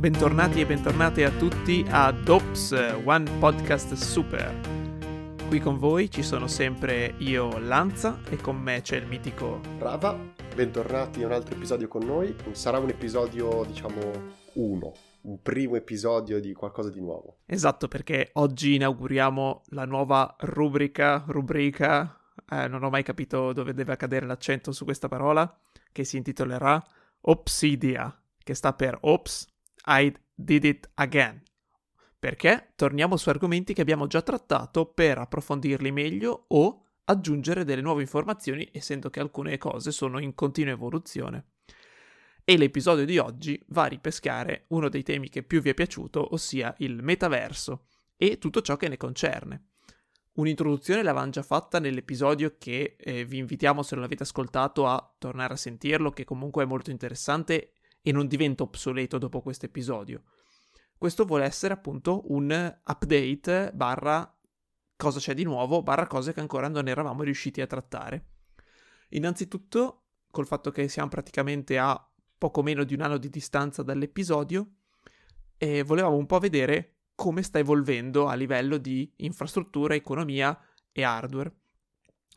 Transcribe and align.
Bentornati 0.00 0.62
e 0.62 0.66
bentornate 0.66 1.26
a 1.26 1.30
tutti 1.30 1.84
a 1.86 2.10
DOPS, 2.10 3.02
One 3.04 3.38
Podcast 3.38 3.92
Super. 3.92 4.58
Qui 5.46 5.60
con 5.60 5.76
voi 5.76 6.10
ci 6.10 6.22
sono 6.22 6.46
sempre 6.46 7.16
io, 7.18 7.58
Lanza, 7.58 8.18
e 8.30 8.36
con 8.36 8.56
me 8.56 8.80
c'è 8.80 8.96
il 8.96 9.06
mitico 9.06 9.60
Rava, 9.76 10.18
bentornati 10.54 11.22
a 11.22 11.26
un 11.26 11.32
altro 11.32 11.54
episodio 11.54 11.86
con 11.86 12.06
noi. 12.06 12.34
Sarà 12.52 12.78
un 12.78 12.88
episodio, 12.88 13.62
diciamo, 13.66 14.00
uno, 14.54 14.94
un 15.20 15.42
primo 15.42 15.76
episodio 15.76 16.40
di 16.40 16.54
qualcosa 16.54 16.88
di 16.88 17.00
nuovo. 17.00 17.40
Esatto, 17.44 17.86
perché 17.86 18.30
oggi 18.34 18.76
inauguriamo 18.76 19.64
la 19.66 19.84
nuova 19.84 20.34
rubrica, 20.38 21.24
rubrica, 21.26 22.18
eh, 22.48 22.68
non 22.68 22.84
ho 22.84 22.88
mai 22.88 23.02
capito 23.02 23.52
dove 23.52 23.74
deve 23.74 23.92
accadere 23.92 24.24
l'accento 24.24 24.72
su 24.72 24.86
questa 24.86 25.08
parola, 25.08 25.60
che 25.92 26.04
si 26.04 26.16
intitolerà 26.16 26.82
Opsidia, 27.20 28.18
che 28.42 28.54
sta 28.54 28.72
per 28.72 28.96
Ops, 29.02 29.46
I 29.86 30.14
did 30.34 30.64
it 30.64 30.90
again. 30.94 31.42
Perché 32.18 32.72
torniamo 32.76 33.16
su 33.16 33.28
argomenti 33.28 33.72
che 33.72 33.80
abbiamo 33.80 34.06
già 34.06 34.22
trattato 34.22 34.86
per 34.86 35.18
approfondirli 35.18 35.90
meglio 35.90 36.44
o 36.48 36.84
aggiungere 37.04 37.64
delle 37.64 37.80
nuove 37.80 38.02
informazioni, 38.02 38.68
essendo 38.72 39.10
che 39.10 39.20
alcune 39.20 39.58
cose 39.58 39.90
sono 39.90 40.18
in 40.18 40.34
continua 40.34 40.72
evoluzione. 40.72 41.46
E 42.44 42.56
l'episodio 42.56 43.04
di 43.04 43.18
oggi 43.18 43.62
va 43.68 43.84
a 43.84 43.86
ripescare 43.86 44.64
uno 44.68 44.88
dei 44.88 45.02
temi 45.02 45.28
che 45.28 45.42
più 45.42 45.60
vi 45.60 45.70
è 45.70 45.74
piaciuto, 45.74 46.34
ossia 46.34 46.74
il 46.78 47.02
metaverso 47.02 47.86
e 48.16 48.38
tutto 48.38 48.60
ciò 48.60 48.76
che 48.76 48.88
ne 48.88 48.96
concerne. 48.96 49.68
Un'introduzione 50.32 51.02
l'avevamo 51.02 51.30
già 51.30 51.42
fatta 51.42 51.80
nell'episodio 51.80 52.56
che 52.58 52.96
eh, 52.98 53.24
vi 53.24 53.38
invitiamo, 53.38 53.82
se 53.82 53.94
non 53.94 54.04
l'avete 54.04 54.22
ascoltato, 54.22 54.86
a 54.86 55.14
tornare 55.18 55.54
a 55.54 55.56
sentirlo, 55.56 56.10
che 56.10 56.24
comunque 56.24 56.62
è 56.62 56.66
molto 56.66 56.90
interessante 56.90 57.72
e 58.02 58.12
non 58.12 58.26
diventa 58.26 58.62
obsoleto 58.62 59.18
dopo 59.18 59.40
questo 59.40 59.66
episodio. 59.66 60.22
Questo 60.96 61.24
vuole 61.24 61.44
essere 61.44 61.72
appunto 61.72 62.24
un 62.32 62.50
update 62.84 63.72
barra 63.74 64.34
cosa 64.96 65.18
c'è 65.18 65.34
di 65.34 65.44
nuovo, 65.44 65.82
barra 65.82 66.06
cose 66.06 66.32
che 66.34 66.40
ancora 66.40 66.68
non 66.68 66.86
eravamo 66.86 67.22
riusciti 67.22 67.60
a 67.60 67.66
trattare. 67.66 68.26
Innanzitutto, 69.10 70.04
col 70.30 70.46
fatto 70.46 70.70
che 70.70 70.88
siamo 70.88 71.08
praticamente 71.08 71.78
a 71.78 71.98
poco 72.36 72.62
meno 72.62 72.84
di 72.84 72.94
un 72.94 73.00
anno 73.00 73.16
di 73.16 73.30
distanza 73.30 73.82
dall'episodio, 73.82 74.74
eh, 75.56 75.82
volevamo 75.82 76.16
un 76.16 76.26
po' 76.26 76.38
vedere 76.38 76.96
come 77.14 77.42
sta 77.42 77.58
evolvendo 77.58 78.28
a 78.28 78.34
livello 78.34 78.76
di 78.76 79.10
infrastruttura, 79.16 79.94
economia 79.94 80.58
e 80.92 81.02
hardware. 81.02 81.52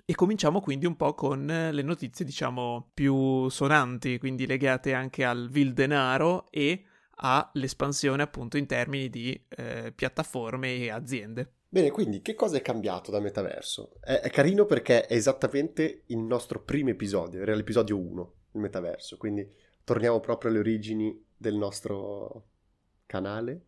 E 0.06 0.16
cominciamo 0.16 0.60
quindi 0.60 0.86
un 0.86 0.98
po' 0.98 1.14
con 1.14 1.46
le 1.46 1.82
notizie, 1.82 2.26
diciamo, 2.26 2.90
più 2.94 3.48
sonanti, 3.48 4.18
quindi 4.20 4.46
legate 4.46 4.94
anche 4.94 5.24
al 5.24 5.50
vil 5.50 5.74
denaro 5.74 6.48
e 6.52 6.84
all'espansione 7.16 8.22
appunto 8.22 8.58
in 8.58 8.66
termini 8.66 9.10
di 9.10 9.46
eh, 9.50 9.94
piattaforme 9.96 10.76
e 10.76 10.90
aziende. 10.90 11.54
Bene, 11.70 11.90
quindi 11.90 12.22
che 12.22 12.36
cosa 12.36 12.58
è 12.58 12.62
cambiato 12.62 13.12
da 13.12 13.20
metaverso? 13.20 13.94
È, 14.00 14.20
è, 14.20 14.30
carino 14.30 14.66
perché 14.66 15.08
è 15.08 15.16
esattamente 15.16 16.04
il 16.08 16.20
nostro 16.20 16.62
primo 16.62 16.90
episodio, 16.90 17.42
era 17.42 17.56
l'episodio 17.56 17.98
1, 17.98 18.34
il 18.52 18.60
metaverso, 18.60 19.18
quindi 19.18 19.50
torniamo 19.84 20.20
proprio 20.20 20.52
alle 20.52 20.60
origini 20.60 21.20
del 21.36 21.56
nostro 21.56 22.50
canale, 23.06 23.66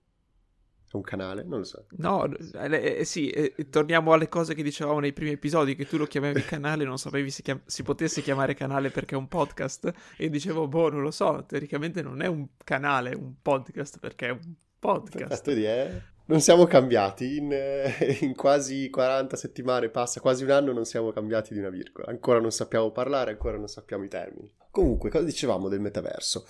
un 0.94 1.02
canale? 1.02 1.44
Non 1.44 1.60
lo 1.60 1.66
so. 1.66 1.86
No, 1.98 2.26
eh, 2.26 3.00
eh, 3.00 3.06
sì, 3.06 3.30
eh, 3.30 3.54
torniamo 3.70 4.14
alle 4.14 4.30
cose 4.30 4.54
che 4.54 4.64
dicevamo 4.64 5.00
nei 5.00 5.14
primi 5.14 5.32
episodi, 5.32 5.76
che 5.76 5.88
tu 5.88 5.98
lo 5.98 6.06
chiamavi 6.06 6.42
canale, 6.46 6.84
non 6.84 6.98
sapevi 6.98 7.30
si, 7.30 7.42
chiam- 7.42 7.62
si, 7.66 7.84
potesse 7.84 8.22
chiamare 8.22 8.54
canale 8.54 8.90
perché 8.90 9.16
è 9.16 9.18
un 9.18 9.28
podcast, 9.28 9.92
e 10.18 10.30
dicevo, 10.30 10.68
boh, 10.68 10.90
non 10.90 11.02
lo 11.02 11.12
so, 11.12 11.44
teoricamente 11.48 12.02
non 12.02 12.22
è 12.22 12.28
un 12.28 12.48
canale, 12.64 13.12
è 13.12 13.16
un 13.16 13.34
podcast 13.42 14.00
perché 14.00 14.28
è 14.28 14.32
un 14.32 14.54
podcast. 14.80 15.54
Di, 15.54 15.66
eh? 15.66 16.02
Non 16.28 16.42
siamo 16.42 16.66
cambiati, 16.66 17.38
in, 17.38 17.52
eh, 17.52 18.18
in 18.22 18.34
quasi 18.36 18.90
40 18.90 19.36
settimane 19.36 19.90
passa, 19.90 20.20
quasi 20.20 20.44
un 20.44 20.50
anno 20.50 20.74
non 20.74 20.86
siamo 20.86 21.12
cambiati 21.12 21.54
di 21.54 21.60
una 21.60 21.70
virgola, 21.70 22.08
ancora 22.08 22.40
non 22.40 22.52
sappiamo 22.52 22.92
parlare, 22.92 23.32
ancora 23.32 23.58
non 23.58 23.68
sappiamo 23.68 24.04
i 24.04 24.08
termini. 24.08 24.52
Comunque, 24.72 25.10
cosa 25.10 25.24
dicevamo 25.24 25.70
del 25.70 25.80
metaverso? 25.80 26.46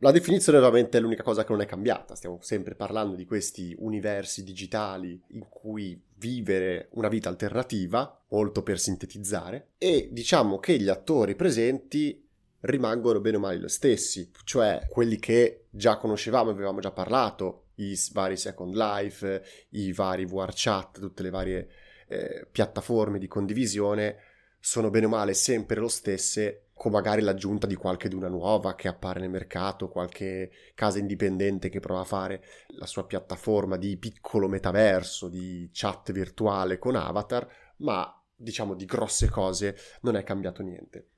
La 0.00 0.10
definizione 0.10 0.58
ovviamente 0.58 0.98
è 0.98 1.00
l'unica 1.00 1.22
cosa 1.22 1.42
che 1.42 1.52
non 1.52 1.62
è 1.62 1.66
cambiata, 1.66 2.14
stiamo 2.14 2.38
sempre 2.42 2.74
parlando 2.74 3.16
di 3.16 3.24
questi 3.24 3.74
universi 3.78 4.42
digitali 4.42 5.18
in 5.28 5.48
cui 5.48 5.98
vivere 6.16 6.88
una 6.92 7.08
vita 7.08 7.30
alternativa, 7.30 8.22
molto 8.28 8.62
per 8.62 8.78
sintetizzare, 8.78 9.70
e 9.78 10.10
diciamo 10.12 10.58
che 10.58 10.78
gli 10.78 10.90
attori 10.90 11.34
presenti 11.34 12.22
rimangono 12.60 13.20
bene 13.20 13.38
o 13.38 13.40
male 13.40 13.58
lo 13.58 13.68
stessi, 13.68 14.30
cioè 14.44 14.86
quelli 14.90 15.18
che 15.18 15.66
già 15.70 15.96
conoscevamo, 15.96 16.50
avevamo 16.50 16.80
già 16.80 16.90
parlato, 16.90 17.68
i 17.76 17.98
vari 18.12 18.36
Second 18.36 18.74
Life, 18.74 19.42
i 19.70 19.92
vari 19.94 20.26
VR 20.26 20.52
chat, 20.54 21.00
tutte 21.00 21.22
le 21.22 21.30
varie 21.30 21.68
eh, 22.08 22.46
piattaforme 22.50 23.18
di 23.18 23.28
condivisione, 23.28 24.16
sono 24.60 24.90
bene 24.90 25.06
o 25.06 25.10
male 25.10 25.32
sempre 25.32 25.80
lo 25.80 25.88
stesse 25.88 26.65
con 26.76 26.92
magari 26.92 27.22
l'aggiunta 27.22 27.66
di 27.66 27.74
qualche 27.74 28.10
d'una 28.10 28.28
nuova 28.28 28.74
che 28.74 28.86
appare 28.86 29.18
nel 29.18 29.30
mercato, 29.30 29.88
qualche 29.88 30.50
casa 30.74 30.98
indipendente 30.98 31.70
che 31.70 31.80
prova 31.80 32.00
a 32.00 32.04
fare 32.04 32.44
la 32.76 32.84
sua 32.84 33.06
piattaforma 33.06 33.78
di 33.78 33.96
piccolo 33.96 34.46
metaverso, 34.46 35.28
di 35.28 35.70
chat 35.72 36.12
virtuale 36.12 36.78
con 36.78 36.94
avatar, 36.94 37.48
ma 37.78 38.22
diciamo 38.34 38.74
di 38.74 38.84
grosse 38.84 39.30
cose 39.30 39.74
non 40.02 40.16
è 40.16 40.22
cambiato 40.22 40.62
niente. 40.62 41.08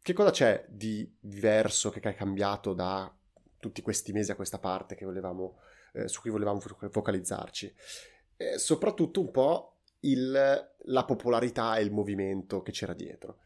Che 0.00 0.12
cosa 0.12 0.30
c'è 0.30 0.64
di 0.68 1.12
diverso 1.18 1.90
che 1.90 1.98
è 1.98 2.14
cambiato 2.14 2.72
da 2.72 3.12
tutti 3.58 3.82
questi 3.82 4.12
mesi 4.12 4.30
a 4.30 4.36
questa 4.36 4.60
parte 4.60 4.94
volevamo, 5.04 5.58
eh, 5.92 6.06
su 6.06 6.20
cui 6.20 6.30
volevamo 6.30 6.60
focalizzarci? 6.60 7.74
Eh, 8.36 8.58
soprattutto 8.58 9.20
un 9.20 9.32
po' 9.32 9.78
il, 10.00 10.70
la 10.84 11.04
popolarità 11.04 11.78
e 11.78 11.82
il 11.82 11.90
movimento 11.90 12.62
che 12.62 12.70
c'era 12.70 12.94
dietro. 12.94 13.38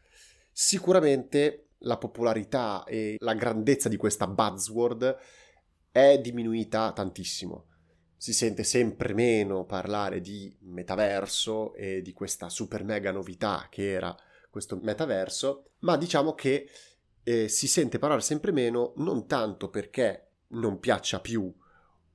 Sicuramente 0.61 1.69
la 1.83 1.97
popolarità 1.97 2.83
e 2.83 3.15
la 3.19 3.33
grandezza 3.33 3.87
di 3.87 3.95
questa 3.95 4.27
buzzword 4.27 5.17
è 5.89 6.19
diminuita 6.19 6.91
tantissimo. 6.91 7.67
Si 8.17 8.33
sente 8.33 8.65
sempre 8.65 9.13
meno 9.13 9.63
parlare 9.63 10.19
di 10.19 10.53
metaverso 10.63 11.73
e 11.75 12.01
di 12.01 12.11
questa 12.11 12.49
super 12.49 12.83
mega 12.83 13.09
novità 13.13 13.67
che 13.69 13.89
era 13.89 14.13
questo 14.49 14.77
metaverso, 14.81 15.75
ma 15.79 15.95
diciamo 15.95 16.33
che 16.33 16.69
eh, 17.23 17.47
si 17.47 17.69
sente 17.69 17.97
parlare 17.97 18.19
sempre 18.19 18.51
meno 18.51 18.91
non 18.97 19.27
tanto 19.27 19.69
perché 19.69 20.31
non 20.47 20.81
piaccia 20.81 21.21
più 21.21 21.49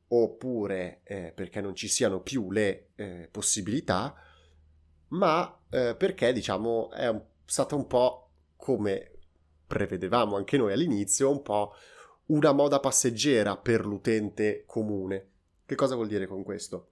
oppure 0.08 1.00
eh, 1.04 1.32
perché 1.34 1.62
non 1.62 1.74
ci 1.74 1.88
siano 1.88 2.20
più 2.20 2.50
le 2.50 2.90
eh, 2.96 3.26
possibilità, 3.32 4.14
ma 5.08 5.60
eh, 5.70 5.96
perché 5.96 6.30
diciamo 6.34 6.90
è 6.90 7.08
un, 7.08 7.22
stata 7.46 7.74
un 7.74 7.86
po' 7.86 8.23
come 8.64 9.11
prevedevamo 9.66 10.37
anche 10.37 10.56
noi 10.56 10.72
all'inizio, 10.72 11.31
un 11.31 11.43
po' 11.43 11.75
una 12.28 12.52
moda 12.52 12.81
passeggera 12.81 13.58
per 13.58 13.84
l'utente 13.84 14.64
comune. 14.64 15.32
Che 15.66 15.75
cosa 15.75 15.96
vuol 15.96 16.08
dire 16.08 16.26
con 16.26 16.43
questo? 16.43 16.88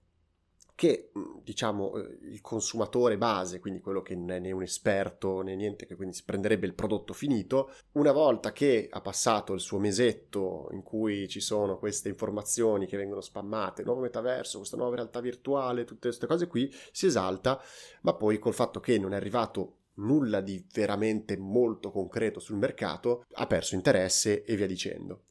che 0.75 1.11
diciamo 1.43 1.93
il 2.23 2.41
consumatore 2.41 3.15
base, 3.17 3.59
quindi 3.59 3.79
quello 3.79 4.01
che 4.01 4.15
non 4.15 4.31
è 4.31 4.39
né 4.39 4.51
un 4.51 4.63
esperto 4.63 5.41
né 5.41 5.55
niente, 5.55 5.85
che 5.85 5.95
quindi 5.95 6.15
si 6.15 6.23
prenderebbe 6.23 6.65
il 6.65 6.73
prodotto 6.73 7.13
finito, 7.13 7.71
una 7.91 8.11
volta 8.11 8.51
che 8.51 8.87
ha 8.89 8.99
passato 8.99 9.53
il 9.53 9.59
suo 9.59 9.77
mesetto 9.77 10.69
in 10.71 10.81
cui 10.81 11.27
ci 11.27 11.41
sono 11.41 11.77
queste 11.77 12.09
informazioni 12.09 12.87
che 12.87 12.97
vengono 12.97 13.21
spammate, 13.21 13.83
nuovo 13.83 14.01
metaverso, 14.01 14.57
questa 14.57 14.75
nuova 14.75 14.95
realtà 14.95 15.21
virtuale, 15.21 15.85
tutte 15.85 16.07
queste 16.07 16.25
cose 16.25 16.47
qui, 16.47 16.73
si 16.91 17.05
esalta, 17.05 17.61
ma 18.01 18.15
poi 18.15 18.39
col 18.39 18.55
fatto 18.55 18.79
che 18.79 18.97
non 18.97 19.13
è 19.13 19.15
arrivato 19.15 19.77
nulla 19.95 20.41
di 20.41 20.65
veramente 20.73 21.37
molto 21.37 21.91
concreto 21.91 22.39
sul 22.39 22.57
mercato, 22.57 23.25
ha 23.33 23.47
perso 23.47 23.75
interesse 23.75 24.43
e 24.43 24.55
via 24.55 24.67
dicendo. 24.67 25.25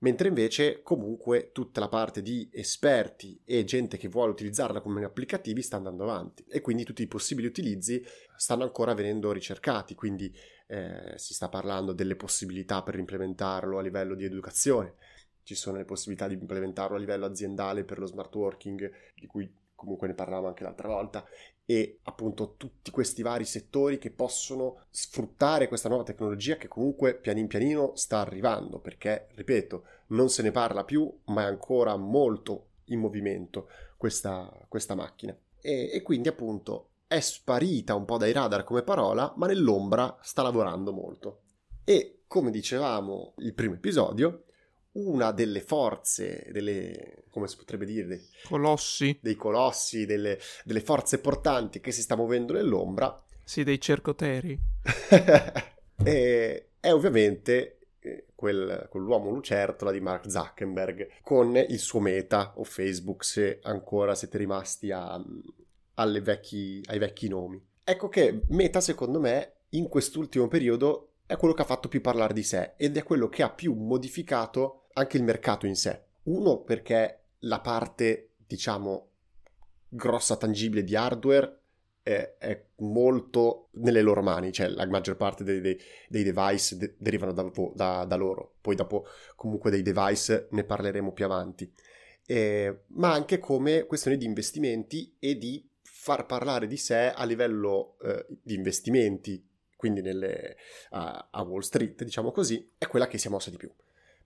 Mentre 0.00 0.28
invece 0.28 0.82
comunque 0.82 1.50
tutta 1.50 1.80
la 1.80 1.88
parte 1.88 2.22
di 2.22 2.48
esperti 2.52 3.40
e 3.44 3.64
gente 3.64 3.96
che 3.96 4.06
vuole 4.06 4.30
utilizzarla 4.30 4.80
come 4.80 5.04
applicativi 5.04 5.60
sta 5.60 5.76
andando 5.76 6.04
avanti 6.04 6.44
e 6.48 6.60
quindi 6.60 6.84
tutti 6.84 7.02
i 7.02 7.08
possibili 7.08 7.48
utilizzi 7.48 8.00
stanno 8.36 8.62
ancora 8.62 8.94
venendo 8.94 9.32
ricercati, 9.32 9.96
quindi 9.96 10.32
eh, 10.68 11.14
si 11.16 11.34
sta 11.34 11.48
parlando 11.48 11.92
delle 11.92 12.14
possibilità 12.14 12.84
per 12.84 12.96
implementarlo 12.96 13.76
a 13.76 13.82
livello 13.82 14.14
di 14.14 14.24
educazione, 14.24 14.94
ci 15.42 15.56
sono 15.56 15.78
le 15.78 15.84
possibilità 15.84 16.28
di 16.28 16.34
implementarlo 16.34 16.94
a 16.94 17.00
livello 17.00 17.26
aziendale 17.26 17.82
per 17.82 17.98
lo 17.98 18.06
smart 18.06 18.32
working, 18.36 18.92
di 19.16 19.26
cui 19.26 19.52
comunque 19.74 20.06
ne 20.06 20.14
parlavamo 20.14 20.48
anche 20.48 20.62
l'altra 20.62 20.88
volta, 20.88 21.26
e 21.70 21.98
appunto 22.04 22.54
tutti 22.56 22.90
questi 22.90 23.20
vari 23.20 23.44
settori 23.44 23.98
che 23.98 24.10
possono 24.10 24.84
sfruttare 24.88 25.68
questa 25.68 25.90
nuova 25.90 26.02
tecnologia 26.02 26.56
che 26.56 26.66
comunque 26.66 27.14
pianin 27.14 27.46
pianino 27.46 27.92
sta 27.94 28.20
arrivando, 28.20 28.78
perché, 28.78 29.26
ripeto, 29.34 29.84
non 30.06 30.30
se 30.30 30.40
ne 30.40 30.50
parla 30.50 30.84
più, 30.84 31.12
ma 31.26 31.42
è 31.42 31.44
ancora 31.44 31.94
molto 31.96 32.68
in 32.86 33.00
movimento 33.00 33.68
questa, 33.98 34.50
questa 34.66 34.94
macchina. 34.94 35.36
E, 35.60 35.90
e 35.92 36.00
quindi 36.00 36.28
appunto 36.28 36.92
è 37.06 37.20
sparita 37.20 37.94
un 37.94 38.06
po' 38.06 38.16
dai 38.16 38.32
radar 38.32 38.64
come 38.64 38.80
parola, 38.80 39.34
ma 39.36 39.46
nell'ombra 39.46 40.16
sta 40.22 40.40
lavorando 40.40 40.90
molto. 40.90 41.42
E 41.84 42.22
come 42.26 42.50
dicevamo 42.50 43.34
il 43.40 43.52
primo 43.52 43.74
episodio, 43.74 44.44
una 45.06 45.32
delle 45.32 45.60
forze, 45.60 46.48
delle, 46.50 47.24
come 47.30 47.48
si 47.48 47.56
potrebbe 47.56 47.84
dire, 47.84 48.06
dei 48.06 48.28
colossi, 48.44 49.18
dei 49.20 49.36
colossi 49.36 50.06
delle, 50.06 50.38
delle 50.64 50.80
forze 50.80 51.18
portanti 51.18 51.80
che 51.80 51.92
si 51.92 52.02
sta 52.02 52.16
muovendo 52.16 52.52
nell'ombra. 52.52 53.22
Sì, 53.44 53.64
dei 53.64 53.80
cercoteri. 53.80 54.58
è, 56.02 56.64
è 56.80 56.92
ovviamente 56.92 57.78
eh, 58.00 58.26
quel, 58.34 58.86
quell'uomo 58.90 59.30
lucertola 59.30 59.90
di 59.90 60.00
Mark 60.00 60.30
Zuckerberg 60.30 61.08
con 61.22 61.56
il 61.56 61.78
suo 61.78 62.00
meta 62.00 62.54
o 62.56 62.64
Facebook 62.64 63.24
se 63.24 63.58
ancora 63.62 64.14
siete 64.14 64.38
rimasti 64.38 64.90
a, 64.90 65.22
vecchi, 66.20 66.82
ai 66.86 66.98
vecchi 66.98 67.28
nomi. 67.28 67.64
Ecco 67.84 68.08
che 68.08 68.42
Meta 68.48 68.80
secondo 68.80 69.18
me 69.18 69.52
in 69.70 69.88
quest'ultimo 69.88 70.46
periodo 70.46 71.12
è 71.26 71.36
quello 71.36 71.52
che 71.52 71.62
ha 71.62 71.66
fatto 71.66 71.88
più 71.88 72.00
parlare 72.00 72.32
di 72.32 72.42
sé 72.42 72.72
ed 72.76 72.96
è 72.96 73.02
quello 73.02 73.28
che 73.28 73.42
ha 73.42 73.50
più 73.50 73.74
modificato 73.74 74.87
anche 74.98 75.16
il 75.16 75.22
mercato 75.22 75.66
in 75.66 75.76
sé. 75.76 76.02
Uno 76.24 76.58
perché 76.62 77.22
la 77.40 77.60
parte, 77.60 78.34
diciamo, 78.46 79.10
grossa 79.88 80.36
tangibile 80.36 80.84
di 80.84 80.94
hardware 80.94 81.60
è, 82.02 82.36
è 82.38 82.64
molto 82.76 83.68
nelle 83.74 84.02
loro 84.02 84.22
mani, 84.22 84.52
cioè 84.52 84.68
la 84.68 84.86
maggior 84.86 85.16
parte 85.16 85.44
dei, 85.44 85.60
dei, 85.60 85.78
dei 86.08 86.22
device 86.22 86.76
de- 86.76 86.94
derivano 86.98 87.32
da, 87.32 87.50
da, 87.74 88.04
da, 88.04 88.16
loro, 88.16 88.56
poi 88.60 88.74
dopo 88.74 89.06
comunque 89.36 89.70
dei 89.70 89.82
device 89.82 90.48
ne 90.50 90.64
parleremo 90.64 91.12
più 91.12 91.24
avanti, 91.24 91.70
eh, 92.26 92.84
ma 92.88 93.12
anche 93.12 93.38
come 93.38 93.84
questione 93.84 94.16
di 94.16 94.24
investimenti 94.24 95.16
e 95.18 95.36
di 95.36 95.66
far 95.82 96.26
parlare 96.26 96.66
di 96.66 96.76
sé 96.76 97.12
a 97.12 97.24
livello 97.24 97.98
eh, 98.02 98.26
di 98.42 98.54
investimenti, 98.54 99.46
quindi 99.76 100.00
nelle, 100.00 100.56
a, 100.90 101.28
a 101.30 101.42
Wall 101.42 101.60
Street, 101.60 102.04
diciamo 102.04 102.32
così, 102.32 102.72
è 102.78 102.86
quella 102.86 103.06
che 103.06 103.18
si 103.18 103.28
è 103.28 103.30
mossa 103.30 103.50
di 103.50 103.56
più 103.56 103.70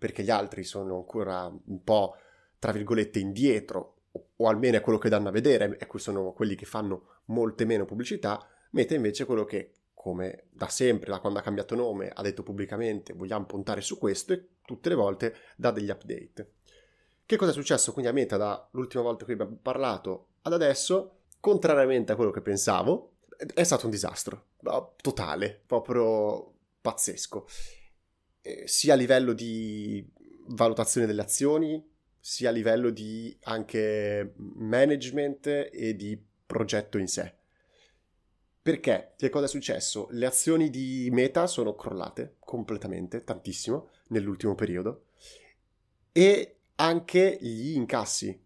perché 0.02 0.24
gli 0.24 0.30
altri 0.30 0.64
sono 0.64 0.96
ancora 0.96 1.44
un 1.46 1.84
po', 1.84 2.16
tra 2.58 2.72
virgolette, 2.72 3.20
indietro, 3.20 3.98
o, 4.36 4.48
almeno 4.48 4.76
è 4.76 4.80
quello 4.80 4.98
che 4.98 5.08
danno 5.08 5.28
a 5.28 5.30
vedere, 5.30 5.78
e 5.78 5.86
sono 6.00 6.32
quelli 6.32 6.56
che 6.56 6.64
fanno 6.64 7.20
molte 7.26 7.64
meno 7.64 7.84
pubblicità, 7.84 8.44
Meta 8.70 8.96
invece 8.96 9.24
quello 9.26 9.44
che, 9.44 9.70
come 9.94 10.46
da 10.50 10.66
sempre, 10.66 11.08
da 11.08 11.20
quando 11.20 11.38
ha 11.38 11.42
cambiato 11.42 11.76
nome, 11.76 12.10
ha 12.12 12.20
detto 12.20 12.42
pubblicamente 12.42 13.12
vogliamo 13.12 13.46
puntare 13.46 13.80
su 13.80 13.96
questo 13.96 14.32
e 14.32 14.48
tutte 14.64 14.88
le 14.88 14.96
volte 14.96 15.36
dà 15.54 15.70
degli 15.70 15.90
update. 15.90 16.52
Che 17.24 17.36
cosa 17.36 17.52
è 17.52 17.54
successo 17.54 17.92
quindi 17.92 18.10
a 18.10 18.14
Meta 18.14 18.36
dall'ultima 18.36 19.04
volta 19.04 19.24
che 19.24 19.34
abbiamo 19.34 19.56
parlato 19.62 20.30
ad 20.42 20.52
adesso? 20.52 21.18
Contrariamente 21.38 22.10
a 22.10 22.16
quello 22.16 22.32
che 22.32 22.40
pensavo, 22.40 23.18
è 23.54 23.62
stato 23.62 23.84
un 23.84 23.92
disastro, 23.92 24.46
totale, 25.00 25.62
proprio 25.64 26.54
pazzesco. 26.80 27.46
Eh, 28.42 28.64
sia 28.66 28.94
a 28.94 28.96
livello 28.96 29.32
di 29.32 30.04
valutazione 30.48 31.06
delle 31.06 31.22
azioni, 31.22 31.82
sia 32.18 32.50
a 32.50 32.52
livello 32.52 32.90
di 32.90 33.36
anche 33.44 34.34
management 34.36 35.70
e 35.72 35.94
di 35.96 36.20
progetto 36.44 36.98
in 36.98 37.06
sé. 37.06 37.34
Perché? 38.60 39.14
Che 39.16 39.30
cosa 39.30 39.46
è 39.46 39.48
successo? 39.48 40.08
Le 40.10 40.26
azioni 40.26 40.70
di 40.70 41.08
Meta 41.10 41.46
sono 41.46 41.74
crollate 41.74 42.36
completamente, 42.38 43.24
tantissimo, 43.24 43.90
nell'ultimo 44.08 44.54
periodo 44.54 45.06
e 46.12 46.58
anche 46.76 47.38
gli 47.40 47.74
incassi, 47.74 48.40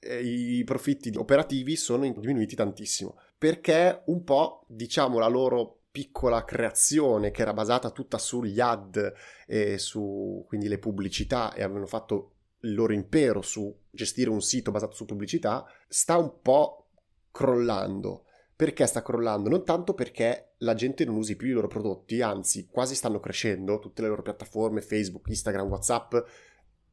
i 0.00 0.62
profitti 0.64 1.12
operativi 1.16 1.76
sono 1.76 2.10
diminuiti 2.10 2.54
tantissimo 2.54 3.18
perché 3.38 4.02
un 4.06 4.24
po', 4.24 4.64
diciamo, 4.66 5.18
la 5.18 5.28
loro 5.28 5.77
piccola 5.98 6.44
creazione 6.44 7.32
che 7.32 7.42
era 7.42 7.52
basata 7.52 7.90
tutta 7.90 8.18
sugli 8.18 8.60
ad 8.60 9.12
e 9.48 9.78
su 9.78 10.44
quindi 10.46 10.68
le 10.68 10.78
pubblicità 10.78 11.52
e 11.52 11.64
avevano 11.64 11.86
fatto 11.86 12.34
il 12.60 12.74
loro 12.74 12.92
impero 12.92 13.42
su 13.42 13.76
gestire 13.90 14.30
un 14.30 14.40
sito 14.40 14.70
basato 14.70 14.94
su 14.94 15.06
pubblicità, 15.06 15.66
sta 15.88 16.16
un 16.16 16.40
po' 16.40 16.86
crollando. 17.32 18.26
Perché 18.54 18.86
sta 18.86 19.02
crollando? 19.02 19.48
Non 19.48 19.64
tanto 19.64 19.92
perché 19.94 20.52
la 20.58 20.74
gente 20.74 21.04
non 21.04 21.16
usi 21.16 21.34
più 21.34 21.48
i 21.48 21.52
loro 21.52 21.66
prodotti, 21.66 22.22
anzi 22.22 22.68
quasi 22.70 22.94
stanno 22.94 23.18
crescendo, 23.18 23.80
tutte 23.80 24.02
le 24.02 24.08
loro 24.08 24.22
piattaforme, 24.22 24.80
Facebook, 24.80 25.26
Instagram, 25.26 25.66
Whatsapp, 25.66 26.14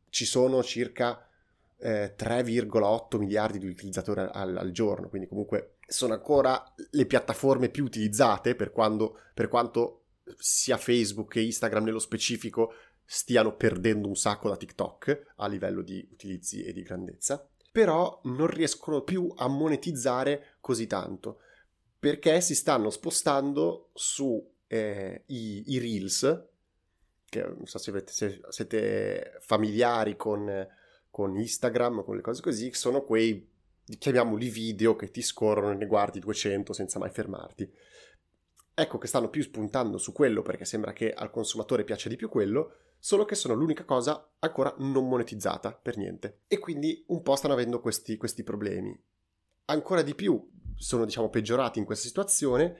ci 0.09 0.25
sono 0.25 0.63
circa 0.63 1.27
eh, 1.77 2.15
3,8 2.17 3.17
miliardi 3.19 3.59
di 3.59 3.67
utilizzatori 3.67 4.21
al, 4.21 4.57
al, 4.57 4.71
giorno, 4.71 5.09
quindi 5.09 5.27
comunque 5.27 5.74
sono 5.87 6.13
ancora 6.13 6.63
le 6.91 7.05
piattaforme 7.05 7.69
più 7.69 7.83
utilizzate 7.83 8.55
per, 8.55 8.71
quando, 8.71 9.19
per 9.33 9.47
quanto 9.47 10.03
sia 10.37 10.77
Facebook 10.77 11.31
che 11.31 11.41
Instagram 11.41 11.83
nello 11.85 11.99
specifico 11.99 12.73
stiano 13.03 13.55
perdendo 13.55 14.07
un 14.07 14.15
sacco 14.15 14.49
da 14.49 14.57
TikTok 14.57 15.33
a 15.35 15.47
livello 15.47 15.81
di 15.81 16.07
utilizzi 16.11 16.63
e 16.63 16.73
di 16.73 16.81
grandezza, 16.81 17.47
però 17.71 18.19
non 18.23 18.47
riescono 18.47 19.01
più 19.01 19.31
a 19.35 19.47
monetizzare 19.47 20.55
così 20.59 20.87
tanto 20.87 21.39
perché 21.99 22.41
si 22.41 22.55
stanno 22.55 22.89
spostando 22.89 23.89
su 23.93 24.43
eh, 24.67 25.23
i, 25.27 25.79
Reels, 25.79 26.43
che 27.27 27.41
non 27.41 27.65
so 27.65 27.77
se, 27.79 27.89
avete, 27.89 28.11
se 28.11 28.41
siete 28.49 29.37
familiari 29.39 30.15
con 30.15 30.67
con 31.15 31.37
Instagram, 31.37 32.03
con 32.03 32.17
le 32.17 32.21
cose 32.21 32.41
così, 32.41 32.73
sono 32.73 33.05
quei, 33.05 33.49
chiamiamoli 33.97 34.49
video, 34.49 34.95
che 34.95 35.11
ti 35.11 35.21
scorrono 35.21 35.71
e 35.71 35.75
ne 35.75 35.85
guardi 35.85 36.19
200 36.19 36.73
senza 36.73 36.99
mai 36.99 37.09
fermarti. 37.09 37.71
Ecco 38.73 38.97
che 38.97 39.07
stanno 39.07 39.29
più 39.29 39.41
spuntando 39.41 39.97
su 39.97 40.11
quello 40.11 40.41
perché 40.41 40.65
sembra 40.65 40.91
che 40.91 41.13
al 41.13 41.31
consumatore 41.31 41.83
piaccia 41.83 42.09
di 42.09 42.15
più 42.17 42.27
quello, 42.27 42.73
solo 42.99 43.23
che 43.23 43.35
sono 43.35 43.53
l'unica 43.53 43.85
cosa 43.85 44.33
ancora 44.39 44.73
non 44.79 45.07
monetizzata 45.07 45.71
per 45.71 45.97
niente. 45.97 46.41
E 46.47 46.57
quindi 46.57 47.03
un 47.07 47.21
po' 47.21 47.35
stanno 47.35 47.53
avendo 47.53 47.79
questi, 47.79 48.17
questi 48.17 48.43
problemi. 48.43 48.99
Ancora 49.65 50.01
di 50.01 50.15
più 50.15 50.51
sono, 50.75 51.05
diciamo, 51.05 51.29
peggiorati 51.29 51.79
in 51.79 51.85
questa 51.85 52.07
situazione 52.07 52.75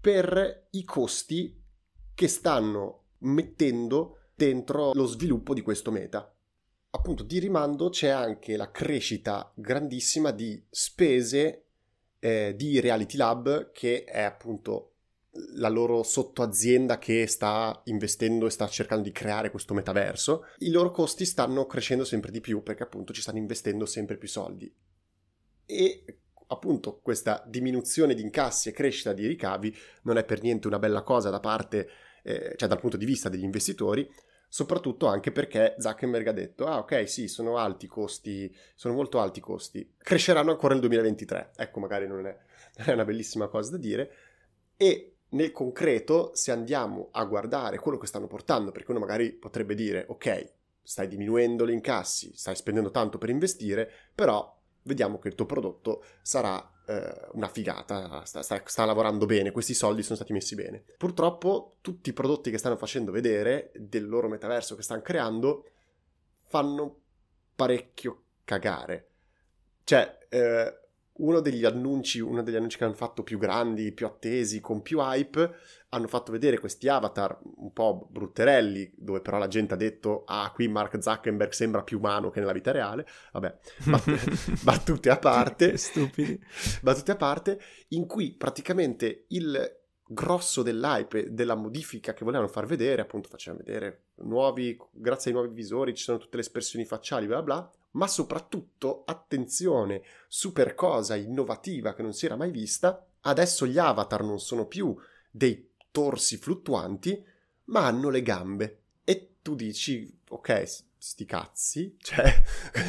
per 0.00 0.68
i 0.70 0.84
costi 0.84 1.62
che 2.14 2.28
stanno 2.28 3.04
mettendo 3.18 4.30
dentro 4.34 4.92
lo 4.92 5.06
sviluppo 5.06 5.54
di 5.54 5.62
questo 5.62 5.90
meta 5.90 6.32
appunto 6.90 7.22
di 7.22 7.38
rimando 7.38 7.90
c'è 7.90 8.08
anche 8.08 8.56
la 8.56 8.70
crescita 8.70 9.52
grandissima 9.54 10.30
di 10.30 10.62
spese 10.70 11.64
eh, 12.18 12.54
di 12.56 12.80
Reality 12.80 13.16
Lab 13.16 13.72
che 13.72 14.04
è 14.04 14.22
appunto 14.22 14.92
la 15.54 15.68
loro 15.68 16.02
sottoazienda 16.02 16.98
che 16.98 17.26
sta 17.26 17.80
investendo 17.84 18.46
e 18.46 18.50
sta 18.50 18.66
cercando 18.66 19.04
di 19.04 19.12
creare 19.12 19.50
questo 19.50 19.74
metaverso, 19.74 20.46
i 20.58 20.70
loro 20.70 20.90
costi 20.90 21.24
stanno 21.24 21.66
crescendo 21.66 22.04
sempre 22.04 22.30
di 22.30 22.40
più 22.40 22.62
perché 22.62 22.82
appunto 22.82 23.12
ci 23.12 23.20
stanno 23.20 23.38
investendo 23.38 23.86
sempre 23.86 24.16
più 24.16 24.26
soldi. 24.26 24.72
E 25.66 26.04
appunto 26.48 26.98
questa 27.00 27.44
diminuzione 27.46 28.14
di 28.14 28.22
incassi 28.22 28.70
e 28.70 28.72
crescita 28.72 29.12
di 29.12 29.26
ricavi 29.26 29.76
non 30.04 30.16
è 30.16 30.24
per 30.24 30.42
niente 30.42 30.66
una 30.66 30.78
bella 30.78 31.02
cosa 31.02 31.30
da 31.30 31.40
parte, 31.40 31.88
eh, 32.22 32.54
cioè 32.56 32.68
dal 32.68 32.80
punto 32.80 32.96
di 32.96 33.04
vista 33.04 33.28
degli 33.28 33.44
investitori, 33.44 34.08
soprattutto 34.48 35.06
anche 35.06 35.30
perché 35.30 35.74
Zuckerberg 35.78 36.26
ha 36.28 36.32
detto, 36.32 36.66
ah 36.66 36.78
ok 36.78 37.08
sì, 37.08 37.28
sono 37.28 37.58
alti 37.58 37.84
i 37.84 37.88
costi, 37.88 38.54
sono 38.74 38.94
molto 38.94 39.20
alti 39.20 39.38
i 39.38 39.42
costi, 39.42 39.94
cresceranno 39.98 40.50
ancora 40.50 40.72
nel 40.72 40.80
2023, 40.82 41.52
ecco 41.56 41.80
magari 41.80 42.06
non 42.06 42.26
è, 42.26 42.36
non 42.78 42.88
è 42.88 42.92
una 42.92 43.04
bellissima 43.04 43.48
cosa 43.48 43.72
da 43.72 43.76
dire, 43.76 44.10
e 44.76 45.12
nel 45.30 45.52
concreto, 45.52 46.30
se 46.34 46.52
andiamo 46.52 47.08
a 47.12 47.24
guardare 47.24 47.78
quello 47.78 47.98
che 47.98 48.06
stanno 48.06 48.26
portando, 48.26 48.72
perché 48.72 48.90
uno 48.90 49.00
magari 49.00 49.32
potrebbe 49.32 49.74
dire, 49.74 50.06
ok, 50.08 50.52
stai 50.82 51.06
diminuendo 51.06 51.66
gli 51.66 51.72
incassi, 51.72 52.32
stai 52.34 52.56
spendendo 52.56 52.90
tanto 52.90 53.18
per 53.18 53.28
investire, 53.28 53.90
però 54.14 54.57
vediamo 54.88 55.18
che 55.18 55.28
il 55.28 55.34
tuo 55.34 55.46
prodotto 55.46 56.02
sarà 56.22 56.58
eh, 56.86 57.28
una 57.32 57.48
figata, 57.48 58.24
sta, 58.24 58.42
sta, 58.42 58.60
sta, 58.64 58.84
lavorando 58.84 59.26
bene, 59.26 59.52
questi 59.52 59.74
soldi 59.74 60.02
sono 60.02 60.16
stati 60.16 60.32
messi 60.32 60.54
bene. 60.54 60.82
Purtroppo 60.96 61.76
tutti 61.80 62.10
i 62.10 62.14
prodotti 62.14 62.50
che 62.50 62.58
stanno 62.58 62.76
facendo 62.76 63.12
vedere 63.12 63.70
del 63.74 64.08
loro 64.08 64.28
metaverso 64.28 64.74
che 64.74 64.82
stanno 64.82 65.02
creando 65.02 65.64
fanno 66.46 67.00
parecchio 67.54 68.22
cagare. 68.44 69.10
Cioè, 69.84 70.18
eh, 70.28 70.80
uno 71.18 71.40
degli 71.40 71.64
annunci, 71.64 72.20
uno 72.20 72.42
degli 72.42 72.56
annunci 72.56 72.76
che 72.76 72.84
hanno 72.84 72.94
fatto 72.94 73.22
più 73.22 73.38
grandi, 73.38 73.92
più 73.92 74.06
attesi, 74.06 74.60
con 74.60 74.82
più 74.82 75.00
hype, 75.00 75.54
hanno 75.90 76.06
fatto 76.06 76.32
vedere 76.32 76.58
questi 76.58 76.88
avatar 76.88 77.38
un 77.56 77.72
po' 77.72 78.06
brutterelli, 78.10 78.92
dove 78.96 79.20
però 79.20 79.38
la 79.38 79.48
gente 79.48 79.74
ha 79.74 79.76
detto, 79.76 80.24
ah, 80.26 80.50
qui 80.54 80.68
Mark 80.68 81.00
Zuckerberg 81.00 81.52
sembra 81.52 81.82
più 81.82 81.98
umano 81.98 82.30
che 82.30 82.40
nella 82.40 82.52
vita 82.52 82.72
reale. 82.72 83.06
Vabbè, 83.32 83.58
battute 84.62 85.10
a 85.10 85.18
parte. 85.18 85.76
Stupidi. 85.78 86.38
Battute 86.82 87.12
a 87.12 87.16
parte, 87.16 87.60
in 87.88 88.06
cui 88.06 88.32
praticamente 88.32 89.24
il 89.28 89.76
grosso 90.10 90.62
dell'hype, 90.62 91.34
della 91.34 91.54
modifica 91.54 92.14
che 92.14 92.24
volevano 92.24 92.48
far 92.48 92.66
vedere, 92.66 93.02
appunto 93.02 93.28
facevano 93.28 93.62
vedere 93.64 94.04
nuovi, 94.16 94.76
grazie 94.90 95.30
ai 95.30 95.36
nuovi 95.36 95.54
visori 95.54 95.94
ci 95.94 96.02
sono 96.02 96.18
tutte 96.18 96.36
le 96.36 96.42
espressioni 96.42 96.86
facciali, 96.86 97.26
bla 97.26 97.42
bla, 97.42 97.70
ma 97.98 98.06
soprattutto, 98.06 99.02
attenzione, 99.04 100.02
super 100.28 100.76
cosa 100.76 101.16
innovativa 101.16 101.94
che 101.94 102.02
non 102.02 102.12
si 102.12 102.26
era 102.26 102.36
mai 102.36 102.52
vista, 102.52 103.04
adesso 103.22 103.66
gli 103.66 103.76
avatar 103.76 104.22
non 104.22 104.38
sono 104.38 104.66
più 104.66 104.96
dei 105.28 105.72
torsi 105.90 106.36
fluttuanti, 106.36 107.20
ma 107.64 107.86
hanno 107.86 108.08
le 108.08 108.22
gambe. 108.22 108.82
E 109.02 109.38
tu 109.42 109.56
dici, 109.56 110.16
ok, 110.28 110.82
sti 110.96 111.24
cazzi, 111.24 111.96
cioè, 112.00 112.42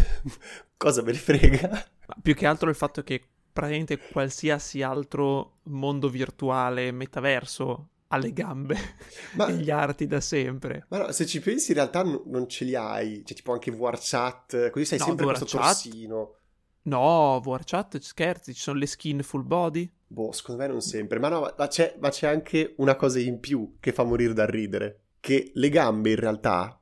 cosa 0.77 1.01
me 1.01 1.11
ne 1.11 1.17
frega? 1.17 1.69
Ma 2.05 2.15
più 2.21 2.35
che 2.35 2.45
altro 2.45 2.69
il 2.69 2.75
fatto 2.75 3.01
che 3.01 3.27
praticamente 3.51 3.97
qualsiasi 3.97 4.83
altro 4.83 5.57
mondo 5.63 6.07
virtuale, 6.07 6.91
metaverso, 6.91 7.89
le 8.17 8.33
gambe 8.33 8.77
ma, 9.35 9.47
e 9.47 9.53
gli 9.53 9.69
arti 9.69 10.07
da 10.07 10.19
sempre. 10.19 10.85
Ma 10.89 10.97
no, 10.97 11.11
se 11.11 11.25
ci 11.25 11.39
pensi 11.39 11.71
in 11.71 11.77
realtà 11.77 12.03
n- 12.03 12.21
non 12.25 12.47
ce 12.47 12.65
li 12.65 12.75
hai, 12.75 13.23
cioè 13.25 13.35
tipo 13.35 13.53
anche 13.53 13.71
VRChat, 13.71 14.69
così 14.69 14.85
sei 14.85 14.99
no, 14.99 15.05
sempre 15.05 15.25
questo 15.25 15.45
chat... 15.45 15.61
torsino. 15.61 16.35
No, 16.83 17.39
VRChat, 17.43 17.99
scherzi, 17.99 18.53
ci 18.53 18.61
sono 18.61 18.79
le 18.79 18.87
skin 18.87 19.21
full 19.21 19.45
body. 19.45 19.91
Boh, 20.07 20.31
secondo 20.31 20.61
me 20.61 20.67
non 20.67 20.81
sempre, 20.81 21.19
ma 21.19 21.29
no, 21.29 21.53
ma 21.55 21.67
c'è, 21.67 21.97
ma 21.99 22.09
c'è 22.09 22.27
anche 22.27 22.73
una 22.77 22.95
cosa 22.95 23.19
in 23.19 23.39
più 23.39 23.75
che 23.79 23.91
fa 23.91 24.03
morire 24.03 24.33
dal 24.33 24.47
ridere, 24.47 25.01
che 25.19 25.51
le 25.53 25.69
gambe 25.69 26.09
in 26.09 26.15
realtà 26.15 26.79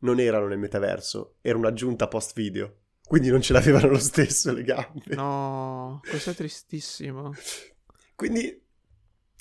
non 0.00 0.18
erano 0.18 0.48
nel 0.48 0.58
metaverso, 0.58 1.36
era 1.40 1.58
un'aggiunta 1.58 2.08
post 2.08 2.34
video. 2.34 2.76
Quindi 3.06 3.28
non 3.28 3.42
ce 3.42 3.52
l'avevano 3.52 3.88
lo 3.88 3.98
stesso 3.98 4.52
le 4.52 4.62
gambe. 4.62 5.14
No, 5.16 6.00
questo 6.08 6.30
è 6.30 6.34
tristissimo. 6.34 7.32
Quindi 8.14 8.62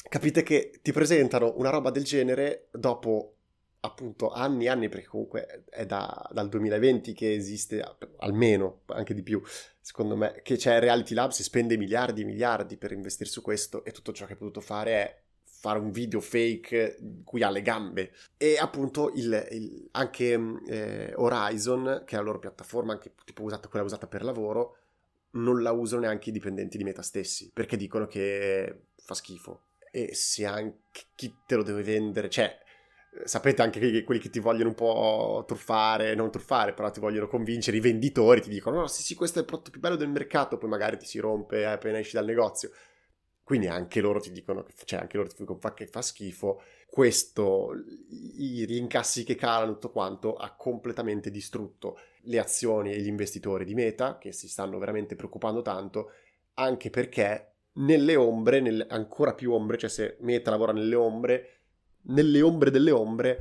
capite 0.09 0.43
che 0.43 0.79
ti 0.81 0.91
presentano 0.91 1.53
una 1.57 1.69
roba 1.69 1.91
del 1.91 2.03
genere 2.03 2.67
dopo 2.71 3.35
appunto 3.81 4.31
anni 4.31 4.65
e 4.65 4.69
anni, 4.69 4.89
perché 4.89 5.07
comunque 5.07 5.63
è 5.69 5.85
da, 5.85 6.27
dal 6.31 6.49
2020 6.49 7.13
che 7.13 7.33
esiste, 7.33 7.83
almeno, 8.17 8.81
anche 8.87 9.13
di 9.13 9.23
più, 9.23 9.41
secondo 9.79 10.15
me, 10.15 10.41
che 10.43 10.57
c'è 10.57 10.79
Reality 10.79 11.13
Lab, 11.13 11.31
si 11.31 11.43
spende 11.43 11.77
miliardi 11.77 12.21
e 12.21 12.25
miliardi 12.25 12.77
per 12.77 12.91
investire 12.91 13.29
su 13.29 13.41
questo 13.41 13.83
e 13.85 13.91
tutto 13.91 14.11
ciò 14.11 14.25
che 14.25 14.33
ha 14.33 14.37
potuto 14.37 14.61
fare 14.61 14.91
è 14.91 15.19
fare 15.43 15.79
un 15.79 15.91
video 15.91 16.21
fake 16.21 16.97
cui 17.23 17.43
ha 17.43 17.49
le 17.49 17.61
gambe. 17.61 18.13
E 18.37 18.57
appunto 18.57 19.11
il, 19.13 19.47
il, 19.51 19.87
anche 19.91 20.39
eh, 20.67 21.13
Horizon 21.15 22.03
che 22.05 22.15
è 22.15 22.17
la 22.17 22.25
loro 22.25 22.39
piattaforma 22.39 22.93
anche 22.93 23.13
tipo 23.25 23.43
usata, 23.43 23.67
quella 23.67 23.85
usata 23.85 24.07
per 24.07 24.23
lavoro 24.23 24.77
non 25.31 25.61
la 25.61 25.71
usano 25.71 26.01
neanche 26.01 26.29
i 26.29 26.33
dipendenti 26.33 26.77
di 26.77 26.83
Meta 26.83 27.03
stessi 27.03 27.51
perché 27.53 27.77
dicono 27.77 28.07
che 28.07 28.85
fa 28.95 29.13
schifo 29.13 29.65
e 29.91 30.13
se 30.13 30.45
anche 30.45 31.07
chi 31.15 31.35
te 31.45 31.55
lo 31.55 31.63
deve 31.63 31.83
vendere, 31.83 32.29
cioè 32.29 32.57
sapete 33.23 33.61
anche 33.61 33.79
che 33.79 34.03
quelli 34.03 34.21
che 34.21 34.29
ti 34.29 34.39
vogliono 34.39 34.69
un 34.69 34.75
po' 34.75 35.43
truffare, 35.47 36.15
non 36.15 36.31
truffare, 36.31 36.73
però 36.73 36.89
ti 36.91 36.99
vogliono 36.99 37.27
convincere, 37.27 37.77
i 37.77 37.81
venditori 37.81 38.41
ti 38.41 38.49
dicono 38.49 38.81
no, 38.81 38.87
sì 38.87 39.01
sì 39.01 39.15
questo 39.15 39.39
è 39.39 39.41
il 39.41 39.47
prodotto 39.47 39.71
più 39.71 39.79
bello 39.79 39.95
del 39.95 40.09
mercato, 40.09 40.57
poi 40.57 40.69
magari 40.69 40.97
ti 40.97 41.05
si 41.05 41.19
rompe 41.19 41.65
appena 41.65 41.99
esci 41.99 42.13
dal 42.13 42.25
negozio. 42.25 42.71
Quindi 43.49 43.65
anche 43.65 43.99
loro 43.99 44.19
ti 44.19 44.31
dicono, 44.31 44.63
cioè 44.85 44.99
anche 44.99 45.17
loro 45.17 45.29
ti 45.29 45.37
dicono 45.39 45.57
che 45.73 45.87
fa 45.87 46.03
schifo. 46.03 46.61
Questo, 46.87 47.71
i 48.37 48.63
rincassi 48.65 49.23
che 49.23 49.33
calano, 49.33 49.71
tutto 49.73 49.89
quanto, 49.89 50.35
ha 50.35 50.53
completamente 50.55 51.31
distrutto 51.31 51.97
le 52.25 52.37
azioni 52.37 52.91
e 52.93 52.99
gli 52.99 53.07
investitori 53.07 53.65
di 53.65 53.73
Meta, 53.73 54.19
che 54.19 54.33
si 54.33 54.47
stanno 54.47 54.77
veramente 54.77 55.15
preoccupando 55.15 55.63
tanto, 55.63 56.11
anche 56.55 56.91
perché 56.91 57.53
nelle 57.79 58.15
ombre, 58.15 58.59
nelle, 58.59 58.85
ancora 58.89 59.33
più 59.33 59.51
ombre, 59.53 59.77
cioè 59.77 59.89
se 59.89 60.17
Meta 60.21 60.49
lavora 60.49 60.71
nelle 60.71 60.95
ombre, 60.95 61.49
nelle 62.03 62.41
ombre 62.41 62.71
delle 62.71 62.91
ombre 62.91 63.39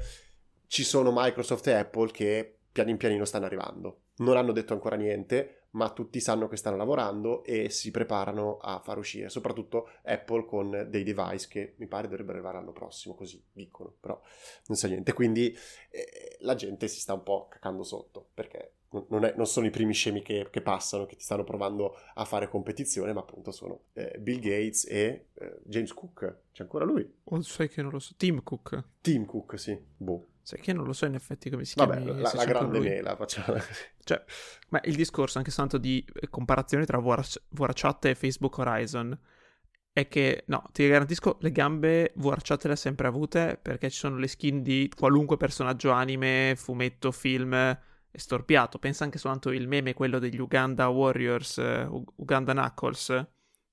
ci 0.66 0.84
sono 0.84 1.12
Microsoft 1.14 1.66
e 1.68 1.72
Apple 1.72 2.10
che 2.10 2.58
piano 2.70 2.90
in 2.90 2.96
pianino 2.96 3.24
stanno 3.24 3.46
arrivando. 3.46 4.02
Non 4.18 4.36
hanno 4.36 4.52
detto 4.52 4.72
ancora 4.72 4.96
niente, 4.96 5.68
ma 5.70 5.90
tutti 5.90 6.20
sanno 6.20 6.48
che 6.48 6.56
stanno 6.56 6.76
lavorando 6.76 7.44
e 7.44 7.70
si 7.70 7.90
preparano 7.90 8.58
a 8.58 8.80
far 8.80 8.98
uscire, 8.98 9.28
soprattutto 9.28 9.90
Apple 10.02 10.44
con 10.44 10.86
dei 10.88 11.04
device 11.04 11.48
che 11.48 11.74
mi 11.78 11.86
pare 11.86 12.08
dovrebbero 12.08 12.34
arrivare 12.38 12.58
l'anno 12.58 12.72
prossimo, 12.72 13.14
così 13.14 13.42
dicono, 13.52 13.94
però 14.00 14.20
non 14.66 14.76
so 14.76 14.86
niente. 14.88 15.12
Quindi 15.12 15.56
eh, 15.90 16.36
la 16.40 16.54
gente 16.54 16.88
si 16.88 17.00
sta 17.00 17.12
un 17.12 17.22
po' 17.22 17.48
cacando 17.48 17.82
sotto, 17.82 18.28
perché 18.34 18.77
non, 19.08 19.24
è, 19.24 19.34
non, 19.36 19.46
sono 19.46 19.66
i 19.66 19.70
primi 19.70 19.92
scemi 19.92 20.22
che, 20.22 20.48
che, 20.50 20.62
passano, 20.62 21.04
che 21.04 21.16
ti 21.16 21.22
stanno 21.22 21.44
provando 21.44 21.94
a 22.14 22.24
fare 22.24 22.48
competizione, 22.48 23.12
ma 23.12 23.20
appunto 23.20 23.50
sono 23.50 23.82
eh, 23.92 24.16
Bill 24.18 24.40
Gates 24.40 24.86
e 24.88 25.26
eh, 25.34 25.58
James 25.64 25.92
Cook. 25.92 26.36
C'è 26.52 26.62
ancora 26.62 26.84
lui? 26.84 27.06
Oh, 27.24 27.42
sai 27.42 27.68
che 27.68 27.82
non 27.82 27.90
lo 27.90 27.98
so. 27.98 28.14
Tim 28.16 28.42
Cook. 28.42 28.82
Tim 29.02 29.26
Cook, 29.26 29.58
sì. 29.58 29.78
Boh. 29.96 30.28
Sai 30.40 30.60
che 30.60 30.72
non 30.72 30.86
lo 30.86 30.94
so 30.94 31.04
in 31.04 31.14
effetti 31.14 31.50
come 31.50 31.66
si 31.66 31.74
Vabbè, 31.76 32.02
chiama. 32.02 32.20
La, 32.20 32.32
la 32.34 32.44
grande 32.46 32.80
mela, 32.80 33.16
facciamo 33.16 33.58
Cioè, 34.02 34.24
ma 34.70 34.80
il 34.84 34.96
discorso 34.96 35.36
anche 35.36 35.50
soltanto 35.50 35.76
di 35.76 36.02
eh, 36.14 36.30
comparazione 36.30 36.86
tra 36.86 36.98
VRChat 36.98 38.06
e 38.06 38.14
Facebook 38.14 38.56
Horizon 38.56 39.18
è 39.92 40.08
che, 40.08 40.44
no, 40.46 40.64
ti 40.72 40.88
garantisco, 40.88 41.36
le 41.40 41.52
gambe 41.52 42.12
VRChat 42.14 42.64
le 42.64 42.72
ha 42.72 42.76
sempre 42.76 43.08
avute 43.08 43.58
perché 43.60 43.90
ci 43.90 43.98
sono 43.98 44.16
le 44.16 44.28
skin 44.28 44.62
di 44.62 44.90
qualunque 44.96 45.36
personaggio 45.36 45.90
anime, 45.90 46.54
fumetto, 46.56 47.10
film 47.12 47.76
storpiato. 48.12 48.78
Pensa 48.78 49.04
anche 49.04 49.18
soltanto 49.18 49.50
il 49.50 49.68
meme, 49.68 49.94
quello 49.94 50.18
degli 50.18 50.38
Uganda 50.38 50.88
Warriors, 50.88 51.56
uh, 51.56 52.04
Uganda 52.16 52.52
Knuckles. 52.52 53.26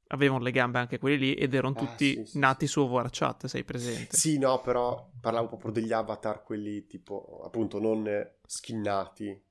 Avevano 0.10 0.44
le 0.44 0.52
gambe 0.52 0.78
anche 0.78 1.00
quelli 1.00 1.18
lì 1.18 1.34
ed 1.34 1.56
erano 1.56 1.76
ah, 1.76 1.80
tutti 1.80 2.14
sì, 2.14 2.26
sì, 2.26 2.40
nati 2.40 2.68
sì. 2.68 2.74
su 2.74 2.88
VRChat, 2.88 3.48
sei 3.48 3.64
presente? 3.64 4.16
Sì, 4.16 4.38
no, 4.38 4.62
però 4.62 5.10
parlavo 5.20 5.48
proprio 5.48 5.72
degli 5.72 5.92
avatar, 5.92 6.44
quelli 6.44 6.86
tipo, 6.86 7.42
appunto, 7.44 7.80
non 7.80 8.08
skinnati, 8.46 9.42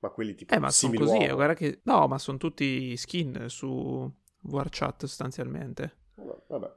ma 0.00 0.08
quelli 0.10 0.34
tipo 0.34 0.54
Eh, 0.54 0.58
ma 0.58 0.70
sono 0.70 0.92
così, 0.94 1.18
uomo. 1.18 1.34
guarda 1.34 1.54
che... 1.54 1.80
No, 1.84 2.08
ma 2.08 2.18
sono 2.18 2.36
tutti 2.36 2.96
skin 2.96 3.44
su 3.48 4.12
VRChat 4.40 5.00
sostanzialmente. 5.06 5.96
Vabbè, 6.14 6.42
vabbè. 6.48 6.74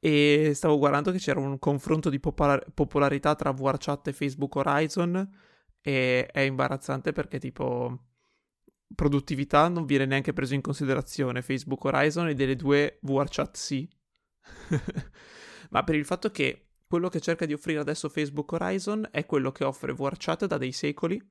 E 0.00 0.52
stavo 0.54 0.78
guardando 0.78 1.12
che 1.12 1.18
c'era 1.18 1.38
un 1.38 1.58
confronto 1.58 2.10
di 2.10 2.18
popolar- 2.18 2.70
popolarità 2.72 3.34
tra 3.36 3.52
VRChat 3.52 4.08
e 4.08 4.12
Facebook 4.12 4.56
Horizon 4.56 5.28
e 5.80 6.26
è 6.26 6.40
imbarazzante 6.40 7.12
perché 7.12 7.38
tipo 7.38 8.06
produttività 8.94 9.68
non 9.68 9.86
viene 9.86 10.06
neanche 10.06 10.32
preso 10.32 10.54
in 10.54 10.60
considerazione. 10.60 11.42
Facebook 11.42 11.84
Horizon 11.84 12.28
e 12.28 12.34
delle 12.34 12.56
due 12.56 12.98
VRChat 13.02 13.56
sì. 13.56 13.88
Ma 15.70 15.84
per 15.84 15.94
il 15.94 16.04
fatto 16.04 16.30
che 16.30 16.70
quello 16.86 17.08
che 17.08 17.20
cerca 17.20 17.46
di 17.46 17.52
offrire 17.52 17.78
adesso 17.78 18.08
Facebook 18.08 18.50
Horizon 18.52 19.06
è 19.12 19.24
quello 19.24 19.52
che 19.52 19.62
offre 19.62 19.92
VRChat 19.92 20.46
da 20.46 20.58
dei 20.58 20.72
secoli 20.72 21.22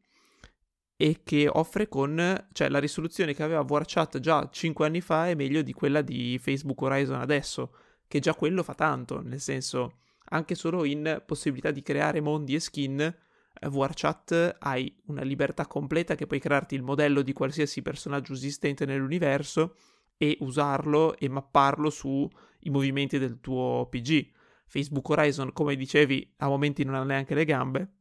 e 0.96 1.22
che 1.24 1.50
offre 1.50 1.90
con, 1.90 2.48
cioè 2.54 2.70
la 2.70 2.80
risoluzione 2.80 3.34
che 3.34 3.44
aveva 3.44 3.62
VRChat 3.62 4.20
già 4.20 4.48
5 4.50 4.86
anni 4.86 5.02
fa 5.02 5.28
è 5.28 5.36
meglio 5.36 5.62
di 5.62 5.74
quella 5.74 6.02
di 6.02 6.40
Facebook 6.40 6.82
Horizon 6.82 7.20
adesso, 7.20 7.74
che 8.08 8.20
già 8.20 8.34
quello 8.36 8.64
fa 8.64 8.74
tanto, 8.74 9.22
nel 9.22 9.42
senso 9.42 10.00
anche 10.32 10.56
solo 10.56 10.86
in 10.86 11.24
possibilità 11.26 11.72
di 11.72 11.82
creare 11.82 12.22
mondi 12.22 12.56
e 12.56 12.60
skin 12.60 13.16
VRChat 13.62 14.58
hai 14.60 14.94
una 15.06 15.22
libertà 15.22 15.68
completa 15.68 16.16
che 16.16 16.28
puoi 16.28 16.40
crearti 16.40 16.76
il 16.76 16.82
modello 16.82 17.22
di 17.22 17.34
qualsiasi 17.34 17.82
personaggio 17.82 18.34
esistente 18.34 18.86
nell'universo 18.86 19.76
e 20.18 20.38
usarlo 20.42 21.18
e 21.18 21.30
mapparlo 21.30 21.90
sui 21.90 22.30
movimenti 22.64 23.18
del 23.18 23.40
tuo 23.40 23.88
PG. 23.90 24.32
Facebook 24.68 25.10
Horizon, 25.10 25.52
come 25.52 25.76
dicevi, 25.76 26.34
a 26.38 26.48
momenti 26.48 26.84
non 26.84 26.96
ha 26.96 27.04
neanche 27.04 27.34
le 27.34 27.46
gambe 27.46 27.94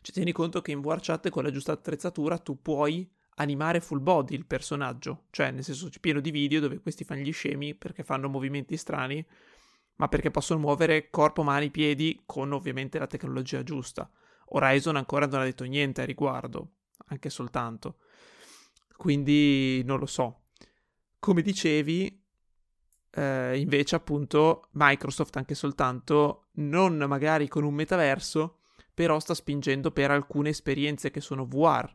Cioè, 0.00 0.12
tieni 0.12 0.32
conto 0.32 0.60
che 0.60 0.72
in 0.72 0.80
VR 0.80 0.98
chat 1.00 1.28
con 1.28 1.44
la 1.44 1.50
giusta 1.50 1.72
attrezzatura 1.72 2.38
tu 2.38 2.60
puoi 2.60 3.08
animare 3.36 3.80
full 3.80 4.02
body 4.02 4.34
il 4.34 4.46
personaggio, 4.46 5.26
cioè 5.30 5.50
nel 5.50 5.62
senso 5.62 5.88
c'è 5.88 6.00
pieno 6.00 6.20
di 6.20 6.30
video 6.30 6.60
dove 6.60 6.80
questi 6.80 7.04
fanno 7.04 7.20
gli 7.20 7.32
scemi 7.32 7.74
perché 7.74 8.02
fanno 8.02 8.28
movimenti 8.28 8.76
strani, 8.76 9.24
ma 9.96 10.08
perché 10.08 10.30
possono 10.30 10.60
muovere 10.60 11.10
corpo, 11.10 11.42
mani, 11.42 11.70
piedi 11.70 12.22
con 12.26 12.52
ovviamente 12.52 12.98
la 12.98 13.06
tecnologia 13.06 13.62
giusta. 13.62 14.10
Horizon 14.50 14.96
ancora 14.96 15.26
non 15.26 15.40
ha 15.40 15.44
detto 15.44 15.64
niente 15.64 16.02
a 16.02 16.04
riguardo, 16.04 16.72
anche 17.06 17.30
soltanto. 17.30 17.98
Quindi 18.96 19.82
non 19.84 19.98
lo 19.98 20.06
so. 20.06 20.42
Come 21.18 21.42
dicevi, 21.42 22.24
eh, 23.10 23.58
invece 23.58 23.96
appunto 23.96 24.68
Microsoft 24.72 25.36
anche 25.36 25.54
soltanto, 25.54 26.48
non 26.54 26.96
magari 26.96 27.48
con 27.48 27.64
un 27.64 27.74
metaverso, 27.74 28.58
però 28.94 29.20
sta 29.20 29.34
spingendo 29.34 29.90
per 29.92 30.10
alcune 30.10 30.50
esperienze 30.50 31.10
che 31.10 31.20
sono 31.20 31.46
VR. 31.46 31.90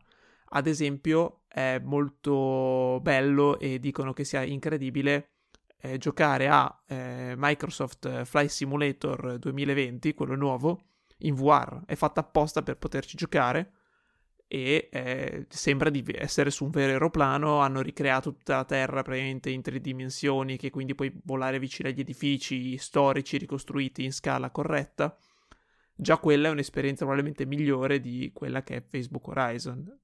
Ad 0.56 0.66
esempio 0.66 1.42
è 1.48 1.80
molto 1.82 3.00
bello 3.02 3.58
e 3.58 3.78
dicono 3.78 4.12
che 4.12 4.24
sia 4.24 4.42
incredibile 4.42 5.30
eh, 5.78 5.98
giocare 5.98 6.48
a 6.48 6.82
eh, 6.86 7.34
Microsoft 7.36 8.24
Flight 8.24 8.48
Simulator 8.48 9.38
2020, 9.38 10.14
quello 10.14 10.34
nuovo, 10.34 10.93
in 11.18 11.34
VR. 11.34 11.82
È 11.86 11.94
fatta 11.94 12.20
apposta 12.20 12.62
per 12.62 12.76
poterci 12.76 13.16
giocare 13.16 13.72
e 14.46 14.88
eh, 14.92 15.46
sembra 15.48 15.90
di 15.90 16.04
essere 16.14 16.50
su 16.50 16.64
un 16.64 16.70
vero 16.70 16.92
aeroplano. 16.92 17.58
Hanno 17.60 17.80
ricreato 17.80 18.32
tutta 18.32 18.56
la 18.56 18.64
Terra 18.64 19.02
praticamente 19.02 19.50
in 19.50 19.62
tre 19.62 19.80
dimensioni, 19.80 20.56
che 20.56 20.70
quindi 20.70 20.94
puoi 20.94 21.12
volare 21.24 21.58
vicino 21.58 21.88
agli 21.88 22.00
edifici 22.00 22.76
storici 22.76 23.38
ricostruiti 23.38 24.04
in 24.04 24.12
scala 24.12 24.50
corretta. 24.50 25.16
Già 25.96 26.18
quella 26.18 26.48
è 26.48 26.50
un'esperienza 26.50 27.04
probabilmente 27.04 27.46
migliore 27.46 28.00
di 28.00 28.30
quella 28.34 28.62
che 28.62 28.76
è 28.76 28.82
Facebook 28.82 29.28
Horizon. 29.28 29.98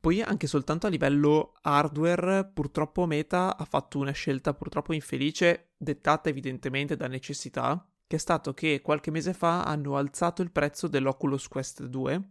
Poi 0.00 0.22
anche 0.22 0.46
soltanto 0.46 0.86
a 0.86 0.90
livello 0.90 1.54
hardware, 1.62 2.44
purtroppo 2.46 3.04
Meta 3.04 3.56
ha 3.56 3.64
fatto 3.64 3.98
una 3.98 4.12
scelta 4.12 4.54
purtroppo 4.54 4.92
infelice, 4.92 5.70
dettata 5.76 6.28
evidentemente 6.28 6.96
da 6.96 7.08
necessità, 7.08 7.84
che 8.08 8.16
è 8.16 8.18
stato 8.18 8.54
che 8.54 8.80
qualche 8.80 9.12
mese 9.12 9.34
fa 9.34 9.62
hanno 9.62 9.96
alzato 9.96 10.42
il 10.42 10.50
prezzo 10.50 10.88
dell'Oculus 10.88 11.46
Quest 11.46 11.84
2, 11.84 12.30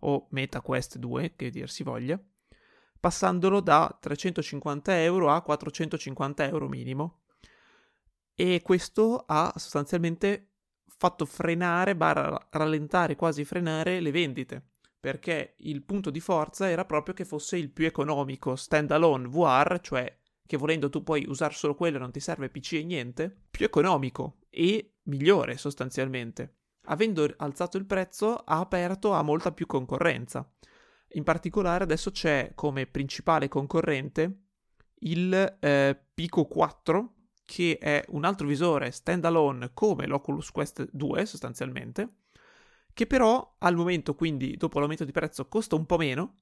o 0.00 0.26
Meta 0.30 0.60
Quest 0.60 0.98
2, 0.98 1.34
che 1.34 1.50
dir 1.50 1.68
si 1.68 1.82
voglia, 1.82 2.22
passandolo 3.00 3.60
da 3.60 3.96
350 3.98 5.02
euro 5.02 5.30
a 5.30 5.40
450 5.40 6.46
euro 6.46 6.68
minimo. 6.68 7.22
E 8.34 8.60
questo 8.62 9.24
ha 9.26 9.52
sostanzialmente 9.56 10.50
fatto 10.86 11.24
frenare, 11.24 11.96
barra 11.96 12.48
rallentare, 12.50 13.16
quasi 13.16 13.44
frenare 13.44 13.98
le 14.00 14.10
vendite 14.12 14.70
perché 15.06 15.54
il 15.58 15.84
punto 15.84 16.10
di 16.10 16.18
forza 16.18 16.68
era 16.68 16.84
proprio 16.84 17.14
che 17.14 17.24
fosse 17.24 17.56
il 17.56 17.70
più 17.70 17.86
economico 17.86 18.56
standalone 18.56 19.28
VR, 19.28 19.78
cioè 19.80 20.18
che 20.44 20.56
volendo 20.56 20.90
tu 20.90 21.04
puoi 21.04 21.24
usare 21.28 21.54
solo 21.54 21.76
quello 21.76 21.98
e 21.98 22.00
non 22.00 22.10
ti 22.10 22.18
serve 22.18 22.48
PC 22.48 22.72
e 22.72 22.84
niente, 22.84 23.44
più 23.48 23.64
economico 23.66 24.38
e 24.56 24.94
migliore 25.02 25.58
sostanzialmente. 25.58 26.54
Avendo 26.86 27.28
alzato 27.38 27.76
il 27.76 27.84
prezzo 27.84 28.36
ha 28.36 28.58
aperto 28.58 29.12
a 29.12 29.22
molta 29.22 29.52
più 29.52 29.66
concorrenza. 29.66 30.50
In 31.10 31.24
particolare 31.24 31.84
adesso 31.84 32.10
c'è 32.10 32.52
come 32.54 32.86
principale 32.86 33.48
concorrente 33.48 34.44
il 35.00 35.56
eh, 35.60 36.00
Pico 36.14 36.46
4, 36.46 37.14
che 37.44 37.78
è 37.78 38.02
un 38.08 38.24
altro 38.24 38.46
visore 38.46 38.90
standalone 38.90 39.72
come 39.74 40.06
l'Oculus 40.06 40.50
Quest 40.50 40.88
2 40.90 41.26
sostanzialmente, 41.26 42.20
che 42.92 43.06
però 43.06 43.56
al 43.58 43.76
momento, 43.76 44.14
quindi 44.14 44.56
dopo 44.56 44.78
l'aumento 44.78 45.04
di 45.04 45.12
prezzo, 45.12 45.48
costa 45.48 45.76
un 45.76 45.86
po' 45.86 45.98
meno 45.98 46.40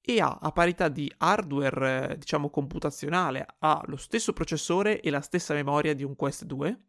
e 0.00 0.20
ha 0.20 0.38
a 0.40 0.52
parità 0.52 0.88
di 0.88 1.12
hardware, 1.18 2.16
diciamo, 2.18 2.50
computazionale, 2.50 3.46
ha 3.58 3.82
lo 3.86 3.96
stesso 3.96 4.32
processore 4.32 5.00
e 5.00 5.10
la 5.10 5.20
stessa 5.20 5.54
memoria 5.54 5.94
di 5.94 6.04
un 6.04 6.16
Quest 6.16 6.44
2, 6.44 6.82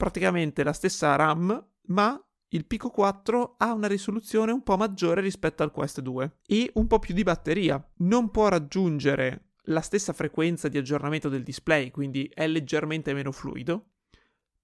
praticamente 0.00 0.64
la 0.64 0.72
stessa 0.72 1.14
RAM, 1.14 1.62
ma 1.88 2.18
il 2.52 2.64
Pico 2.64 2.88
4 2.88 3.56
ha 3.58 3.74
una 3.74 3.86
risoluzione 3.86 4.50
un 4.50 4.62
po' 4.62 4.78
maggiore 4.78 5.20
rispetto 5.20 5.62
al 5.62 5.70
Quest 5.70 6.00
2 6.00 6.38
e 6.46 6.70
un 6.76 6.86
po' 6.86 6.98
più 6.98 7.12
di 7.12 7.22
batteria. 7.22 7.86
Non 7.98 8.30
può 8.30 8.48
raggiungere 8.48 9.50
la 9.64 9.82
stessa 9.82 10.14
frequenza 10.14 10.68
di 10.68 10.78
aggiornamento 10.78 11.28
del 11.28 11.42
display, 11.42 11.90
quindi 11.90 12.30
è 12.32 12.46
leggermente 12.46 13.12
meno 13.12 13.30
fluido, 13.30 13.90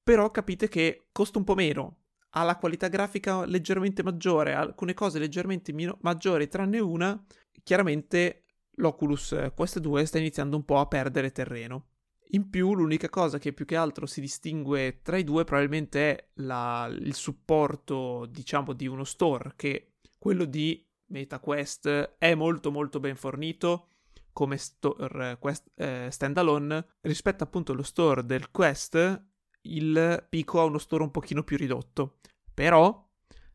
però 0.03 0.31
capite 0.31 0.68
che 0.68 1.09
costa 1.12 1.37
un 1.37 1.44
po' 1.44 1.55
meno, 1.55 1.99
ha 2.31 2.42
la 2.42 2.57
qualità 2.57 2.88
grafica 2.88 3.44
leggermente 3.44 4.03
maggiore, 4.03 4.55
alcune 4.55 4.94
cose 4.94 5.18
leggermente 5.18 5.70
mino- 5.75 5.99
maggiori, 6.01 6.49
tranne 6.49 6.79
una, 6.81 7.22
chiaramente 7.62 8.44
l'Oculus 8.77 9.51
Quest 9.55 9.81
2 9.81 10.07
sta 10.07 10.16
iniziando 10.16 10.57
un 10.57 10.64
po' 10.64 10.79
a 10.79 10.87
perdere 10.87 11.31
terreno. 11.31 11.88
In 12.31 12.51
più, 12.51 12.75
l'unica 12.75 13.09
cosa 13.09 13.39
che 13.39 13.53
più 13.53 13.65
che 13.65 13.77
altro 13.77 14.07
si 14.07 14.21
distingue 14.21 15.01
tra 15.03 15.17
i 15.17 15.25
due 15.25 15.45
probabilmente 15.45 16.11
è 16.11 16.29
la, 16.35 16.89
il 16.91 17.15
supporto, 17.15 18.27
diciamo, 18.27 18.73
di 18.73 18.87
uno 18.87 19.05
store, 19.05 19.53
che 19.57 19.93
quello 20.19 20.45
di 20.45 20.85
MetaQuest 21.07 22.17
è 22.19 22.35
molto 22.35 22.71
molto 22.73 22.99
ben 22.99 23.17
fornito 23.17 23.89
come 24.33 24.59
store 24.59 25.39
Quest, 25.39 25.71
eh, 25.77 26.09
standalone 26.11 26.87
rispetto 27.03 27.43
appunto 27.43 27.73
allo 27.73 27.83
store 27.83 28.27
del 28.27 28.51
Quest 28.51 29.25
il 29.62 30.27
Pico 30.29 30.61
ha 30.61 30.65
uno 30.65 30.79
store 30.79 31.03
un 31.03 31.11
pochino 31.11 31.43
più 31.43 31.57
ridotto. 31.57 32.19
Però, 32.53 33.05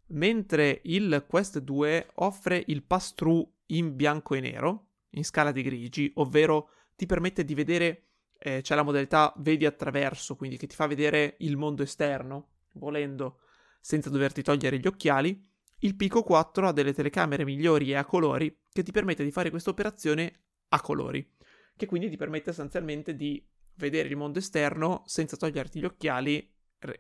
mentre 0.08 0.82
il 0.86 1.26
Quest 1.28 1.60
2 1.60 2.12
offre 2.16 2.64
il 2.68 2.84
pass-through 2.84 3.48
in 3.68 3.96
bianco 3.96 4.36
e 4.36 4.40
nero, 4.40 4.88
in 5.12 5.24
scala 5.24 5.52
di 5.52 5.62
grigi, 5.62 6.12
ovvero 6.16 6.70
ti 6.96 7.06
permette 7.06 7.46
di 7.46 7.54
vedere, 7.54 8.11
eh, 8.44 8.62
c'è 8.62 8.74
la 8.74 8.82
modalità 8.82 9.32
vedi 9.38 9.68
attraverso, 9.68 10.36
quindi 10.36 10.58
che 10.58 10.66
ti 10.66 10.76
fa 10.76 10.88
vedere 10.88 11.36
il 11.40 11.58
mondo 11.58 11.84
esterno, 11.84 12.48
volendo, 12.74 13.42
senza 13.80 14.10
doverti 14.10 14.42
togliere 14.42 14.80
gli 14.80 14.88
occhiali, 14.88 15.48
il 15.84 15.96
Pico 15.96 16.24
4 16.24 16.68
ha 16.68 16.72
delle 16.72 16.94
telecamere 16.94 17.46
migliori 17.46 17.92
e 17.92 17.96
a 17.96 18.06
colori 18.06 18.56
che 18.72 18.82
ti 18.82 18.92
permette 18.92 19.24
di 19.24 19.32
fare 19.32 19.52
questa 19.52 19.70
operazione 19.70 20.40
a 20.70 20.82
colori, 20.82 21.28
che 21.76 21.86
quindi 21.86 22.10
ti 22.10 22.18
permette 22.18 22.52
sostanzialmente 22.52 23.16
di 23.16 23.44
vedere 23.76 24.08
il 24.08 24.16
mondo 24.16 24.40
esterno 24.40 25.04
senza 25.06 25.38
toglierti 25.38 25.80
gli 25.80 25.86
occhiali, 25.86 26.52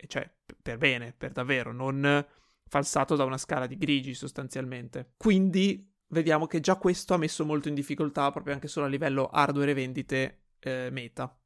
cioè 0.07 0.31
per 0.61 0.77
bene, 0.77 1.13
per 1.17 1.31
davvero, 1.31 1.71
non 1.71 2.23
falsato 2.67 3.15
da 3.15 3.23
una 3.23 3.37
scala 3.37 3.65
di 3.65 3.77
grigi 3.77 4.13
sostanzialmente. 4.13 5.13
Quindi 5.17 5.91
vediamo 6.07 6.45
che 6.45 6.59
già 6.59 6.75
questo 6.75 7.15
ha 7.15 7.17
messo 7.17 7.45
molto 7.45 7.67
in 7.67 7.73
difficoltà 7.73 8.31
proprio 8.31 8.53
anche 8.53 8.67
solo 8.67 8.85
a 8.85 8.89
livello 8.89 9.27
hardware 9.27 9.71
e 9.71 9.73
vendite 9.73 10.41
eh, 10.61 10.89
Meta. 10.91 11.37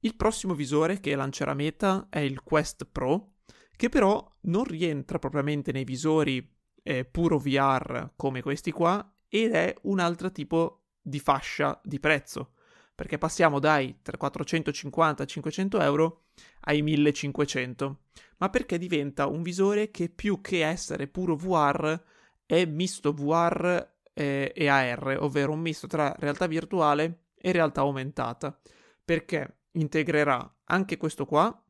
Il 0.00 0.16
prossimo 0.16 0.54
visore 0.54 1.00
che 1.00 1.14
lancerà 1.14 1.54
Meta 1.54 2.08
è 2.10 2.18
il 2.18 2.42
Quest 2.42 2.86
Pro, 2.86 3.34
che 3.76 3.88
però 3.88 4.26
non 4.42 4.64
rientra 4.64 5.18
propriamente 5.18 5.72
nei 5.72 5.84
visori 5.84 6.46
eh, 6.82 7.04
puro 7.04 7.38
VR 7.38 8.12
come 8.16 8.42
questi 8.42 8.70
qua 8.70 9.14
ed 9.28 9.52
è 9.52 9.74
un 9.82 9.98
altro 9.98 10.30
tipo 10.30 10.84
di 11.00 11.18
fascia 11.18 11.80
di 11.82 11.98
prezzo 11.98 12.54
perché 12.94 13.18
passiamo 13.18 13.58
dai 13.58 13.98
450-500 14.02 15.82
euro 15.82 16.26
ai 16.60 16.80
1500, 16.82 18.02
ma 18.38 18.50
perché 18.50 18.78
diventa 18.78 19.26
un 19.26 19.42
visore 19.42 19.90
che 19.90 20.08
più 20.08 20.40
che 20.40 20.64
essere 20.64 21.08
puro 21.08 21.34
VR 21.34 22.00
è 22.46 22.64
misto 22.66 23.12
VR 23.12 23.94
eh, 24.12 24.52
e 24.54 24.68
AR, 24.68 25.16
ovvero 25.20 25.52
un 25.52 25.60
misto 25.60 25.88
tra 25.88 26.14
realtà 26.18 26.46
virtuale 26.46 27.23
e 27.44 27.52
realtà 27.52 27.82
aumentata, 27.82 28.58
perché 29.04 29.64
integrerà 29.72 30.60
anche 30.64 30.96
questo 30.96 31.26
qua, 31.26 31.62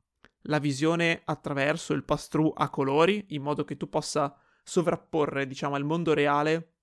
la 0.42 0.60
visione 0.60 1.22
attraverso 1.24 1.94
il 1.94 2.04
pass-through 2.04 2.52
a 2.54 2.70
colori, 2.70 3.26
in 3.30 3.42
modo 3.42 3.64
che 3.64 3.76
tu 3.76 3.88
possa 3.88 4.38
sovrapporre, 4.62 5.48
diciamo, 5.48 5.74
al 5.74 5.82
mondo 5.82 6.14
reale 6.14 6.74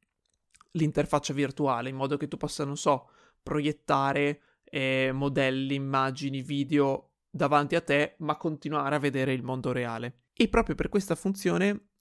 l'interfaccia 0.71 1.33
virtuale, 1.33 1.87
in 1.87 1.95
modo 1.95 2.17
che 2.17 2.27
tu 2.27 2.35
possa, 2.35 2.65
non 2.65 2.75
so, 2.75 3.11
proiettare 3.41 4.41
eh, 4.65 5.11
modelli, 5.13 5.75
immagini, 5.75 6.41
video 6.41 7.13
davanti 7.29 7.75
a 7.75 7.81
te, 7.81 8.15
ma 8.19 8.35
continuare 8.35 8.95
a 8.95 8.99
vedere 8.99 9.31
il 9.31 9.41
mondo 9.43 9.71
reale. 9.71 10.23
E 10.33 10.49
proprio 10.49 10.75
per 10.75 10.89
questa 10.89 11.15
funzione 11.15 11.91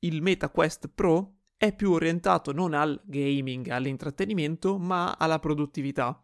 il 0.00 0.22
MetaQuest 0.22 0.90
Pro 0.94 1.38
è 1.56 1.74
più 1.74 1.90
orientato 1.90 2.52
non 2.52 2.72
al 2.72 3.00
gaming, 3.04 3.68
all'intrattenimento, 3.68 4.78
ma 4.78 5.16
alla 5.18 5.40
produttività. 5.40 6.20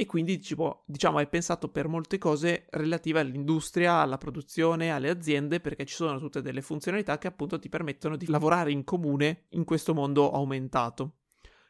E 0.00 0.06
quindi 0.06 0.38
diciamo 0.38 1.18
è 1.18 1.28
pensato 1.28 1.68
per 1.68 1.86
molte 1.86 2.16
cose 2.16 2.64
relative 2.70 3.20
all'industria, 3.20 3.96
alla 3.96 4.16
produzione, 4.16 4.90
alle 4.90 5.10
aziende, 5.10 5.60
perché 5.60 5.84
ci 5.84 5.94
sono 5.94 6.18
tutte 6.18 6.40
delle 6.40 6.62
funzionalità 6.62 7.18
che 7.18 7.26
appunto 7.26 7.58
ti 7.58 7.68
permettono 7.68 8.16
di 8.16 8.26
lavorare 8.26 8.72
in 8.72 8.82
comune 8.82 9.44
in 9.50 9.64
questo 9.64 9.92
mondo 9.92 10.32
aumentato. 10.32 11.18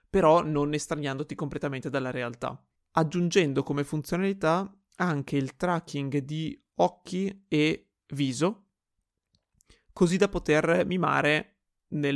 Però 0.09 0.45
non 0.45 0.75
estraniandoti 0.75 1.35
completamente 1.35 1.91
dalla 1.91 2.13
realtà, 2.13 2.65
aggiungendo 2.93 3.65
come 3.65 3.83
funzionalità 3.83 4.73
anche 4.99 5.37
il 5.37 5.57
tracking 5.57 6.19
di 6.19 6.57
occhi 6.77 7.47
e 7.49 7.95
viso, 8.15 8.67
così 9.93 10.17
da 10.19 10.29
poter 10.29 10.87
mimare 10.87 11.63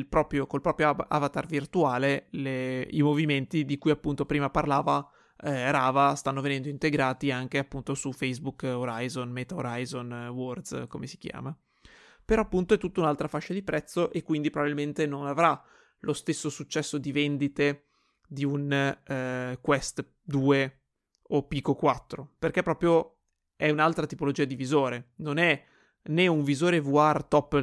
proprio, 0.08 0.46
col 0.46 0.60
proprio 0.60 0.90
avatar 0.90 1.46
virtuale 1.46 2.28
le, 2.30 2.86
i 2.92 3.02
movimenti 3.02 3.64
di 3.64 3.78
cui 3.78 3.90
appunto 3.90 4.26
prima 4.26 4.48
parlava 4.48 5.08
eh, 5.44 5.70
Rava 5.70 6.14
stanno 6.14 6.40
venendo 6.40 6.68
integrati 6.68 7.30
anche 7.30 7.58
appunto 7.58 7.94
su 7.94 8.12
Facebook 8.12 8.62
Horizon, 8.62 9.30
Meta 9.30 9.54
Horizon 9.54 10.28
Worlds, 10.32 10.86
come 10.88 11.06
si 11.06 11.18
chiama. 11.18 11.56
Però 12.24 12.40
appunto 12.40 12.72
è 12.72 12.78
tutta 12.78 13.00
un'altra 13.00 13.28
fascia 13.28 13.52
di 13.52 13.62
prezzo 13.62 14.10
e 14.10 14.22
quindi 14.22 14.48
probabilmente 14.48 15.06
non 15.06 15.26
avrà 15.26 15.62
lo 16.00 16.12
stesso 16.14 16.48
successo 16.48 16.96
di 16.96 17.12
vendite 17.12 17.88
di 18.26 18.44
un 18.44 18.72
eh, 18.72 19.58
Quest 19.60 20.04
2 20.22 20.80
o 21.28 21.46
Pico 21.46 21.74
4, 21.74 22.34
perché 22.38 22.62
proprio 22.62 23.18
è 23.56 23.70
un'altra 23.70 24.06
tipologia 24.06 24.44
di 24.44 24.54
visore, 24.54 25.12
non 25.16 25.36
è 25.36 25.62
né 26.04 26.26
un 26.26 26.42
visore 26.42 26.80
VR 26.80 27.24
top, 27.24 27.62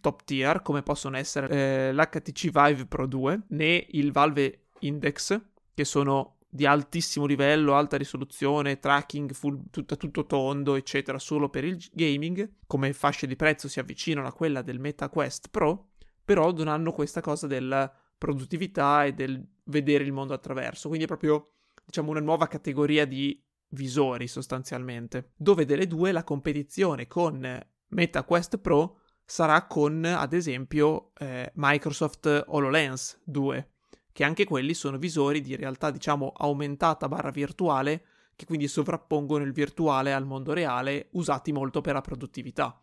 top 0.00 0.24
tier 0.24 0.62
come 0.62 0.82
possono 0.82 1.16
essere 1.16 1.48
eh, 1.48 1.92
l'HTC 1.92 2.50
Vive 2.50 2.86
Pro 2.86 3.06
2, 3.06 3.42
né 3.48 3.86
il 3.90 4.12
Valve 4.12 4.68
Index, 4.80 5.40
che 5.74 5.84
sono 5.84 6.37
di 6.48 6.64
altissimo 6.66 7.26
livello, 7.26 7.74
alta 7.74 7.96
risoluzione, 7.96 8.78
tracking 8.78 9.32
full, 9.32 9.64
tutto, 9.70 9.96
tutto 9.96 10.26
tondo, 10.26 10.76
eccetera, 10.76 11.18
solo 11.18 11.48
per 11.48 11.64
il 11.64 11.78
gaming, 11.92 12.56
come 12.66 12.92
fasce 12.92 13.26
di 13.26 13.36
prezzo 13.36 13.68
si 13.68 13.80
avvicinano 13.80 14.26
a 14.26 14.32
quella 14.32 14.62
del 14.62 14.80
Meta 14.80 15.08
Quest 15.08 15.48
Pro, 15.50 15.90
però 16.24 16.52
non 16.52 16.68
hanno 16.68 16.92
questa 16.92 17.20
cosa 17.20 17.46
della 17.46 17.92
produttività 18.16 19.04
e 19.04 19.12
del 19.12 19.46
vedere 19.64 20.04
il 20.04 20.12
mondo 20.12 20.34
attraverso, 20.34 20.88
quindi 20.88 21.04
è 21.04 21.08
proprio, 21.08 21.52
diciamo, 21.84 22.10
una 22.10 22.20
nuova 22.20 22.46
categoria 22.48 23.04
di 23.04 23.40
visori 23.70 24.26
sostanzialmente, 24.26 25.32
dove 25.36 25.66
delle 25.66 25.86
due 25.86 26.12
la 26.12 26.24
competizione 26.24 27.06
con 27.06 27.60
Meta 27.88 28.24
Quest 28.24 28.58
Pro 28.58 29.00
sarà 29.24 29.66
con, 29.66 30.04
ad 30.04 30.32
esempio, 30.32 31.12
eh, 31.18 31.52
Microsoft 31.54 32.44
HoloLens 32.46 33.20
2, 33.24 33.70
che 34.18 34.24
anche 34.24 34.46
quelli 34.46 34.74
sono 34.74 34.98
visori 34.98 35.40
di 35.40 35.54
realtà 35.54 35.92
diciamo 35.92 36.32
aumentata 36.36 37.06
barra 37.06 37.30
virtuale 37.30 38.02
che 38.34 38.46
quindi 38.46 38.66
sovrappongono 38.66 39.44
il 39.44 39.52
virtuale 39.52 40.12
al 40.12 40.26
mondo 40.26 40.52
reale 40.52 41.06
usati 41.12 41.52
molto 41.52 41.80
per 41.80 41.94
la 41.94 42.00
produttività. 42.00 42.82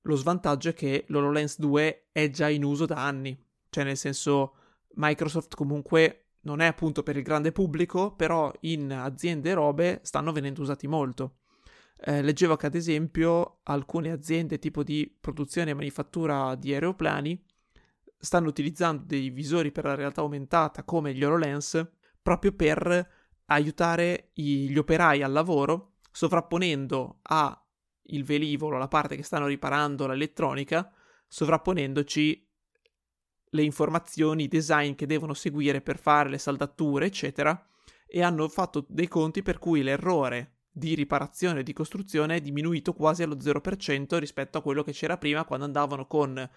Lo 0.00 0.16
svantaggio 0.16 0.70
è 0.70 0.72
che 0.72 1.04
l'HoloLens 1.08 1.58
2 1.58 2.06
è 2.12 2.30
già 2.30 2.48
in 2.48 2.64
uso 2.64 2.86
da 2.86 2.96
anni, 2.96 3.38
cioè 3.68 3.84
nel 3.84 3.98
senso 3.98 4.54
Microsoft 4.94 5.54
comunque 5.54 6.28
non 6.44 6.60
è 6.60 6.64
appunto 6.64 7.02
per 7.02 7.18
il 7.18 7.24
grande 7.24 7.52
pubblico, 7.52 8.14
però 8.14 8.50
in 8.60 8.90
aziende 8.90 9.50
e 9.50 9.52
robe 9.52 10.00
stanno 10.02 10.32
venendo 10.32 10.62
usati 10.62 10.86
molto. 10.86 11.40
Eh, 12.00 12.22
leggevo 12.22 12.56
che 12.56 12.64
ad 12.64 12.74
esempio 12.74 13.58
alcune 13.64 14.12
aziende 14.12 14.58
tipo 14.58 14.82
di 14.82 15.14
produzione 15.20 15.72
e 15.72 15.74
manifattura 15.74 16.54
di 16.54 16.72
aeroplani 16.72 17.38
stanno 18.18 18.48
utilizzando 18.48 19.04
dei 19.06 19.30
visori 19.30 19.70
per 19.70 19.84
la 19.84 19.94
realtà 19.94 20.20
aumentata 20.20 20.82
come 20.82 21.14
gli 21.14 21.22
HoloLens 21.22 21.88
proprio 22.20 22.52
per 22.52 23.16
aiutare 23.46 24.30
gli 24.34 24.76
operai 24.76 25.22
al 25.22 25.32
lavoro 25.32 25.94
sovrapponendo 26.10 27.20
a 27.22 27.62
il 28.10 28.24
velivolo, 28.24 28.78
la 28.78 28.88
parte 28.88 29.16
che 29.16 29.22
stanno 29.22 29.46
riparando, 29.46 30.06
l'elettronica, 30.06 30.90
sovrapponendoci 31.26 32.46
le 33.50 33.62
informazioni, 33.62 34.44
i 34.44 34.48
design 34.48 34.94
che 34.94 35.06
devono 35.06 35.34
seguire 35.34 35.80
per 35.80 35.98
fare 35.98 36.28
le 36.28 36.38
saldature, 36.38 37.06
eccetera, 37.06 37.66
e 38.06 38.22
hanno 38.22 38.48
fatto 38.48 38.84
dei 38.88 39.08
conti 39.08 39.42
per 39.42 39.58
cui 39.58 39.82
l'errore 39.82 40.56
di 40.70 40.94
riparazione 40.94 41.60
e 41.60 41.62
di 41.62 41.72
costruzione 41.72 42.36
è 42.36 42.40
diminuito 42.40 42.92
quasi 42.92 43.22
allo 43.22 43.36
0% 43.36 44.18
rispetto 44.18 44.58
a 44.58 44.62
quello 44.62 44.82
che 44.82 44.92
c'era 44.92 45.18
prima 45.18 45.44
quando 45.44 45.64
andavano 45.64 46.06
con 46.06 46.48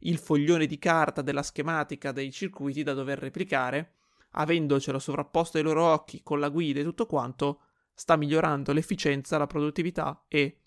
il 0.00 0.18
foglione 0.18 0.66
di 0.66 0.78
carta 0.78 1.22
della 1.22 1.42
schematica 1.42 2.12
dei 2.12 2.30
circuiti 2.30 2.82
da 2.82 2.92
dover 2.92 3.18
replicare, 3.18 3.94
avendocelo 4.32 4.98
sovrapposto 4.98 5.56
ai 5.56 5.62
loro 5.62 5.84
occhi 5.84 6.22
con 6.22 6.38
la 6.38 6.48
guida 6.48 6.80
e 6.80 6.84
tutto 6.84 7.06
quanto, 7.06 7.62
sta 7.94 8.16
migliorando 8.16 8.72
l'efficienza, 8.72 9.38
la 9.38 9.46
produttività 9.46 10.24
e 10.28 10.58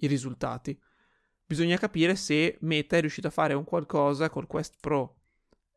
i 0.00 0.06
risultati. 0.06 0.78
Bisogna 1.44 1.76
capire 1.76 2.16
se 2.16 2.56
Meta 2.60 2.96
è 2.96 3.00
riuscito 3.00 3.26
a 3.26 3.30
fare 3.30 3.54
un 3.54 3.64
qualcosa 3.64 4.30
col 4.30 4.46
Quest 4.46 4.76
Pro 4.80 5.16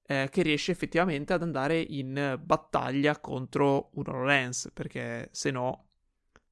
eh, 0.06 0.28
che 0.30 0.42
riesce 0.42 0.72
effettivamente 0.72 1.34
ad 1.34 1.42
andare 1.42 1.80
in 1.80 2.40
battaglia 2.44 3.20
contro 3.20 3.90
un 3.94 4.04
HoloLens, 4.06 4.72
perché 4.74 5.30
se 5.32 5.52
no, 5.52 5.88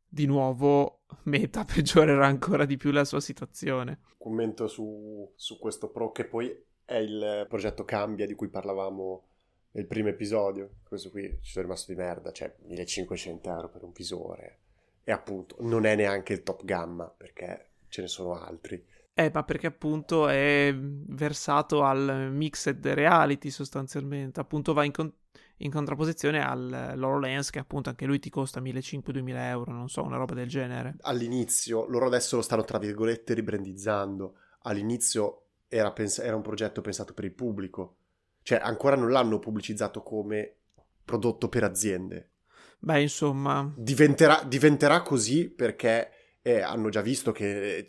di 0.07 0.25
nuovo, 0.25 0.98
Meta 1.23 1.65
peggiorerà 1.65 2.25
ancora 2.25 2.65
di 2.65 2.77
più 2.77 2.91
la 2.91 3.05
sua 3.05 3.19
situazione 3.19 3.99
commento 4.19 4.67
su, 4.67 5.31
su 5.35 5.57
questo 5.57 5.89
Pro 5.89 6.11
che 6.11 6.25
poi 6.25 6.55
è 6.85 6.95
il 6.95 7.45
progetto 7.47 7.85
Cambia 7.85 8.27
di 8.27 8.35
cui 8.35 8.49
parlavamo 8.49 9.23
nel 9.71 9.87
primo 9.87 10.09
episodio. 10.09 10.69
Questo 10.83 11.09
qui 11.09 11.39
ci 11.41 11.51
sono 11.51 11.65
rimasto 11.65 11.91
di 11.91 11.97
merda, 11.97 12.31
cioè 12.31 12.53
1500 12.65 13.49
euro 13.49 13.69
per 13.69 13.83
un 13.83 13.91
visore. 13.93 14.57
E 15.03 15.11
appunto 15.11 15.55
non 15.61 15.85
è 15.85 15.95
neanche 15.95 16.33
il 16.33 16.43
top 16.43 16.65
gamma 16.65 17.05
perché 17.05 17.69
ce 17.87 18.01
ne 18.01 18.07
sono 18.07 18.33
altri. 18.33 18.85
Eh, 19.13 19.31
ma 19.33 19.43
perché 19.43 19.67
appunto 19.67 20.27
è 20.27 20.73
versato 20.75 21.83
al 21.83 22.29
mixed 22.31 22.85
reality 22.85 23.49
sostanzialmente. 23.49 24.39
Appunto 24.39 24.73
va 24.73 24.83
in, 24.83 24.91
con- 24.91 25.13
in 25.61 25.71
contrapposizione 25.71 26.43
all'HoloLens 26.43 27.49
che 27.49 27.59
appunto 27.59 27.89
anche 27.89 28.05
lui 28.05 28.19
ti 28.19 28.29
costa 28.29 28.61
1500-2000 28.61 29.35
euro, 29.49 29.71
non 29.71 29.89
so, 29.89 30.03
una 30.03 30.17
roba 30.17 30.33
del 30.33 30.47
genere. 30.47 30.95
All'inizio, 31.01 31.85
loro 31.87 32.05
adesso 32.05 32.35
lo 32.35 32.41
stanno 32.41 32.63
tra 32.63 32.77
virgolette 32.77 33.33
ribrandizzando, 33.33 34.35
all'inizio 34.63 35.43
era, 35.67 35.91
pens- 35.91 36.19
era 36.19 36.35
un 36.35 36.41
progetto 36.41 36.81
pensato 36.81 37.13
per 37.13 37.25
il 37.25 37.33
pubblico, 37.33 37.95
cioè 38.41 38.59
ancora 38.61 38.95
non 38.95 39.11
l'hanno 39.11 39.39
pubblicizzato 39.39 40.01
come 40.01 40.55
prodotto 41.03 41.49
per 41.49 41.63
aziende. 41.63 42.31
Beh, 42.79 43.01
insomma... 43.01 43.71
Diventerà, 43.75 44.43
diventerà 44.47 45.01
così 45.01 45.49
perché 45.49 46.11
eh, 46.41 46.61
hanno 46.61 46.89
già 46.89 47.01
visto 47.01 47.31
che... 47.31 47.77
Eh, 47.77 47.85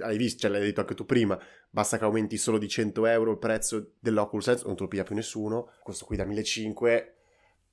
hai 0.00 0.16
visto, 0.16 0.40
ce 0.40 0.48
l'hai 0.48 0.60
detto 0.62 0.80
anche 0.80 0.94
tu 0.94 1.04
prima, 1.04 1.38
basta 1.74 1.98
che 1.98 2.04
aumenti 2.04 2.36
solo 2.36 2.56
di 2.56 2.68
100 2.68 3.04
euro 3.06 3.32
il 3.32 3.38
prezzo 3.38 3.94
dell'Oculus 3.98 4.44
Sense, 4.44 4.64
non 4.64 4.76
te 4.76 4.82
lo 4.82 4.88
piglia 4.88 5.02
più 5.02 5.16
nessuno, 5.16 5.72
questo 5.82 6.04
qui 6.04 6.16
da 6.16 6.24
1500 6.24 7.12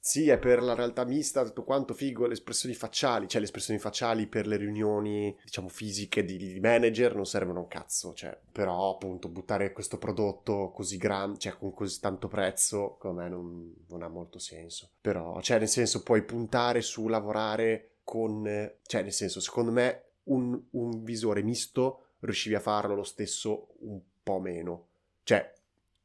sì, 0.04 0.30
è 0.30 0.40
per 0.40 0.64
la 0.64 0.74
realtà 0.74 1.06
mista, 1.06 1.46
tutto 1.46 1.64
quanto 1.64 1.94
figo, 1.94 2.26
le 2.26 2.34
espressioni 2.34 2.74
facciali, 2.74 3.28
cioè 3.28 3.40
le 3.40 3.46
espressioni 3.46 3.80
facciali 3.80 4.26
per 4.26 4.48
le 4.48 4.58
riunioni, 4.58 5.38
diciamo, 5.44 5.68
fisiche 5.68 6.26
di, 6.26 6.38
di 6.38 6.60
manager 6.60 7.14
non 7.14 7.28
servono 7.28 7.60
un 7.60 7.68
cazzo, 7.68 8.16
cioè, 8.16 8.36
però 8.52 8.96
appunto 8.96 9.30
buttare 9.30 9.72
questo 9.72 10.00
prodotto 10.00 10.72
così 10.72 10.98
grande, 10.98 11.38
cioè 11.38 11.56
con 11.56 11.72
così 11.76 12.00
tanto 12.00 12.28
prezzo, 12.28 12.98
come 13.00 13.22
me 13.22 13.30
non, 13.30 13.76
non 13.90 14.02
ha 14.02 14.08
molto 14.08 14.40
senso. 14.40 14.94
Però, 15.00 15.40
cioè, 15.40 15.60
nel 15.60 15.70
senso, 15.70 16.02
puoi 16.02 16.24
puntare 16.24 16.82
su 16.82 17.08
lavorare 17.08 17.98
con, 18.04 18.44
cioè, 18.82 19.04
nel 19.04 19.14
senso, 19.14 19.40
secondo 19.40 19.72
me 19.72 20.06
un, 20.24 20.60
un 20.72 21.04
visore 21.04 21.44
misto 21.44 22.08
riuscivi 22.22 22.56
a 22.56 22.60
farlo 22.60 22.96
lo 22.96 23.04
stesso 23.04 23.76
un 23.80 24.00
po' 24.24 24.40
meno. 24.40 24.88
Cioè, 25.24 25.54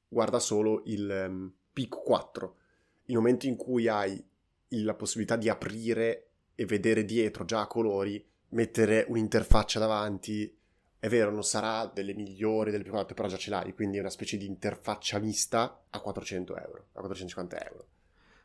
guarda 0.09 0.39
solo 0.39 0.83
il 0.87 1.27
um, 1.29 1.53
Pico 1.73 2.03
4. 2.03 2.57
Il 3.07 3.15
momento 3.17 3.47
in 3.47 3.57
cui 3.57 3.89
hai 3.89 4.23
la 4.69 4.95
possibilità 4.95 5.37
di 5.37 5.49
aprire 5.49 6.29
e 6.55 6.65
vedere 6.65 7.05
dietro 7.05 7.45
già 7.45 7.61
a 7.61 7.67
colori, 7.67 8.25
mettere 8.51 9.05
un'interfaccia 9.09 9.79
davanti, 9.79 10.53
è 10.99 11.09
vero, 11.09 11.31
non 11.31 11.45
sarà 11.45 11.87
delle 11.87 12.15
migliori 12.15 12.71
delle 12.71 12.83
più 12.83 12.93
4, 12.93 13.15
però 13.15 13.29
già 13.29 13.37
ce 13.37 13.51
l'hai, 13.51 13.75
quindi 13.75 13.99
è 13.99 14.01
una 14.01 14.11
specie 14.11 14.37
di 14.37 14.47
interfaccia 14.47 15.19
mista 15.19 15.85
a 15.91 16.01
400 16.01 16.57
euro, 16.57 16.87
a 16.95 17.01
450 17.01 17.65
euro. 17.65 17.87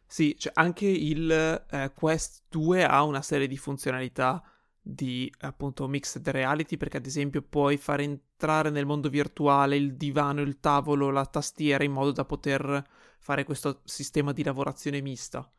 Sì, 0.05 0.35
cioè 0.37 0.51
anche 0.55 0.85
il 0.85 1.31
eh, 1.31 1.91
Quest 1.95 2.43
2 2.49 2.83
ha 2.83 3.01
una 3.03 3.21
serie 3.21 3.47
di 3.47 3.57
funzionalità 3.57 4.43
di 4.81 5.31
appunto 5.41 5.87
mixed 5.87 6.27
reality 6.29 6.75
perché 6.75 6.97
ad 6.97 7.05
esempio 7.05 7.43
puoi 7.43 7.77
far 7.77 7.99
entrare 7.99 8.71
nel 8.71 8.85
mondo 8.87 9.09
virtuale 9.09 9.75
il 9.75 9.95
divano, 9.95 10.41
il 10.41 10.59
tavolo, 10.59 11.11
la 11.11 11.25
tastiera 11.25 11.83
in 11.83 11.91
modo 11.91 12.11
da 12.11 12.25
poter 12.25 12.83
fare 13.19 13.43
questo 13.43 13.81
sistema 13.83 14.33
di 14.33 14.43
lavorazione 14.43 15.01
mista. 15.01 15.49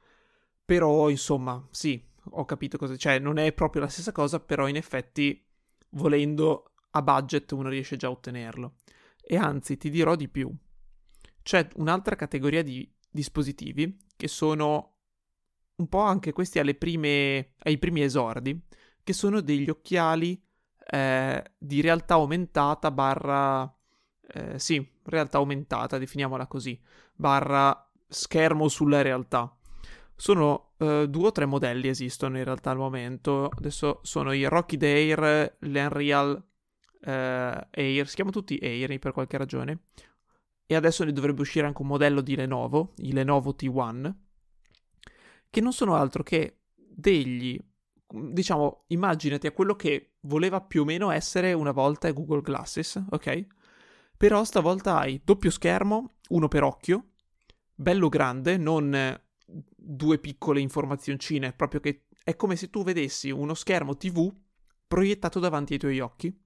Però 0.64 1.08
insomma, 1.08 1.64
sì, 1.70 2.02
ho 2.30 2.44
capito 2.44 2.78
cosa, 2.78 2.96
cioè 2.96 3.18
non 3.18 3.38
è 3.38 3.52
proprio 3.52 3.82
la 3.82 3.88
stessa 3.88 4.12
cosa, 4.12 4.40
però 4.40 4.66
in 4.66 4.76
effetti 4.76 5.44
volendo 5.90 6.72
a 6.90 7.02
budget 7.02 7.52
uno 7.52 7.68
riesce 7.68 7.96
già 7.96 8.08
a 8.08 8.10
ottenerlo. 8.10 8.76
E 9.20 9.36
anzi, 9.36 9.76
ti 9.76 9.90
dirò 9.90 10.16
di 10.16 10.28
più. 10.28 10.52
C'è 11.42 11.68
un'altra 11.76 12.16
categoria 12.16 12.62
di 12.62 12.90
dispositivi 13.08 13.96
che 14.16 14.28
sono 14.28 14.92
un 15.76 15.88
po' 15.88 16.00
anche 16.00 16.32
questi 16.32 16.60
prime, 16.74 17.54
ai 17.58 17.78
primi 17.78 18.02
esordi, 18.02 18.60
che 19.02 19.12
sono 19.12 19.40
degli 19.40 19.68
occhiali 19.68 20.40
eh, 20.86 21.44
di 21.58 21.80
realtà 21.80 22.14
aumentata 22.14 22.90
barra... 22.90 23.72
Eh, 24.34 24.58
sì, 24.58 24.86
realtà 25.04 25.38
aumentata, 25.38 25.98
definiamola 25.98 26.46
così, 26.46 26.80
barra 27.14 27.90
schermo 28.08 28.68
sulla 28.68 29.02
realtà. 29.02 29.54
Sono 30.16 30.74
eh, 30.78 31.06
due 31.08 31.26
o 31.26 31.32
tre 31.32 31.46
modelli 31.46 31.88
esistono 31.88 32.38
in 32.38 32.44
realtà 32.44 32.70
al 32.70 32.76
momento. 32.76 33.48
Adesso 33.48 34.00
sono 34.02 34.32
i 34.32 34.44
Rocky 34.44 34.78
Air, 34.80 35.56
l'Unreal 35.60 36.42
eh, 37.00 37.68
Air, 37.70 38.08
si 38.08 38.14
chiamano 38.14 38.36
tutti 38.36 38.58
Air 38.62 38.98
per 38.98 39.12
qualche 39.12 39.36
ragione. 39.36 39.80
e 40.66 40.74
adesso 40.74 41.04
ne 41.04 41.12
dovrebbe 41.12 41.42
uscire 41.42 41.66
anche 41.66 41.82
un 41.82 41.88
modello 41.88 42.20
di 42.22 42.34
Lenovo, 42.34 42.94
il 42.98 43.14
Lenovo 43.14 43.54
T1, 43.54 44.14
che 45.50 45.60
non 45.60 45.72
sono 45.72 45.94
altro 45.96 46.22
che 46.22 46.60
degli, 46.74 47.58
diciamo, 48.12 48.84
immaginati 48.88 49.46
a 49.46 49.52
quello 49.52 49.74
che 49.74 50.14
voleva 50.20 50.60
più 50.60 50.82
o 50.82 50.84
meno 50.84 51.10
essere 51.10 51.52
una 51.52 51.72
volta 51.72 52.10
Google 52.12 52.42
Glasses, 52.42 53.02
ok? 53.10 53.46
Però 54.16 54.44
stavolta 54.44 54.98
hai 54.98 55.20
doppio 55.24 55.50
schermo, 55.50 56.14
uno 56.28 56.48
per 56.48 56.62
occhio, 56.62 57.12
bello 57.74 58.08
grande, 58.08 58.56
non 58.56 59.20
due 59.44 60.18
piccole 60.18 60.60
informazioncine, 60.60 61.52
proprio 61.52 61.80
che 61.80 62.06
è 62.22 62.36
come 62.36 62.56
se 62.56 62.70
tu 62.70 62.84
vedessi 62.84 63.30
uno 63.30 63.54
schermo 63.54 63.96
TV 63.96 64.32
proiettato 64.86 65.40
davanti 65.40 65.72
ai 65.72 65.78
tuoi 65.78 66.00
occhi 66.00 66.40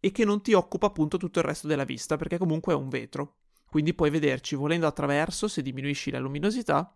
e 0.00 0.10
che 0.10 0.24
non 0.24 0.42
ti 0.42 0.52
occupa 0.52 0.86
appunto 0.86 1.16
tutto 1.16 1.38
il 1.38 1.44
resto 1.44 1.66
della 1.66 1.84
vista 1.84 2.16
perché 2.16 2.38
comunque 2.38 2.72
è 2.72 2.76
un 2.76 2.88
vetro. 2.88 3.38
Quindi 3.68 3.94
puoi 3.94 4.10
vederci 4.10 4.54
volendo 4.54 4.86
attraverso 4.86 5.48
se 5.48 5.62
diminuisci 5.62 6.10
la 6.10 6.18
luminosità 6.18 6.94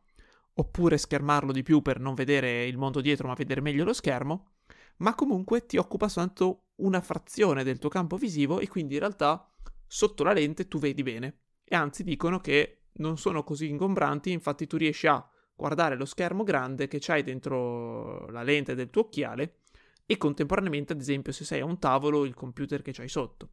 oppure 0.61 0.99
schermarlo 0.99 1.53
di 1.53 1.63
più 1.63 1.81
per 1.81 1.99
non 1.99 2.15
vedere 2.15 2.67
il 2.67 2.77
mondo 2.77 3.01
dietro 3.01 3.27
ma 3.27 3.35
vedere 3.35 3.63
meglio 3.63 3.85
lo 3.85 3.95
schermo, 3.95 4.53
ma 4.99 5.15
comunque 5.15 5.65
ti 5.65 5.79
occupa 5.79 6.09
soltanto 6.09 6.67
una 6.77 7.01
frazione 7.01 7.65
del 7.65 7.79
tuo 7.79 7.89
campo 7.89 8.17
visivo 8.17 8.61
e 8.61 8.69
quindi 8.69 8.95
in 8.95 9.01
realtà 9.01 9.51
sotto 9.87 10.23
la 10.23 10.33
lente 10.33 10.69
tu 10.69 10.79
vedi 10.79 11.03
bene. 11.03 11.41
E 11.65 11.75
anzi 11.75 12.05
dicono 12.05 12.41
che 12.41 12.89
non 12.95 13.17
sono 13.17 13.43
così 13.43 13.69
ingombranti, 13.69 14.31
infatti 14.31 14.67
tu 14.67 14.77
riesci 14.77 15.07
a 15.07 15.27
guardare 15.55 15.97
lo 15.97 16.05
schermo 16.05 16.43
grande 16.43 16.89
che 16.89 16.99
c'hai 17.01 17.23
dentro 17.23 18.29
la 18.29 18.43
lente 18.43 18.75
del 18.75 18.91
tuo 18.91 19.03
occhiale 19.03 19.61
e 20.05 20.17
contemporaneamente, 20.19 20.93
ad 20.93 21.01
esempio, 21.01 21.33
se 21.33 21.45
sei 21.45 21.61
a 21.61 21.65
un 21.65 21.79
tavolo, 21.79 22.25
il 22.25 22.35
computer 22.35 22.83
che 22.83 22.93
c'hai 22.93 23.09
sotto. 23.09 23.51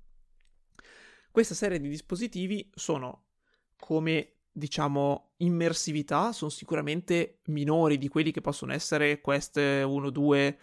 Questa 1.31 1.53
serie 1.53 1.79
di 1.79 1.87
dispositivi 1.87 2.69
sono 2.73 3.27
come 3.77 4.36
diciamo 4.57 5.33
immersività 5.37 6.31
sono 6.31 6.49
sicuramente 6.49 7.41
minori 7.45 7.99
di 7.99 8.07
quelli 8.07 8.31
che 8.31 8.41
possono 8.41 8.73
essere 8.73 9.21
Quest 9.21 9.57
1 9.57 10.09
2 10.09 10.57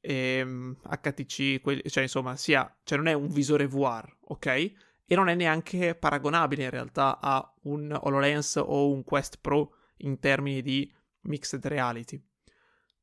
ehm, 0.00 0.76
HTC, 0.82 1.60
quelli, 1.60 1.82
cioè 1.86 2.04
insomma, 2.04 2.36
sia, 2.36 2.72
cioè 2.84 2.96
non 2.96 3.08
è 3.08 3.12
un 3.12 3.26
visore 3.28 3.66
VR, 3.66 4.08
ok? 4.28 4.46
E 4.46 5.14
non 5.16 5.28
è 5.28 5.34
neanche 5.34 5.96
paragonabile 5.96 6.64
in 6.64 6.70
realtà 6.70 7.18
a 7.20 7.52
un 7.62 7.96
HoloLens 8.00 8.62
o 8.64 8.92
un 8.92 9.02
Quest 9.02 9.38
Pro 9.40 9.74
in 9.98 10.20
termini 10.20 10.62
di 10.62 10.90
mixed 11.22 11.66
reality. 11.66 12.22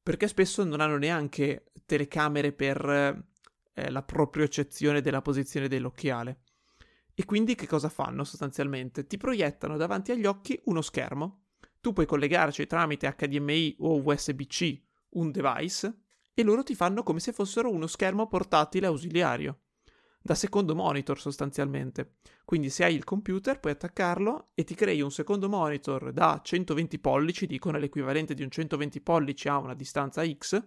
Perché 0.01 0.29
spesso 0.29 0.63
non 0.63 0.79
hanno 0.79 0.97
neanche 0.97 1.65
telecamere 1.86 2.53
per 2.53 2.89
eh, 3.73 3.91
la 3.91 4.01
propriocezione 4.01 5.01
della 5.01 5.21
posizione 5.21 5.67
dell'occhiale. 5.67 6.39
E 7.19 7.25
quindi 7.25 7.56
che 7.56 7.65
cosa 7.65 7.89
fanno 7.89 8.23
sostanzialmente? 8.23 9.08
Ti 9.08 9.17
proiettano 9.17 9.75
davanti 9.75 10.12
agli 10.12 10.27
occhi 10.27 10.62
uno 10.65 10.84
schermo. 10.84 11.45
Tu 11.82 11.91
puoi 11.91 12.06
collegarci 12.06 12.67
tramite 12.67 13.12
HDMI 13.17 13.77
o 13.80 14.03
USB-C 14.06 14.82
un 15.13 15.32
device 15.32 16.01
e 16.36 16.43
loro 16.43 16.62
ti 16.62 16.75
fanno 16.75 17.01
come 17.01 17.19
se 17.19 17.34
fossero 17.34 17.71
uno 17.71 17.88
schermo 17.88 18.27
portatile 18.27 18.86
ausiliario, 18.86 19.62
da 20.21 20.36
secondo 20.36 20.75
monitor 20.75 21.19
sostanzialmente. 21.19 22.17
Quindi 22.45 22.69
se 22.69 22.84
hai 22.84 22.93
il 22.93 23.03
computer 23.03 23.60
puoi 23.60 23.73
attaccarlo 23.73 24.49
e 24.53 24.63
ti 24.63 24.75
crei 24.75 25.01
un 25.01 25.10
secondo 25.10 25.49
monitor 25.49 26.13
da 26.13 26.39
120 26.43 26.99
pollici, 26.99 27.47
dicono 27.47 27.80
l'equivalente 27.80 28.36
di 28.36 28.43
un 28.43 28.51
120 28.51 29.01
pollici 29.01 29.47
a 29.47 29.58
una 29.58 29.73
distanza 29.73 30.23
X, 30.23 30.63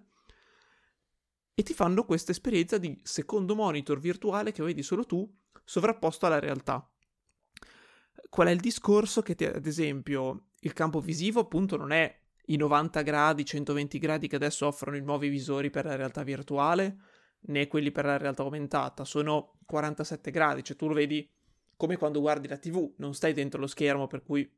e 1.55 1.63
ti 1.63 1.75
fanno 1.75 2.05
questa 2.05 2.33
esperienza 2.33 2.77
di 2.77 2.99
secondo 3.05 3.55
monitor 3.55 4.01
virtuale 4.01 4.51
che 4.51 4.65
vedi 4.65 4.83
solo 4.83 5.07
tu 5.07 5.33
sovrapposto 5.71 6.27
alla 6.27 6.41
realtà. 6.41 6.85
Qual 8.29 8.49
è 8.49 8.51
il 8.51 8.59
discorso? 8.59 9.23
Che, 9.23 9.37
ad 9.55 9.67
esempio, 9.67 10.47
il 10.63 10.73
campo 10.73 10.99
visivo 10.99 11.39
appunto 11.39 11.77
non 11.77 11.93
è 11.93 12.13
i 12.47 12.57
90 12.57 13.03
gradi, 13.03 13.45
120 13.45 13.99
gradi 14.01 14.27
che 14.27 14.35
adesso 14.35 14.67
offrono 14.67 14.97
i 14.97 15.01
nuovi 15.01 15.29
visori 15.29 15.71
per 15.71 15.85
la 15.85 15.95
realtà 15.95 16.25
virtuale, 16.25 16.99
né 17.43 17.69
quelli 17.69 17.93
per 17.93 18.05
la 18.05 18.17
realtà 18.17 18.43
aumentata, 18.43 19.05
sono 19.05 19.59
47 19.65 20.33
gradi, 20.33 20.65
cioè 20.65 20.77
tu 20.77 20.89
lo 20.89 20.95
vedi 20.95 21.31
come 21.77 21.97
quando 21.97 22.19
guardi 22.19 22.49
la 22.49 22.59
TV, 22.59 22.95
non 22.97 23.15
stai 23.15 23.33
dentro 23.33 23.61
lo 23.61 23.69
schermo 23.69 24.09
per 24.09 24.25
cui 24.25 24.53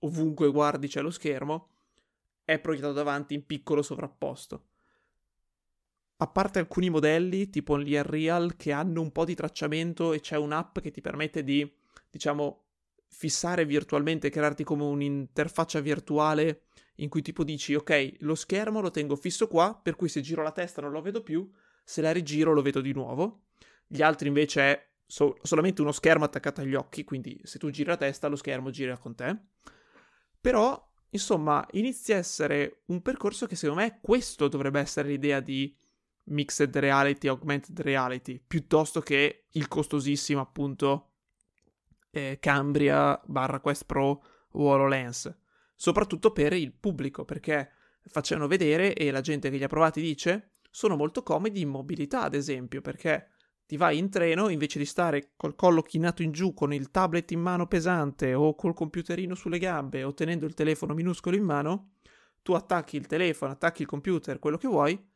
ovunque 0.00 0.50
guardi 0.50 0.88
c'è 0.88 1.00
lo 1.00 1.10
schermo, 1.10 1.68
è 2.44 2.58
proiettato 2.58 2.92
davanti 2.92 3.34
in 3.34 3.46
piccolo 3.46 3.82
sovrapposto 3.82 4.69
a 6.22 6.26
parte 6.26 6.58
alcuni 6.58 6.90
modelli 6.90 7.48
tipo 7.48 7.76
l'Unreal 7.76 8.56
che 8.56 8.72
hanno 8.72 9.00
un 9.00 9.10
po' 9.10 9.24
di 9.24 9.34
tracciamento 9.34 10.12
e 10.12 10.20
c'è 10.20 10.36
un'app 10.36 10.78
che 10.80 10.90
ti 10.90 11.00
permette 11.00 11.42
di, 11.42 11.70
diciamo, 12.10 12.64
fissare 13.08 13.64
virtualmente, 13.64 14.28
crearti 14.28 14.62
come 14.62 14.84
un'interfaccia 14.84 15.80
virtuale 15.80 16.64
in 16.96 17.08
cui 17.08 17.22
tipo 17.22 17.42
dici 17.42 17.74
ok, 17.74 18.16
lo 18.20 18.34
schermo 18.34 18.80
lo 18.80 18.90
tengo 18.90 19.16
fisso 19.16 19.48
qua, 19.48 19.78
per 19.82 19.96
cui 19.96 20.10
se 20.10 20.20
giro 20.20 20.42
la 20.42 20.52
testa 20.52 20.82
non 20.82 20.90
lo 20.90 21.00
vedo 21.00 21.22
più, 21.22 21.50
se 21.82 22.02
la 22.02 22.12
rigiro 22.12 22.52
lo 22.52 22.60
vedo 22.60 22.82
di 22.82 22.92
nuovo. 22.92 23.46
Gli 23.86 24.02
altri 24.02 24.28
invece 24.28 24.60
è 24.60 24.88
so- 25.06 25.38
solamente 25.40 25.80
uno 25.80 25.92
schermo 25.92 26.24
attaccato 26.24 26.60
agli 26.60 26.74
occhi, 26.74 27.02
quindi 27.02 27.40
se 27.44 27.58
tu 27.58 27.70
giri 27.70 27.88
la 27.88 27.96
testa 27.96 28.28
lo 28.28 28.36
schermo 28.36 28.68
gira 28.68 28.98
con 28.98 29.14
te. 29.14 29.34
Però, 30.38 30.92
insomma, 31.08 31.66
inizia 31.72 32.16
a 32.16 32.18
essere 32.18 32.82
un 32.86 33.00
percorso 33.00 33.46
che 33.46 33.56
secondo 33.56 33.80
me 33.80 34.00
questo 34.02 34.48
dovrebbe 34.48 34.80
essere 34.80 35.08
l'idea 35.08 35.40
di 35.40 35.74
mixed 36.30 36.74
reality, 36.76 37.28
augmented 37.28 37.78
reality, 37.80 38.40
piuttosto 38.44 39.00
che 39.00 39.46
il 39.50 39.68
costosissimo 39.68 40.40
appunto 40.40 41.10
eh, 42.10 42.38
Cambria 42.40 43.20
barra 43.24 43.60
Quest 43.60 43.84
Pro 43.86 44.22
o 44.52 44.64
HoloLens, 44.64 45.32
soprattutto 45.74 46.32
per 46.32 46.52
il 46.52 46.72
pubblico, 46.72 47.24
perché 47.24 47.70
facevano 48.06 48.48
vedere 48.48 48.94
e 48.94 49.10
la 49.10 49.20
gente 49.20 49.50
che 49.50 49.56
li 49.56 49.64
ha 49.64 49.68
provati 49.68 50.00
dice 50.00 50.50
sono 50.70 50.96
molto 50.96 51.22
comodi 51.22 51.60
in 51.60 51.68
mobilità, 51.68 52.22
ad 52.22 52.34
esempio, 52.34 52.80
perché 52.80 53.28
ti 53.66 53.76
vai 53.76 53.98
in 53.98 54.08
treno 54.08 54.48
invece 54.48 54.78
di 54.78 54.84
stare 54.84 55.32
col 55.36 55.54
collo 55.54 55.82
chinato 55.82 56.22
in 56.22 56.32
giù 56.32 56.54
con 56.54 56.72
il 56.72 56.90
tablet 56.90 57.30
in 57.32 57.40
mano 57.40 57.66
pesante 57.66 58.34
o 58.34 58.54
col 58.54 58.74
computerino 58.74 59.34
sulle 59.34 59.58
gambe 59.58 60.02
o 60.02 60.14
tenendo 60.14 60.46
il 60.46 60.54
telefono 60.54 60.94
minuscolo 60.94 61.36
in 61.36 61.44
mano, 61.44 61.92
tu 62.42 62.52
attacchi 62.52 62.96
il 62.96 63.06
telefono, 63.06 63.52
attacchi 63.52 63.82
il 63.82 63.88
computer, 63.88 64.38
quello 64.38 64.56
che 64.56 64.66
vuoi 64.66 65.09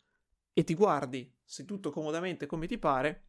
e 0.55 0.65
ti 0.65 0.75
guardi, 0.75 1.31
seduto 1.45 1.91
comodamente 1.91 2.47
come 2.47 2.67
ti 2.67 2.79
pare, 2.79 3.25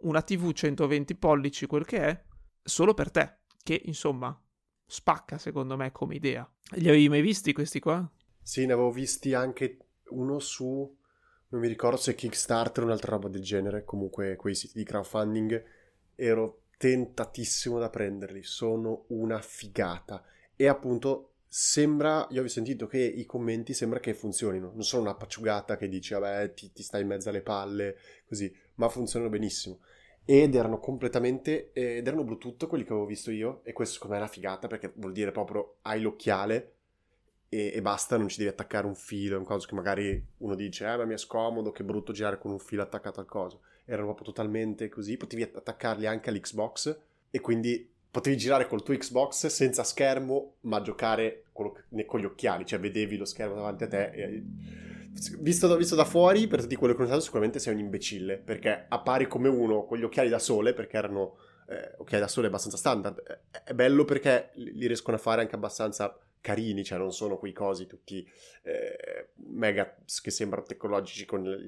una 0.00 0.22
TV 0.22 0.50
120 0.52 1.14
pollici, 1.14 1.66
quel 1.66 1.84
che 1.84 1.98
è, 1.98 2.24
solo 2.62 2.94
per 2.94 3.10
te, 3.10 3.40
che 3.62 3.80
insomma 3.84 4.36
spacca 4.86 5.38
secondo 5.38 5.76
me 5.76 5.92
come 5.92 6.14
idea. 6.14 6.50
Li 6.72 6.88
avevi 6.88 7.08
mai 7.08 7.20
visti 7.20 7.52
questi 7.52 7.80
qua? 7.80 8.10
Sì, 8.42 8.64
ne 8.64 8.72
avevo 8.72 8.90
visti 8.90 9.34
anche 9.34 9.78
uno 10.08 10.38
su, 10.38 10.98
non 11.48 11.60
mi 11.60 11.68
ricordo 11.68 11.98
se 11.98 12.14
Kickstarter 12.14 12.82
o 12.82 12.86
un'altra 12.86 13.12
roba 13.12 13.28
del 13.28 13.42
genere, 13.42 13.84
comunque 13.84 14.36
quei 14.36 14.54
siti 14.54 14.78
di 14.78 14.84
crowdfunding, 14.84 15.64
ero 16.14 16.62
tentatissimo 16.78 17.78
da 17.78 17.90
prenderli, 17.90 18.42
sono 18.42 19.04
una 19.08 19.40
figata. 19.40 20.24
E 20.56 20.66
appunto 20.66 21.29
sembra, 21.52 22.28
io 22.30 22.44
ho 22.44 22.46
sentito 22.46 22.86
che 22.86 22.98
i 22.98 23.26
commenti 23.26 23.74
sembra 23.74 23.98
che 23.98 24.14
funzionino, 24.14 24.70
non 24.72 24.84
sono 24.84 25.02
una 25.02 25.16
pacciugata 25.16 25.76
che 25.76 25.88
dici 25.88 26.14
vabbè 26.14 26.54
ti, 26.54 26.70
ti 26.72 26.84
stai 26.84 27.02
in 27.02 27.08
mezzo 27.08 27.28
alle 27.28 27.42
palle, 27.42 27.96
così, 28.28 28.54
ma 28.76 28.88
funzionano 28.88 29.32
benissimo. 29.32 29.80
Ed 30.24 30.54
erano 30.54 30.78
completamente, 30.78 31.72
ed 31.72 32.06
erano 32.06 32.22
Bluetooth 32.22 32.68
quelli 32.68 32.84
che 32.84 32.92
avevo 32.92 33.06
visto 33.06 33.32
io, 33.32 33.62
e 33.64 33.72
questo 33.72 33.94
secondo 33.94 34.14
me 34.14 34.20
è 34.20 34.24
una 34.24 34.32
figata 34.32 34.68
perché 34.68 34.92
vuol 34.94 35.10
dire 35.10 35.32
proprio 35.32 35.78
hai 35.82 36.00
l'occhiale 36.00 36.74
e, 37.48 37.72
e 37.74 37.82
basta, 37.82 38.16
non 38.16 38.28
ci 38.28 38.38
devi 38.38 38.50
attaccare 38.50 38.86
un 38.86 38.94
filo, 38.94 39.36
un 39.36 39.44
coso 39.44 39.66
che 39.66 39.74
magari 39.74 40.24
uno 40.38 40.54
dice 40.54 40.86
eh 40.86 40.96
ma 40.96 41.04
mi 41.04 41.14
è 41.14 41.18
scomodo, 41.18 41.72
che 41.72 41.82
brutto 41.82 42.12
girare 42.12 42.38
con 42.38 42.52
un 42.52 42.60
filo 42.60 42.82
attaccato 42.82 43.18
al 43.18 43.26
coso. 43.26 43.62
Erano 43.86 44.06
proprio 44.06 44.26
totalmente 44.26 44.88
così, 44.88 45.16
potevi 45.16 45.42
attaccarli 45.42 46.06
anche 46.06 46.30
all'Xbox 46.30 46.96
e 47.28 47.40
quindi 47.40 47.90
potevi 48.10 48.36
girare 48.36 48.66
col 48.66 48.82
tuo 48.82 48.96
Xbox 48.96 49.46
senza 49.46 49.84
schermo, 49.84 50.56
ma 50.62 50.82
giocare 50.82 51.44
con, 51.52 51.72
gli 51.90 52.24
occhiali, 52.24 52.66
cioè 52.66 52.80
vedevi 52.80 53.16
lo 53.16 53.24
schermo 53.24 53.54
davanti 53.54 53.84
a 53.84 53.88
te. 53.88 54.10
E, 54.10 54.42
visto, 55.38 55.66
da, 55.66 55.76
visto 55.76 55.94
da 55.94 56.04
fuori, 56.04 56.46
per 56.46 56.62
tutti 56.62 56.76
quello 56.76 56.94
che 56.94 57.00
ho 57.00 57.04
notato, 57.04 57.22
sicuramente 57.22 57.58
sei 57.58 57.74
un 57.74 57.80
imbecille, 57.80 58.36
perché 58.38 58.86
appari 58.88 59.26
come 59.26 59.48
uno 59.48 59.84
con 59.84 59.98
gli 59.98 60.04
occhiali 60.04 60.28
da 60.28 60.38
sole, 60.38 60.72
perché 60.72 60.96
erano 60.96 61.36
eh, 61.68 61.94
occhiali 61.98 62.22
da 62.22 62.28
sole 62.28 62.48
abbastanza 62.48 62.76
standard. 62.76 63.22
È 63.64 63.72
bello 63.74 64.04
perché 64.04 64.50
li 64.54 64.86
riescono 64.86 65.16
a 65.16 65.20
fare 65.20 65.42
anche 65.42 65.54
abbastanza 65.54 66.18
carini, 66.40 66.82
cioè 66.84 66.98
non 66.98 67.12
sono 67.12 67.38
quei 67.38 67.52
cosi 67.52 67.86
tutti 67.86 68.26
eh, 68.62 69.28
mega 69.46 69.96
che 70.22 70.30
sembrano 70.30 70.64
tecnologici 70.66 71.26
con 71.26 71.42
le, 71.42 71.58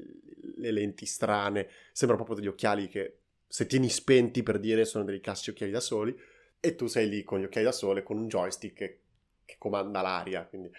le 0.56 0.70
lenti 0.70 1.06
strane, 1.06 1.68
sembrano 1.92 2.24
proprio 2.24 2.36
degli 2.36 2.52
occhiali 2.52 2.88
che 2.88 3.18
se 3.46 3.66
tieni 3.66 3.90
spenti 3.90 4.42
per 4.42 4.58
dire 4.58 4.86
sono 4.86 5.04
dei 5.04 5.20
classici 5.20 5.50
occhiali 5.50 5.72
da 5.72 5.80
soli 5.80 6.18
e 6.64 6.76
tu 6.76 6.86
sei 6.86 7.08
lì 7.08 7.24
con 7.24 7.40
gli 7.40 7.44
occhiali 7.44 7.66
da 7.66 7.72
sole 7.72 8.04
con 8.04 8.16
un 8.16 8.28
joystick 8.28 8.72
che, 8.72 9.00
che 9.44 9.56
comanda 9.58 10.00
l'aria. 10.00 10.44
Quindi 10.44 10.70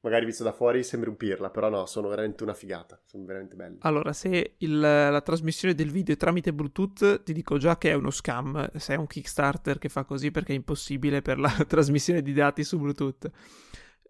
magari 0.00 0.24
visto 0.24 0.42
da 0.42 0.50
fuori 0.50 0.82
sembri 0.82 1.10
un 1.10 1.16
pirla, 1.16 1.48
però 1.50 1.68
no, 1.68 1.86
sono 1.86 2.08
veramente 2.08 2.42
una 2.42 2.54
figata, 2.54 3.00
sono 3.06 3.24
veramente 3.24 3.54
belli. 3.54 3.76
Allora, 3.82 4.12
se 4.12 4.54
il, 4.58 4.80
la 4.80 5.20
trasmissione 5.20 5.74
del 5.74 5.92
video 5.92 6.14
è 6.14 6.18
tramite 6.18 6.52
Bluetooth, 6.52 7.22
ti 7.22 7.32
dico 7.32 7.56
già 7.56 7.78
che 7.78 7.90
è 7.90 7.94
uno 7.94 8.10
scam, 8.10 8.68
se 8.74 8.94
è 8.94 8.96
un 8.96 9.06
Kickstarter 9.06 9.78
che 9.78 9.88
fa 9.88 10.02
così 10.02 10.32
perché 10.32 10.54
è 10.54 10.56
impossibile 10.56 11.22
per 11.22 11.38
la 11.38 11.50
trasmissione 11.68 12.20
di 12.20 12.32
dati 12.32 12.64
su 12.64 12.80
Bluetooth. 12.80 13.30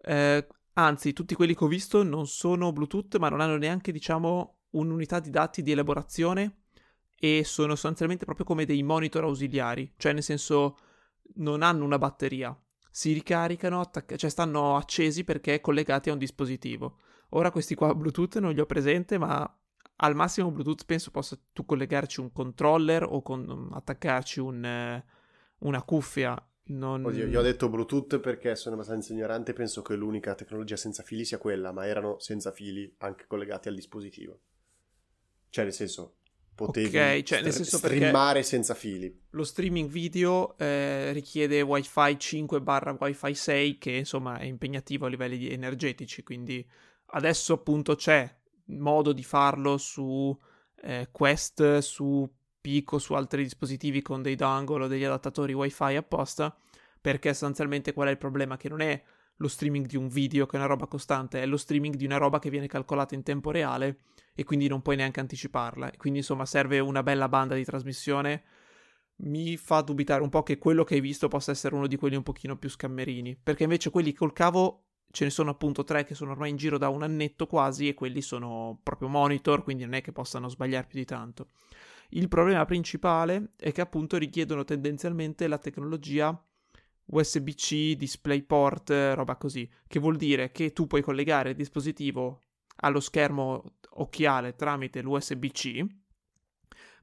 Eh, 0.01 0.47
anzi, 0.73 1.13
tutti 1.13 1.35
quelli 1.35 1.55
che 1.55 1.63
ho 1.63 1.67
visto 1.67 2.01
non 2.01 2.25
sono 2.25 2.71
Bluetooth, 2.71 3.17
ma 3.17 3.29
non 3.29 3.39
hanno 3.39 3.57
neanche, 3.57 3.91
diciamo, 3.91 4.61
un'unità 4.71 5.19
di 5.19 5.29
dati 5.29 5.61
di 5.61 5.73
elaborazione 5.73 6.61
e 7.19 7.43
sono 7.45 7.73
sostanzialmente 7.73 8.25
proprio 8.25 8.47
come 8.47 8.65
dei 8.65 8.81
monitor 8.81 9.25
ausiliari, 9.25 9.93
cioè 9.97 10.11
nel 10.13 10.23
senso 10.23 10.77
non 11.35 11.61
hanno 11.61 11.85
una 11.85 11.97
batteria, 11.97 12.57
si 12.89 13.11
ricaricano, 13.13 13.79
attacca- 13.79 14.15
cioè 14.15 14.29
stanno 14.29 14.75
accesi 14.75 15.23
perché 15.23 15.59
collegati 15.61 16.09
a 16.09 16.13
un 16.13 16.19
dispositivo. 16.19 16.99
Ora 17.29 17.49
questi 17.49 17.73
qua 17.73 17.95
Bluetooth 17.95 18.37
non 18.37 18.53
li 18.53 18.59
ho 18.59 18.67
presente, 18.67 19.17
ma 19.17 19.57
al 19.97 20.15
massimo 20.15 20.51
Bluetooth 20.51 20.85
penso 20.85 21.09
possa 21.09 21.37
tu 21.51 21.65
collegarci 21.65 22.19
un 22.19 22.31
controller 22.31 23.03
o 23.03 23.21
con, 23.21 23.69
attaccarci 23.71 24.39
un, 24.39 24.63
eh, 24.63 25.05
una 25.59 25.81
cuffia. 25.81 26.37
Non... 26.65 27.03
Oddio, 27.03 27.27
io 27.27 27.39
ho 27.39 27.43
detto 27.43 27.67
Bluetooth 27.67 28.19
perché 28.19 28.55
sono 28.55 28.75
abbastanza 28.75 29.11
ignorante, 29.11 29.53
penso 29.53 29.81
che 29.81 29.95
l'unica 29.95 30.35
tecnologia 30.35 30.77
senza 30.77 31.03
fili 31.03 31.25
sia 31.25 31.37
quella, 31.37 31.71
ma 31.71 31.87
erano 31.87 32.19
senza 32.19 32.51
fili 32.51 32.93
anche 32.99 33.25
collegati 33.27 33.67
al 33.67 33.75
dispositivo. 33.75 34.39
Cioè, 35.49 35.63
nel 35.65 35.73
senso, 35.73 36.17
potevi 36.55 36.87
Ok, 36.97 37.23
cioè, 37.23 37.41
perché- 37.41 37.63
streamare 37.63 38.43
senza 38.43 38.73
fili. 38.73 39.21
Lo 39.31 39.43
streaming 39.43 39.89
video 39.89 40.57
eh, 40.57 41.11
richiede 41.11 41.61
Wi-Fi 41.61 42.17
5 42.19 42.61
barra 42.61 42.95
Wi-Fi 42.99 43.33
6 43.33 43.77
che 43.77 43.91
insomma 43.91 44.37
è 44.37 44.45
impegnativo 44.45 45.05
a 45.05 45.09
livelli 45.09 45.49
energetici, 45.49 46.23
quindi 46.23 46.65
adesso 47.07 47.53
appunto 47.53 47.95
c'è 47.95 48.29
modo 48.65 49.13
di 49.13 49.23
farlo 49.23 49.77
su 49.77 50.37
eh, 50.81 51.09
Quest, 51.11 51.79
su 51.79 52.29
Pico, 52.61 52.97
su 52.97 53.13
altri 53.13 53.43
dispositivi 53.43 54.01
con 54.01 54.21
dei 54.21 54.35
dongle 54.35 54.85
o 54.85 54.87
degli 54.87 55.03
adattatori 55.03 55.53
Wi-Fi 55.53 55.95
apposta, 55.95 56.55
perché 57.01 57.29
sostanzialmente 57.29 57.91
qual 57.91 58.07
è 58.07 58.11
il 58.11 58.17
problema? 58.17 58.55
Che 58.55 58.69
non 58.69 58.79
è 58.79 59.03
lo 59.37 59.47
streaming 59.47 59.85
di 59.87 59.97
un 59.97 60.07
video 60.07 60.45
che 60.45 60.55
è 60.55 60.59
una 60.59 60.67
roba 60.67 60.87
costante, 60.87 61.41
è 61.41 61.45
lo 61.45 61.57
streaming 61.57 61.95
di 61.95 62.05
una 62.05 62.17
roba 62.17 62.39
che 62.39 62.49
viene 62.49 62.67
calcolata 62.67 63.15
in 63.15 63.23
tempo 63.23 63.51
reale 63.51 63.99
e 64.35 64.43
quindi 64.43 64.67
non 64.67 64.81
puoi 64.81 64.95
neanche 64.95 65.19
anticiparla. 65.19 65.91
E 65.91 65.97
Quindi 65.97 66.19
insomma 66.19 66.45
serve 66.45 66.79
una 66.79 67.03
bella 67.03 67.29
banda 67.29 67.55
di 67.55 67.63
trasmissione. 67.63 68.43
Mi 69.17 69.57
fa 69.57 69.81
dubitare 69.81 70.23
un 70.23 70.29
po' 70.29 70.43
che 70.43 70.57
quello 70.57 70.83
che 70.83 70.95
hai 70.95 71.01
visto 71.01 71.27
possa 71.27 71.51
essere 71.51 71.75
uno 71.75 71.87
di 71.87 71.95
quelli 71.95 72.15
un 72.15 72.23
pochino 72.23 72.57
più 72.57 72.69
scammerini, 72.69 73.37
perché 73.41 73.63
invece 73.63 73.89
quelli 73.89 74.13
col 74.13 74.33
cavo 74.33 74.85
ce 75.11 75.25
ne 75.25 75.29
sono 75.29 75.51
appunto 75.51 75.83
tre 75.83 76.03
che 76.03 76.15
sono 76.15 76.31
ormai 76.31 76.49
in 76.49 76.55
giro 76.55 76.79
da 76.79 76.89
un 76.89 77.03
annetto 77.03 77.45
quasi 77.45 77.87
e 77.87 77.93
quelli 77.93 78.21
sono 78.21 78.79
proprio 78.81 79.07
monitor, 79.07 79.63
quindi 79.63 79.83
non 79.83 79.93
è 79.93 80.01
che 80.01 80.11
possano 80.11 80.49
sbagliare 80.49 80.87
più 80.87 80.97
di 80.97 81.05
tanto. 81.05 81.49
Il 82.09 82.27
problema 82.27 82.65
principale 82.65 83.49
è 83.57 83.71
che 83.71 83.81
appunto 83.81 84.17
richiedono 84.17 84.63
tendenzialmente 84.63 85.47
la 85.47 85.59
tecnologia 85.59 86.35
USB-C, 87.13 87.95
DisplayPort, 87.95 89.13
roba 89.13 89.35
così, 89.35 89.69
che 89.87 89.99
vuol 89.99 90.17
dire 90.17 90.51
che 90.51 90.73
tu 90.73 90.87
puoi 90.87 91.01
collegare 91.01 91.51
il 91.51 91.55
dispositivo 91.55 92.41
allo 92.77 92.99
schermo 92.99 93.75
occhiale 93.95 94.55
tramite 94.55 95.01
l'USB-C, 95.01 95.85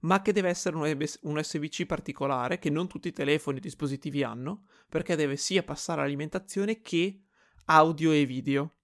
ma 0.00 0.22
che 0.22 0.32
deve 0.32 0.48
essere 0.48 0.76
un 0.76 0.82
USB- 0.82 1.18
un 1.22 1.36
USB-C 1.36 1.86
particolare 1.86 2.58
che 2.58 2.70
non 2.70 2.88
tutti 2.88 3.08
i 3.08 3.12
telefoni 3.12 3.58
e 3.58 3.60
dispositivi 3.60 4.22
hanno, 4.22 4.64
perché 4.88 5.14
deve 5.14 5.36
sia 5.36 5.62
passare 5.62 6.00
all'alimentazione 6.00 6.80
che 6.80 7.20
audio 7.66 8.10
e 8.12 8.24
video, 8.24 8.74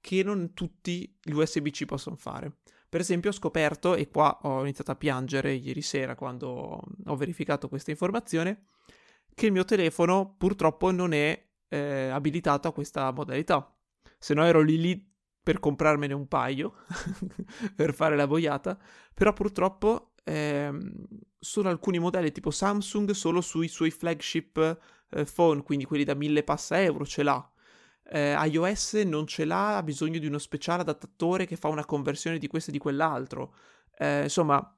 che 0.00 0.22
non 0.22 0.52
tutti 0.54 1.16
gli 1.22 1.32
USB-C 1.32 1.84
possono 1.84 2.16
fare. 2.16 2.56
Per 2.88 3.00
esempio 3.00 3.30
ho 3.30 3.32
scoperto, 3.32 3.94
e 3.94 4.08
qua 4.08 4.38
ho 4.42 4.60
iniziato 4.62 4.90
a 4.90 4.96
piangere 4.96 5.52
ieri 5.52 5.82
sera 5.82 6.14
quando 6.14 6.80
ho 7.06 7.16
verificato 7.16 7.68
questa 7.68 7.90
informazione, 7.90 8.66
che 9.34 9.46
il 9.46 9.52
mio 9.52 9.64
telefono 9.64 10.34
purtroppo 10.36 10.90
non 10.90 11.12
è 11.12 11.44
eh, 11.68 12.08
abilitato 12.08 12.68
a 12.68 12.72
questa 12.72 13.10
modalità. 13.10 13.70
Se 14.18 14.34
no 14.34 14.44
ero 14.44 14.60
lì 14.60 14.80
lì 14.80 15.12
per 15.42 15.60
comprarmene 15.60 16.14
un 16.14 16.26
paio, 16.26 16.74
per 17.76 17.92
fare 17.92 18.16
la 18.16 18.26
boiata, 18.26 18.78
però 19.12 19.32
purtroppo 19.32 20.12
ehm, 20.24 21.04
sono 21.38 21.68
alcuni 21.68 21.98
modelli 21.98 22.32
tipo 22.32 22.50
Samsung 22.50 23.10
solo 23.10 23.42
sui 23.42 23.68
suoi 23.68 23.90
flagship 23.90 24.78
eh, 25.10 25.24
phone, 25.24 25.62
quindi 25.62 25.84
quelli 25.84 26.04
da 26.04 26.14
1000 26.14 26.42
passa 26.42 26.80
euro 26.80 27.04
ce 27.04 27.22
l'ha. 27.22 27.50
Eh, 28.06 28.34
iOS 28.48 28.94
non 29.04 29.26
ce 29.26 29.44
l'ha, 29.44 29.76
ha 29.76 29.82
bisogno 29.82 30.18
di 30.18 30.26
uno 30.26 30.38
speciale 30.38 30.82
adattatore 30.82 31.46
che 31.46 31.56
fa 31.56 31.68
una 31.68 31.84
conversione 31.84 32.38
di 32.38 32.46
questo 32.46 32.70
e 32.70 32.72
di 32.72 32.78
quell'altro. 32.78 33.54
Eh, 33.98 34.22
insomma, 34.22 34.76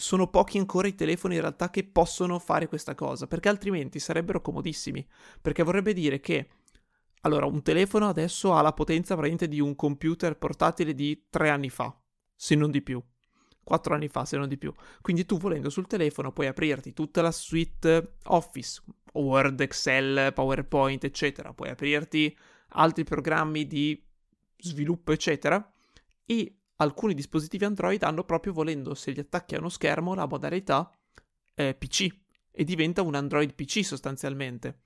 sono 0.00 0.28
pochi 0.28 0.58
ancora 0.58 0.86
i 0.86 0.94
telefoni 0.94 1.34
in 1.34 1.40
realtà 1.40 1.70
che 1.70 1.82
possono 1.82 2.38
fare 2.38 2.68
questa 2.68 2.94
cosa, 2.94 3.26
perché 3.26 3.48
altrimenti 3.48 3.98
sarebbero 3.98 4.40
comodissimi, 4.40 5.04
perché 5.42 5.64
vorrebbe 5.64 5.92
dire 5.92 6.20
che 6.20 6.50
allora 7.22 7.46
un 7.46 7.62
telefono 7.62 8.06
adesso 8.06 8.54
ha 8.54 8.62
la 8.62 8.72
potenza 8.72 9.16
praticamente 9.16 9.48
di 9.48 9.58
un 9.58 9.74
computer 9.74 10.38
portatile 10.38 10.94
di 10.94 11.26
tre 11.28 11.50
anni 11.50 11.68
fa, 11.68 11.92
se 12.32 12.54
non 12.54 12.70
di 12.70 12.80
più. 12.80 13.02
Quattro 13.64 13.94
anni 13.94 14.06
fa, 14.06 14.24
se 14.24 14.36
non 14.36 14.46
di 14.46 14.56
più. 14.56 14.72
Quindi 15.00 15.26
tu 15.26 15.36
volendo 15.36 15.68
sul 15.68 15.88
telefono 15.88 16.30
puoi 16.30 16.46
aprirti 16.46 16.92
tutta 16.92 17.20
la 17.20 17.32
suite 17.32 18.18
Office, 18.26 18.80
Word, 19.14 19.60
Excel, 19.60 20.32
PowerPoint, 20.32 21.02
eccetera. 21.02 21.52
Puoi 21.52 21.70
aprirti 21.70 22.34
altri 22.68 23.02
programmi 23.02 23.66
di 23.66 24.00
sviluppo, 24.56 25.10
eccetera. 25.10 25.70
E 26.24 26.57
alcuni 26.78 27.14
dispositivi 27.14 27.64
Android 27.64 28.02
hanno 28.02 28.24
proprio 28.24 28.52
volendo, 28.52 28.94
se 28.94 29.10
li 29.10 29.20
attacchi 29.20 29.54
a 29.54 29.58
uno 29.58 29.68
schermo, 29.68 30.14
la 30.14 30.26
modalità 30.26 30.90
eh, 31.54 31.74
PC 31.74 32.06
e 32.50 32.64
diventa 32.64 33.02
un 33.02 33.14
Android 33.14 33.54
PC 33.54 33.84
sostanzialmente. 33.84 34.82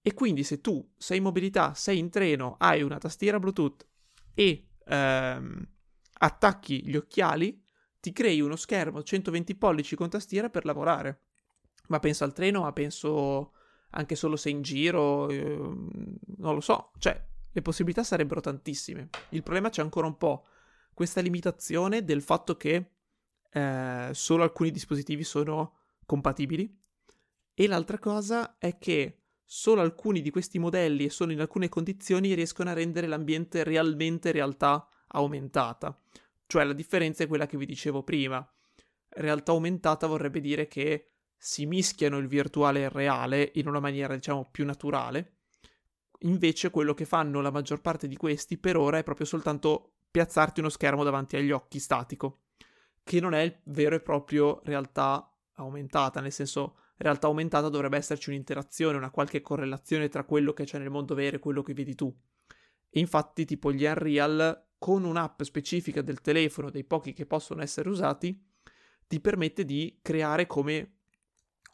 E 0.00 0.12
quindi 0.12 0.44
se 0.44 0.60
tu 0.60 0.92
sei 0.96 1.18
in 1.18 1.22
mobilità, 1.22 1.74
sei 1.74 1.98
in 1.98 2.10
treno, 2.10 2.56
hai 2.58 2.82
una 2.82 2.98
tastiera 2.98 3.38
Bluetooth 3.38 3.86
e 4.34 4.68
ehm, 4.84 5.68
attacchi 6.18 6.86
gli 6.86 6.96
occhiali, 6.96 7.62
ti 8.00 8.12
crei 8.12 8.40
uno 8.40 8.56
schermo 8.56 9.02
120 9.02 9.54
pollici 9.54 9.96
con 9.96 10.10
tastiera 10.10 10.50
per 10.50 10.66
lavorare. 10.66 11.20
Ma 11.88 12.00
penso 12.00 12.24
al 12.24 12.32
treno, 12.32 12.62
ma 12.62 12.72
penso 12.72 13.52
anche 13.90 14.14
solo 14.14 14.36
se 14.36 14.50
in 14.50 14.62
giro, 14.62 15.30
eh, 15.30 15.38
non 15.46 16.54
lo 16.54 16.60
so, 16.60 16.90
cioè 16.98 17.18
le 17.50 17.62
possibilità 17.62 18.02
sarebbero 18.02 18.40
tantissime. 18.40 19.08
Il 19.30 19.42
problema 19.42 19.70
c'è 19.70 19.80
ancora 19.80 20.06
un 20.06 20.16
po' 20.16 20.46
questa 20.94 21.20
limitazione 21.20 22.04
del 22.04 22.22
fatto 22.22 22.56
che 22.56 22.92
eh, 23.50 24.10
solo 24.12 24.42
alcuni 24.42 24.70
dispositivi 24.70 25.24
sono 25.24 25.78
compatibili 26.06 26.82
e 27.52 27.66
l'altra 27.66 27.98
cosa 27.98 28.56
è 28.58 28.78
che 28.78 29.20
solo 29.44 29.80
alcuni 29.80 30.22
di 30.22 30.30
questi 30.30 30.58
modelli 30.58 31.04
e 31.04 31.10
solo 31.10 31.32
in 31.32 31.40
alcune 31.40 31.68
condizioni 31.68 32.34
riescono 32.34 32.70
a 32.70 32.74
rendere 32.74 33.06
l'ambiente 33.06 33.62
realmente 33.62 34.32
realtà 34.32 34.88
aumentata. 35.08 35.96
Cioè 36.46 36.64
la 36.64 36.72
differenza 36.72 37.22
è 37.22 37.28
quella 37.28 37.46
che 37.46 37.56
vi 37.56 37.66
dicevo 37.66 38.02
prima. 38.02 38.46
Realtà 39.08 39.52
aumentata 39.52 40.06
vorrebbe 40.06 40.40
dire 40.40 40.66
che 40.66 41.10
si 41.36 41.66
mischiano 41.66 42.18
il 42.18 42.26
virtuale 42.26 42.80
e 42.80 42.84
il 42.84 42.90
reale 42.90 43.52
in 43.54 43.68
una 43.68 43.80
maniera, 43.80 44.14
diciamo, 44.14 44.48
più 44.50 44.64
naturale. 44.64 45.36
Invece 46.20 46.70
quello 46.70 46.94
che 46.94 47.04
fanno 47.04 47.40
la 47.40 47.50
maggior 47.50 47.80
parte 47.80 48.08
di 48.08 48.16
questi 48.16 48.58
per 48.58 48.76
ora 48.76 48.98
è 48.98 49.02
proprio 49.04 49.26
soltanto 49.26 49.93
piazzarti 50.14 50.60
uno 50.60 50.68
schermo 50.68 51.02
davanti 51.02 51.34
agli 51.34 51.50
occhi 51.50 51.80
statico, 51.80 52.42
che 53.02 53.18
non 53.18 53.34
è 53.34 53.40
il 53.40 53.58
vero 53.64 53.96
e 53.96 54.00
proprio 54.00 54.60
realtà 54.62 55.28
aumentata, 55.54 56.20
nel 56.20 56.30
senso 56.30 56.76
realtà 56.98 57.26
aumentata 57.26 57.68
dovrebbe 57.68 57.96
esserci 57.96 58.28
un'interazione, 58.28 58.96
una 58.96 59.10
qualche 59.10 59.40
correlazione 59.40 60.08
tra 60.08 60.22
quello 60.22 60.52
che 60.52 60.62
c'è 60.62 60.78
nel 60.78 60.90
mondo 60.90 61.16
vero 61.16 61.34
e 61.34 61.40
quello 61.40 61.62
che 61.62 61.74
vedi 61.74 61.96
tu. 61.96 62.16
E 62.90 63.00
infatti, 63.00 63.44
tipo 63.44 63.72
gli 63.72 63.84
Unreal, 63.84 64.64
con 64.78 65.02
un'app 65.02 65.42
specifica 65.42 66.00
del 66.00 66.20
telefono, 66.20 66.70
dei 66.70 66.84
pochi 66.84 67.12
che 67.12 67.26
possono 67.26 67.60
essere 67.60 67.88
usati, 67.88 68.40
ti 69.08 69.18
permette 69.18 69.64
di 69.64 69.98
creare 70.00 70.46
come 70.46 70.98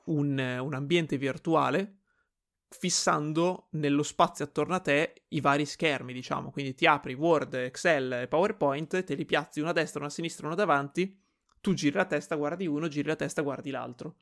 un, 0.06 0.38
un 0.62 0.72
ambiente 0.72 1.18
virtuale 1.18 1.99
fissando 2.70 3.66
nello 3.72 4.02
spazio 4.02 4.44
attorno 4.44 4.74
a 4.74 4.80
te 4.80 5.24
i 5.28 5.40
vari 5.40 5.66
schermi, 5.66 6.12
diciamo. 6.12 6.50
Quindi 6.50 6.74
ti 6.74 6.86
apri 6.86 7.14
Word, 7.14 7.54
Excel 7.54 8.12
e 8.12 8.28
PowerPoint, 8.28 9.04
te 9.04 9.14
li 9.14 9.24
piazzi 9.24 9.60
una 9.60 9.70
a 9.70 9.74
destra, 9.74 9.98
una 9.98 10.08
a 10.08 10.12
sinistra, 10.12 10.46
una 10.46 10.54
davanti, 10.54 11.18
tu 11.60 11.74
giri 11.74 11.96
la 11.96 12.06
testa, 12.06 12.36
guardi 12.36 12.66
uno, 12.66 12.88
giri 12.88 13.08
la 13.08 13.16
testa, 13.16 13.42
guardi 13.42 13.70
l'altro 13.70 14.16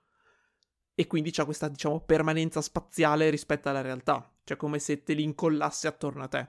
e 1.00 1.06
quindi 1.06 1.30
c'è 1.30 1.44
questa, 1.44 1.68
diciamo, 1.68 2.00
permanenza 2.00 2.60
spaziale 2.60 3.30
rispetto 3.30 3.68
alla 3.68 3.82
realtà, 3.82 4.28
cioè 4.42 4.56
come 4.56 4.80
se 4.80 5.04
te 5.04 5.12
li 5.12 5.22
incollasse 5.22 5.86
attorno 5.86 6.24
a 6.24 6.26
te. 6.26 6.48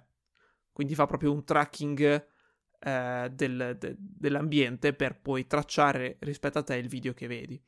Quindi 0.71 0.95
fa 0.95 1.05
proprio 1.05 1.31
un 1.31 1.43
tracking 1.43 2.27
eh, 2.79 3.29
del, 3.31 3.75
de, 3.77 3.95
dell'ambiente 3.95 4.93
per 4.93 5.19
poi 5.21 5.45
tracciare 5.45 6.17
rispetto 6.21 6.57
a 6.57 6.63
te 6.63 6.77
il 6.77 6.87
video 6.87 7.13
che 7.13 7.27
vedi. 7.27 7.61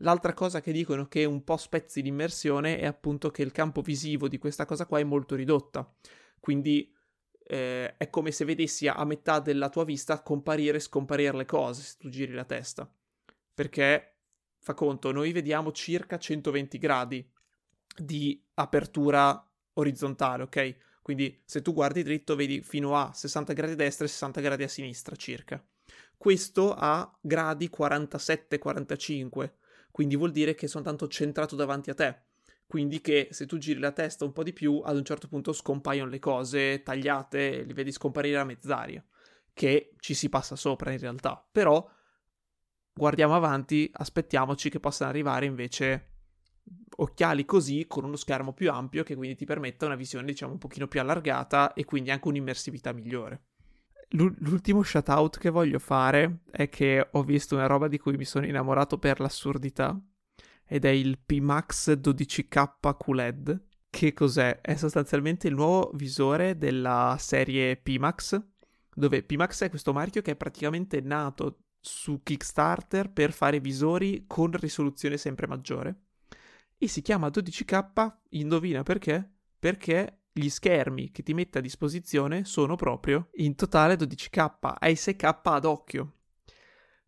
L'altra 0.00 0.34
cosa 0.34 0.60
che 0.60 0.72
dicono 0.72 1.06
che 1.08 1.24
un 1.24 1.42
po' 1.42 1.56
spezzi 1.56 2.02
l'immersione 2.02 2.78
è 2.78 2.86
appunto 2.86 3.30
che 3.30 3.42
il 3.42 3.52
campo 3.52 3.80
visivo 3.80 4.28
di 4.28 4.38
questa 4.38 4.66
cosa 4.66 4.86
qua 4.86 4.98
è 4.98 5.04
molto 5.04 5.34
ridotta. 5.34 5.90
Quindi 6.38 6.94
eh, 7.48 7.96
è 7.96 8.10
come 8.10 8.30
se 8.30 8.44
vedessi 8.44 8.88
a 8.88 9.04
metà 9.04 9.40
della 9.40 9.68
tua 9.68 9.84
vista 9.84 10.20
comparire 10.22 10.76
e 10.76 10.80
scomparire 10.80 11.36
le 11.36 11.44
cose 11.44 11.82
se 11.82 11.94
tu 11.98 12.08
giri 12.08 12.32
la 12.32 12.44
testa. 12.44 12.90
Perché, 13.54 14.16
fa 14.58 14.74
conto, 14.74 15.12
noi 15.12 15.32
vediamo 15.32 15.72
circa 15.72 16.18
120 16.18 16.78
gradi 16.78 17.30
di 17.96 18.44
apertura 18.54 19.42
orizzontale, 19.74 20.42
ok? 20.42 20.76
Quindi 21.00 21.40
se 21.44 21.62
tu 21.62 21.72
guardi 21.72 22.02
dritto 22.02 22.34
vedi 22.34 22.62
fino 22.62 22.96
a 22.96 23.12
60 23.12 23.52
gradi 23.52 23.72
a 23.72 23.76
destra 23.76 24.04
e 24.04 24.08
60 24.08 24.40
gradi 24.40 24.64
a 24.64 24.68
sinistra 24.68 25.14
circa. 25.16 25.64
Questo 26.16 26.74
a 26.74 27.16
gradi 27.20 27.70
47-45, 27.74 29.50
quindi 29.96 30.14
vuol 30.14 30.30
dire 30.30 30.54
che 30.54 30.68
sono 30.68 30.84
tanto 30.84 31.08
centrato 31.08 31.56
davanti 31.56 31.88
a 31.88 31.94
te. 31.94 32.24
Quindi 32.66 33.00
che 33.00 33.28
se 33.30 33.46
tu 33.46 33.56
giri 33.56 33.80
la 33.80 33.92
testa 33.92 34.26
un 34.26 34.32
po' 34.34 34.42
di 34.42 34.52
più, 34.52 34.82
ad 34.84 34.94
un 34.94 35.06
certo 35.06 35.26
punto 35.26 35.54
scompaiono 35.54 36.10
le 36.10 36.18
cose 36.18 36.82
tagliate, 36.82 37.62
li 37.62 37.72
vedi 37.72 37.90
scomparire 37.90 38.36
a 38.36 38.44
mezz'aria, 38.44 39.02
che 39.54 39.94
ci 39.98 40.12
si 40.12 40.28
passa 40.28 40.54
sopra 40.54 40.92
in 40.92 40.98
realtà. 40.98 41.42
Però 41.50 41.82
guardiamo 42.92 43.36
avanti, 43.36 43.88
aspettiamoci 43.90 44.68
che 44.68 44.80
possano 44.80 45.08
arrivare 45.08 45.46
invece 45.46 46.10
occhiali 46.96 47.46
così 47.46 47.86
con 47.86 48.04
uno 48.04 48.16
schermo 48.16 48.52
più 48.52 48.70
ampio 48.70 49.02
che 49.02 49.16
quindi 49.16 49.34
ti 49.34 49.46
permetta 49.46 49.86
una 49.86 49.94
visione 49.94 50.26
diciamo 50.26 50.52
un 50.52 50.58
pochino 50.58 50.88
più 50.88 51.00
allargata 51.00 51.72
e 51.72 51.86
quindi 51.86 52.10
anche 52.10 52.28
un'immersività 52.28 52.92
migliore. 52.92 53.44
L'ultimo 54.16 54.82
shout 54.82 55.08
out 55.08 55.38
che 55.38 55.50
voglio 55.50 55.78
fare 55.78 56.40
è 56.50 56.68
che 56.68 57.06
ho 57.10 57.22
visto 57.22 57.54
una 57.54 57.66
roba 57.66 57.86
di 57.86 57.98
cui 57.98 58.16
mi 58.16 58.24
sono 58.24 58.46
innamorato 58.46 58.98
per 58.98 59.20
l'assurdità 59.20 60.00
ed 60.64 60.84
è 60.84 60.88
il 60.88 61.18
Pimax 61.18 61.92
12K 61.92 62.96
QLED. 62.96 63.64
Che 63.90 64.12
cos'è? 64.14 64.60
È 64.60 64.74
sostanzialmente 64.74 65.48
il 65.48 65.54
nuovo 65.54 65.90
visore 65.94 66.56
della 66.56 67.16
serie 67.18 67.76
Pimax, 67.76 68.42
dove 68.94 69.22
Pimax 69.22 69.64
è 69.64 69.70
questo 69.70 69.92
marchio 69.92 70.22
che 70.22 70.32
è 70.32 70.36
praticamente 70.36 71.00
nato 71.00 71.58
su 71.80 72.22
Kickstarter 72.22 73.12
per 73.12 73.32
fare 73.32 73.60
visori 73.60 74.24
con 74.26 74.50
risoluzione 74.52 75.18
sempre 75.18 75.46
maggiore 75.46 76.06
e 76.78 76.88
si 76.88 77.02
chiama 77.02 77.28
12K, 77.28 78.12
indovina 78.30 78.82
perché? 78.82 79.30
Perché 79.58 80.25
gli 80.38 80.50
schermi 80.50 81.10
che 81.10 81.22
ti 81.22 81.32
mette 81.32 81.58
a 81.58 81.62
disposizione 81.62 82.44
sono 82.44 82.76
proprio 82.76 83.28
in 83.36 83.54
totale 83.54 83.94
12K, 83.94 84.74
hai 84.78 84.92
6K 84.92 85.40
ad 85.42 85.64
occhio. 85.64 86.12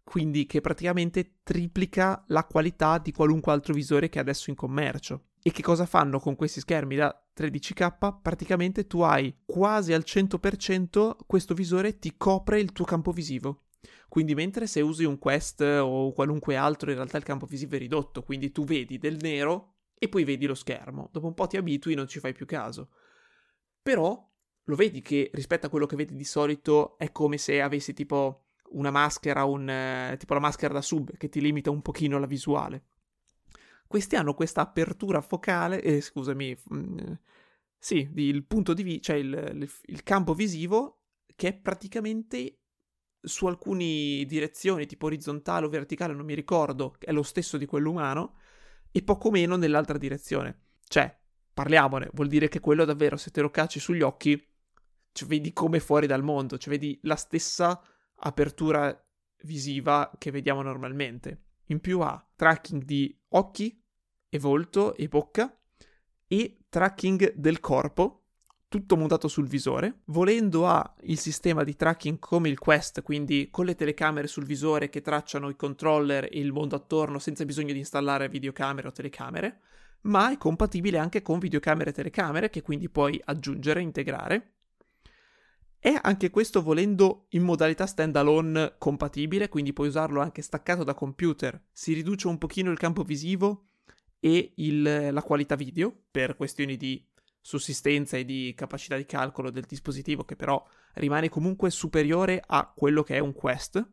Quindi 0.02 0.46
che 0.46 0.62
praticamente 0.62 1.40
triplica 1.42 2.24
la 2.28 2.44
qualità 2.44 2.96
di 2.96 3.12
qualunque 3.12 3.52
altro 3.52 3.74
visore 3.74 4.08
che 4.08 4.18
è 4.18 4.22
adesso 4.22 4.48
in 4.48 4.56
commercio. 4.56 5.24
E 5.42 5.50
che 5.50 5.60
cosa 5.60 5.84
fanno 5.84 6.18
con 6.18 6.36
questi 6.36 6.60
schermi 6.60 6.96
da 6.96 7.14
13K? 7.36 8.20
Praticamente 8.22 8.86
tu 8.86 9.00
hai 9.00 9.34
quasi 9.44 9.92
al 9.92 10.04
100% 10.06 11.16
questo 11.26 11.52
visore 11.52 11.98
ti 11.98 12.16
copre 12.16 12.58
il 12.58 12.72
tuo 12.72 12.86
campo 12.86 13.12
visivo. 13.12 13.64
Quindi 14.08 14.34
mentre 14.34 14.66
se 14.66 14.80
usi 14.80 15.04
un 15.04 15.18
Quest 15.18 15.60
o 15.60 16.12
qualunque 16.12 16.56
altro 16.56 16.88
in 16.88 16.96
realtà 16.96 17.18
il 17.18 17.24
campo 17.24 17.44
visivo 17.44 17.76
è 17.76 17.78
ridotto, 17.78 18.22
quindi 18.22 18.50
tu 18.50 18.64
vedi 18.64 18.96
del 18.96 19.18
nero 19.20 19.74
e 19.98 20.08
poi 20.08 20.24
vedi 20.24 20.46
lo 20.46 20.54
schermo. 20.54 21.10
Dopo 21.12 21.26
un 21.26 21.34
po' 21.34 21.46
ti 21.46 21.58
abitui 21.58 21.92
e 21.92 21.96
non 21.96 22.08
ci 22.08 22.18
fai 22.18 22.32
più 22.32 22.46
caso. 22.46 22.88
Però 23.82 24.26
lo 24.64 24.76
vedi 24.76 25.00
che 25.00 25.30
rispetto 25.32 25.66
a 25.66 25.70
quello 25.70 25.86
che 25.86 25.96
vedi 25.96 26.14
di 26.14 26.24
solito 26.24 26.98
è 26.98 27.10
come 27.10 27.38
se 27.38 27.60
avessi 27.60 27.94
tipo 27.94 28.48
una 28.70 28.90
maschera, 28.90 29.44
un, 29.44 29.68
eh, 29.68 30.16
tipo 30.18 30.34
la 30.34 30.40
maschera 30.40 30.74
da 30.74 30.82
sub 30.82 31.16
che 31.16 31.28
ti 31.28 31.40
limita 31.40 31.70
un 31.70 31.82
pochino 31.82 32.18
la 32.18 32.26
visuale. 32.26 32.84
Questi 33.86 34.16
hanno 34.16 34.34
questa 34.34 34.60
apertura 34.60 35.22
focale, 35.22 35.80
eh, 35.80 36.00
scusami, 36.02 36.56
mh, 36.62 36.76
mm, 36.76 37.12
sì, 37.78 38.10
il 38.16 38.44
punto 38.44 38.74
di 38.74 38.82
vista, 38.82 39.12
cioè 39.12 39.16
il, 39.16 39.70
il, 39.86 40.02
campo 40.02 40.34
visivo 40.34 41.04
che 41.34 41.48
è 41.48 41.54
praticamente 41.54 42.58
su 43.20 43.46
alcune 43.46 44.24
direzioni, 44.26 44.86
tipo 44.86 45.06
orizzontale 45.06 45.66
o 45.66 45.68
verticale, 45.68 46.12
non 46.12 46.26
mi 46.26 46.34
ricordo, 46.34 46.96
è 46.98 47.12
lo 47.12 47.22
stesso 47.22 47.56
di 47.56 47.66
quello 47.66 47.90
umano, 47.90 48.34
e 48.90 49.02
poco 49.02 49.30
meno 49.30 49.56
nell'altra 49.56 49.96
direzione. 49.96 50.66
Cioè, 50.84 51.17
parliamone, 51.58 52.08
vuol 52.12 52.28
dire 52.28 52.46
che 52.46 52.60
quello 52.60 52.84
davvero, 52.84 53.16
se 53.16 53.32
te 53.32 53.40
lo 53.40 53.50
cacci 53.50 53.80
sugli 53.80 54.02
occhi, 54.02 54.40
cioè, 55.10 55.26
vedi 55.26 55.52
come 55.52 55.80
fuori 55.80 56.06
dal 56.06 56.22
mondo, 56.22 56.56
cioè 56.56 56.72
vedi 56.72 56.96
la 57.02 57.16
stessa 57.16 57.82
apertura 58.20 58.96
visiva 59.42 60.08
che 60.18 60.30
vediamo 60.30 60.62
normalmente. 60.62 61.46
In 61.70 61.80
più 61.80 61.98
ha 61.98 62.24
tracking 62.36 62.84
di 62.84 63.12
occhi 63.30 63.82
e 64.28 64.38
volto 64.38 64.94
e 64.94 65.08
bocca 65.08 65.52
e 66.28 66.58
tracking 66.68 67.34
del 67.34 67.58
corpo 67.58 68.26
tutto 68.68 68.96
montato 68.96 69.26
sul 69.26 69.48
visore. 69.48 70.02
Volendo 70.06 70.68
ha 70.68 70.94
il 71.00 71.18
sistema 71.18 71.64
di 71.64 71.74
tracking 71.74 72.20
come 72.20 72.50
il 72.50 72.58
Quest, 72.60 73.02
quindi 73.02 73.48
con 73.50 73.64
le 73.64 73.74
telecamere 73.74 74.28
sul 74.28 74.44
visore 74.44 74.90
che 74.90 75.00
tracciano 75.00 75.48
i 75.48 75.56
controller 75.56 76.24
e 76.24 76.38
il 76.38 76.52
mondo 76.52 76.76
attorno 76.76 77.18
senza 77.18 77.44
bisogno 77.44 77.72
di 77.72 77.80
installare 77.80 78.28
videocamere 78.28 78.86
o 78.86 78.92
telecamere, 78.92 79.60
ma 80.02 80.30
è 80.30 80.38
compatibile 80.38 80.98
anche 80.98 81.22
con 81.22 81.38
videocamere 81.38 81.90
e 81.90 81.92
telecamere 81.92 82.50
che 82.50 82.62
quindi 82.62 82.88
puoi 82.88 83.20
aggiungere 83.24 83.82
integrare. 83.82 84.54
È 85.78 85.96
anche 86.02 86.30
questo 86.30 86.62
volendo 86.62 87.26
in 87.30 87.42
modalità 87.42 87.86
standalone 87.86 88.74
compatibile, 88.78 89.48
quindi 89.48 89.72
puoi 89.72 89.88
usarlo 89.88 90.20
anche 90.20 90.42
staccato 90.42 90.82
da 90.82 90.94
computer. 90.94 91.60
Si 91.72 91.92
riduce 91.92 92.26
un 92.26 92.38
pochino 92.38 92.70
il 92.70 92.78
campo 92.78 93.04
visivo 93.04 93.66
e 94.18 94.52
il, 94.56 95.12
la 95.12 95.22
qualità 95.22 95.54
video 95.54 95.94
per 96.10 96.36
questioni 96.36 96.76
di 96.76 97.06
sussistenza 97.40 98.16
e 98.16 98.24
di 98.24 98.52
capacità 98.56 98.96
di 98.96 99.06
calcolo 99.06 99.50
del 99.50 99.64
dispositivo 99.66 100.24
che 100.24 100.36
però 100.36 100.62
rimane 100.94 101.28
comunque 101.28 101.70
superiore 101.70 102.42
a 102.44 102.70
quello 102.74 103.02
che 103.02 103.14
è 103.14 103.20
un 103.20 103.32
Quest 103.32 103.86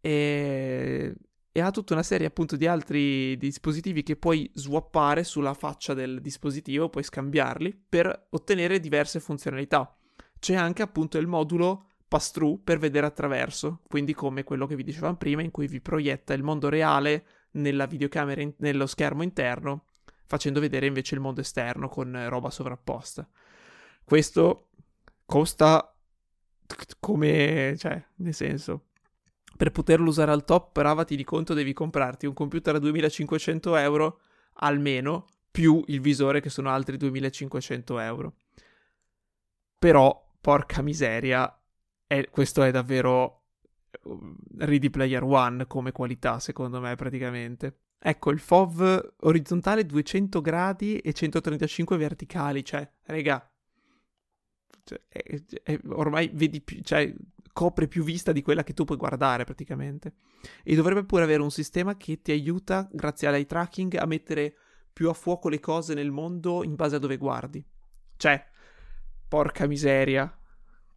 e, 0.00 1.14
e 1.56 1.62
ha 1.62 1.70
tutta 1.70 1.94
una 1.94 2.02
serie 2.02 2.26
appunto 2.26 2.54
di 2.54 2.66
altri 2.66 3.34
dispositivi 3.38 4.02
che 4.02 4.16
puoi 4.16 4.50
swappare 4.52 5.24
sulla 5.24 5.54
faccia 5.54 5.94
del 5.94 6.20
dispositivo, 6.20 6.90
puoi 6.90 7.02
scambiarli 7.02 7.84
per 7.88 8.26
ottenere 8.28 8.78
diverse 8.78 9.20
funzionalità. 9.20 9.96
C'è 10.38 10.54
anche 10.54 10.82
appunto 10.82 11.16
il 11.16 11.26
modulo 11.26 11.92
pass-through 12.08 12.60
per 12.62 12.78
vedere 12.78 13.06
attraverso, 13.06 13.80
quindi 13.88 14.12
come 14.12 14.44
quello 14.44 14.66
che 14.66 14.76
vi 14.76 14.84
dicevamo 14.84 15.16
prima 15.16 15.40
in 15.40 15.50
cui 15.50 15.66
vi 15.66 15.80
proietta 15.80 16.34
il 16.34 16.42
mondo 16.42 16.68
reale 16.68 17.24
nella 17.52 17.86
videocamera, 17.86 18.42
in- 18.42 18.52
nello 18.58 18.86
schermo 18.86 19.22
interno 19.22 19.86
facendo 20.26 20.60
vedere 20.60 20.84
invece 20.84 21.14
il 21.14 21.22
mondo 21.22 21.40
esterno 21.40 21.88
con 21.88 22.26
roba 22.28 22.50
sovrapposta. 22.50 23.26
Questo 24.04 24.68
costa 25.24 25.96
come, 27.00 27.76
cioè, 27.78 28.04
nel 28.16 28.34
senso, 28.34 28.88
per 29.56 29.70
poterlo 29.70 30.08
usare 30.08 30.30
al 30.30 30.44
top, 30.44 30.72
bravati 30.72 31.16
di 31.16 31.24
conto 31.24 31.54
devi 31.54 31.72
comprarti 31.72 32.26
un 32.26 32.34
computer 32.34 32.74
a 32.74 32.78
2500 32.78 33.76
euro 33.76 34.20
almeno, 34.58 35.26
più 35.50 35.82
il 35.86 36.00
visore 36.00 36.40
che 36.40 36.50
sono 36.50 36.70
altri 36.70 36.96
2500 36.96 37.98
euro. 37.98 38.34
Però, 39.78 40.32
porca 40.40 40.82
miseria, 40.82 41.58
è, 42.06 42.28
questo 42.30 42.62
è 42.62 42.70
davvero 42.70 43.44
uh, 44.02 44.36
Ready 44.58 44.90
Player 44.90 45.22
One 45.22 45.66
come 45.66 45.92
qualità, 45.92 46.38
secondo 46.38 46.80
me, 46.80 46.94
praticamente. 46.94 47.80
Ecco, 47.98 48.30
il 48.30 48.38
FOV 48.38 49.14
orizzontale 49.20 49.84
200 49.84 50.40
gradi 50.40 50.98
e 50.98 51.12
135 51.12 51.96
verticali, 51.96 52.64
cioè, 52.64 52.88
raga, 53.04 53.50
cioè, 54.84 55.00
è, 55.08 55.42
è, 55.62 55.80
ormai 55.88 56.30
vedi 56.32 56.60
più, 56.60 56.80
cioè, 56.82 57.12
copre 57.56 57.88
più 57.88 58.04
vista 58.04 58.32
di 58.32 58.42
quella 58.42 58.62
che 58.62 58.74
tu 58.74 58.84
puoi 58.84 58.98
guardare 58.98 59.44
praticamente. 59.44 60.16
E 60.62 60.74
dovrebbe 60.74 61.04
pure 61.04 61.22
avere 61.22 61.40
un 61.40 61.50
sistema 61.50 61.96
che 61.96 62.20
ti 62.20 62.30
aiuta, 62.30 62.86
grazie 62.92 63.28
all'eye 63.28 63.46
tracking, 63.46 63.96
a 63.96 64.04
mettere 64.04 64.54
più 64.92 65.08
a 65.08 65.14
fuoco 65.14 65.48
le 65.48 65.58
cose 65.58 65.94
nel 65.94 66.10
mondo 66.10 66.62
in 66.64 66.74
base 66.74 66.96
a 66.96 66.98
dove 66.98 67.16
guardi. 67.16 67.64
Cioè, 68.18 68.46
porca 69.26 69.66
miseria, 69.66 70.30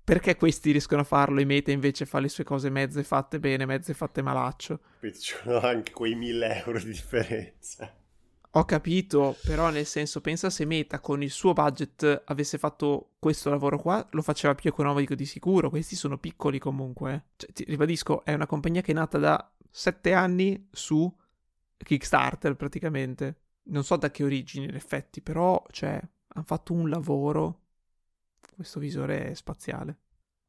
perché 0.03 0.35
questi 0.35 0.71
riescono 0.71 0.99
a 0.99 1.05
farlo 1.05 1.39
e 1.39 1.45
Meta 1.45 1.71
invece 1.71 2.05
fa 2.05 2.19
le 2.19 2.27
sue 2.27 2.43
cose 2.43 2.69
mezze 2.69 3.05
fatte 3.05 3.39
bene, 3.39 3.65
mezze 3.65 3.93
fatte 3.93 4.21
malaccio? 4.21 4.81
Ci 4.99 5.13
sono 5.13 5.61
anche 5.61 5.93
quei 5.93 6.13
1000 6.15 6.63
euro 6.65 6.77
di 6.79 6.87
differenza. 6.87 7.98
Ho 8.53 8.65
capito, 8.65 9.35
però 9.43 9.69
nel 9.69 9.85
senso, 9.85 10.21
pensa 10.21 10.49
se 10.49 10.65
Meta 10.65 10.99
con 10.99 11.21
il 11.21 11.29
suo 11.29 11.53
budget 11.53 12.23
avesse 12.25 12.57
fatto 12.57 13.11
questo 13.19 13.51
lavoro 13.51 13.77
qua, 13.77 14.05
lo 14.11 14.23
faceva 14.23 14.55
più 14.55 14.69
economico 14.69 15.13
di 15.13 15.25
sicuro. 15.25 15.69
Questi 15.69 15.95
sono 15.95 16.17
piccoli 16.17 16.57
comunque. 16.57 17.13
Eh. 17.13 17.23
Cioè, 17.35 17.53
ti 17.53 17.63
ribadisco, 17.65 18.25
è 18.25 18.33
una 18.33 18.47
compagnia 18.47 18.81
che 18.81 18.91
è 18.91 18.95
nata 18.95 19.19
da 19.19 19.53
7 19.69 20.13
anni 20.13 20.67
su 20.71 21.15
Kickstarter 21.77 22.55
praticamente. 22.55 23.41
Non 23.69 23.83
so 23.83 23.97
da 23.97 24.09
che 24.09 24.23
origini 24.23 24.65
in 24.65 24.73
effetti, 24.73 25.21
però, 25.21 25.63
cioè, 25.69 26.01
hanno 26.29 26.45
fatto 26.45 26.73
un 26.73 26.89
lavoro 26.89 27.61
questo 28.55 28.79
visore 28.79 29.35
spaziale. 29.35 29.99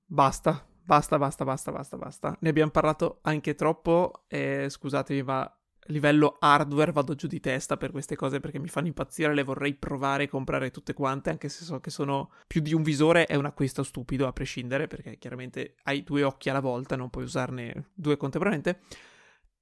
Basta, 0.07 0.66
basta, 0.82 1.18
basta, 1.18 1.44
basta, 1.44 1.70
basta, 1.70 1.96
basta. 1.98 2.36
Ne 2.40 2.48
abbiamo 2.48 2.70
parlato 2.70 3.18
anche 3.22 3.55
troppo 3.55 4.24
e 4.26 4.68
scusatemi, 4.70 5.22
ma 5.22 5.59
livello 5.87 6.37
hardware 6.39 6.93
vado 6.93 7.14
giù 7.14 7.26
di 7.26 7.41
testa 7.41 7.76
per 7.76 7.91
queste 7.91 8.16
cose 8.16 8.41
perché 8.41 8.59
mi 8.59 8.68
fanno 8.68 8.87
impazzire, 8.87 9.35
le 9.35 9.43
vorrei 9.43 9.74
provare 9.74 10.24
e 10.24 10.28
comprare 10.28 10.70
tutte 10.70 10.93
quante, 10.93 11.31
anche 11.31 11.49
se 11.49 11.64
so 11.64 11.81
che 11.81 11.91
sono 11.91 12.31
più 12.47 12.61
di 12.61 12.74
un 12.74 12.83
visore, 12.83 13.26
è 13.26 13.35
un 13.35 13.47
acquisto 13.47 13.83
stupido 13.83 14.26
a 14.26 14.33
prescindere, 14.33 14.87
perché 14.87 15.18
chiaramente 15.18 15.76
hai 15.85 16.03
due 16.03 16.22
occhi 16.22 16.49
alla 16.51 16.61
volta, 16.61 16.97
non 16.97 17.11
puoi 17.11 17.24
usarne 17.24 17.91
due 17.95 18.16
contemporaneamente, 18.16 18.81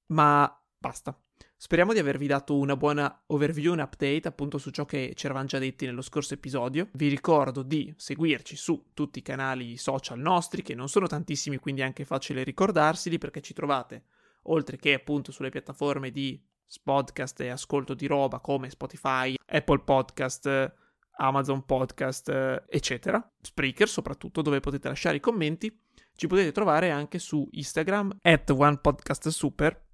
ma 0.07 0.61
basta. 0.77 1.17
Speriamo 1.61 1.91
di 1.91 1.99
avervi 1.99 2.25
dato 2.25 2.57
una 2.57 2.77
buona 2.77 3.23
overview, 3.27 3.73
un 3.73 3.79
update 3.79 4.29
appunto 4.29 4.57
su 4.57 4.69
ciò 4.69 4.85
che 4.85 5.11
ci 5.13 5.25
eravamo 5.25 5.45
già 5.45 5.59
detti 5.59 5.85
nello 5.85 6.01
scorso 6.01 6.33
episodio. 6.33 6.87
Vi 6.93 7.09
ricordo 7.09 7.63
di 7.63 7.93
seguirci 7.97 8.55
su 8.55 8.91
tutti 8.93 9.19
i 9.19 9.21
canali 9.21 9.75
social 9.75 10.19
nostri, 10.19 10.61
che 10.61 10.73
non 10.73 10.87
sono 10.87 11.07
tantissimi, 11.07 11.57
quindi 11.57 11.81
è 11.81 11.83
anche 11.83 12.05
facile 12.05 12.43
ricordarseli 12.43 13.17
perché 13.17 13.41
ci 13.41 13.53
trovate 13.53 14.03
oltre 14.43 14.77
che 14.77 14.93
appunto 14.93 15.31
sulle 15.31 15.49
piattaforme 15.49 16.11
di 16.11 16.41
podcast 16.83 17.39
e 17.41 17.49
ascolto 17.49 17.93
di 17.93 18.05
roba 18.05 18.39
come 18.39 18.69
Spotify, 18.69 19.35
Apple 19.45 19.79
Podcast, 19.79 20.73
Amazon 21.17 21.65
Podcast, 21.65 22.29
eccetera. 22.69 23.31
Spreaker 23.41 23.87
soprattutto 23.89 24.41
dove 24.41 24.59
potete 24.59 24.87
lasciare 24.87 25.17
i 25.17 25.21
commenti. 25.21 25.75
Ci 26.15 26.27
potete 26.27 26.51
trovare 26.51 26.91
anche 26.91 27.17
su 27.17 27.47
Instagram 27.51 28.19
at 28.21 28.49
OnePodcastSuper 28.49 29.87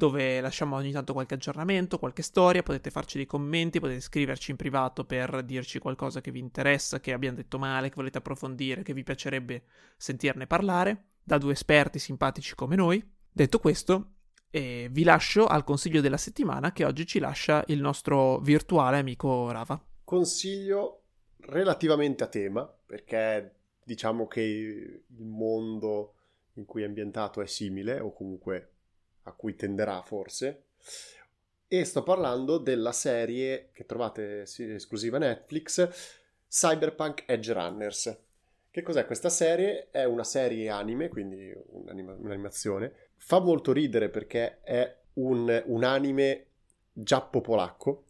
dove 0.00 0.40
lasciamo 0.40 0.76
ogni 0.76 0.92
tanto 0.92 1.12
qualche 1.12 1.34
aggiornamento, 1.34 1.98
qualche 1.98 2.22
storia, 2.22 2.62
potete 2.62 2.90
farci 2.90 3.18
dei 3.18 3.26
commenti, 3.26 3.80
potete 3.80 4.00
scriverci 4.00 4.50
in 4.50 4.56
privato 4.56 5.04
per 5.04 5.42
dirci 5.42 5.78
qualcosa 5.78 6.22
che 6.22 6.30
vi 6.30 6.38
interessa, 6.38 7.00
che 7.00 7.12
abbiamo 7.12 7.36
detto 7.36 7.58
male, 7.58 7.90
che 7.90 7.96
volete 7.96 8.16
approfondire, 8.16 8.82
che 8.82 8.94
vi 8.94 9.02
piacerebbe 9.02 9.64
sentirne 9.98 10.46
parlare, 10.46 11.08
da 11.22 11.36
due 11.36 11.52
esperti 11.52 11.98
simpatici 11.98 12.54
come 12.54 12.76
noi. 12.76 13.06
Detto 13.32 13.58
questo, 13.58 14.12
eh, 14.50 14.88
vi 14.90 15.04
lascio 15.04 15.46
al 15.46 15.64
consiglio 15.64 16.00
della 16.00 16.16
settimana 16.16 16.72
che 16.72 16.84
oggi 16.84 17.06
ci 17.06 17.18
lascia 17.18 17.64
il 17.68 17.80
nostro 17.80 18.38
virtuale 18.38 18.98
amico 18.98 19.50
Rava. 19.50 19.80
Consiglio 20.04 21.02
relativamente 21.40 22.24
a 22.24 22.26
tema, 22.26 22.64
perché 22.66 23.54
diciamo 23.82 24.26
che 24.26 24.40
il 24.40 25.24
mondo 25.24 26.14
in 26.54 26.64
cui 26.64 26.82
è 26.82 26.86
ambientato 26.86 27.40
è 27.40 27.46
simile, 27.46 28.00
o 28.00 28.12
comunque 28.12 28.72
a 29.22 29.32
cui 29.32 29.54
tenderà 29.54 30.02
forse. 30.02 30.64
E 31.68 31.84
sto 31.84 32.02
parlando 32.02 32.58
della 32.58 32.92
serie 32.92 33.70
che 33.72 33.86
trovate 33.86 34.42
esclusiva 34.42 35.18
Netflix, 35.18 35.88
Cyberpunk 36.48 37.22
Edge 37.26 37.52
Runners. 37.52 38.18
Che 38.70 38.82
cos'è 38.82 39.06
questa 39.06 39.28
serie? 39.28 39.88
È 39.90 40.04
una 40.04 40.24
serie 40.24 40.68
anime, 40.68 41.08
quindi 41.08 41.52
un'anima- 41.68 42.14
un'animazione. 42.14 43.09
Fa 43.22 43.38
molto 43.38 43.72
ridere 43.72 44.08
perché 44.08 44.60
è 44.62 44.96
un, 45.14 45.62
un 45.66 45.84
anime 45.84 46.46
giappo-polacco, 46.92 48.04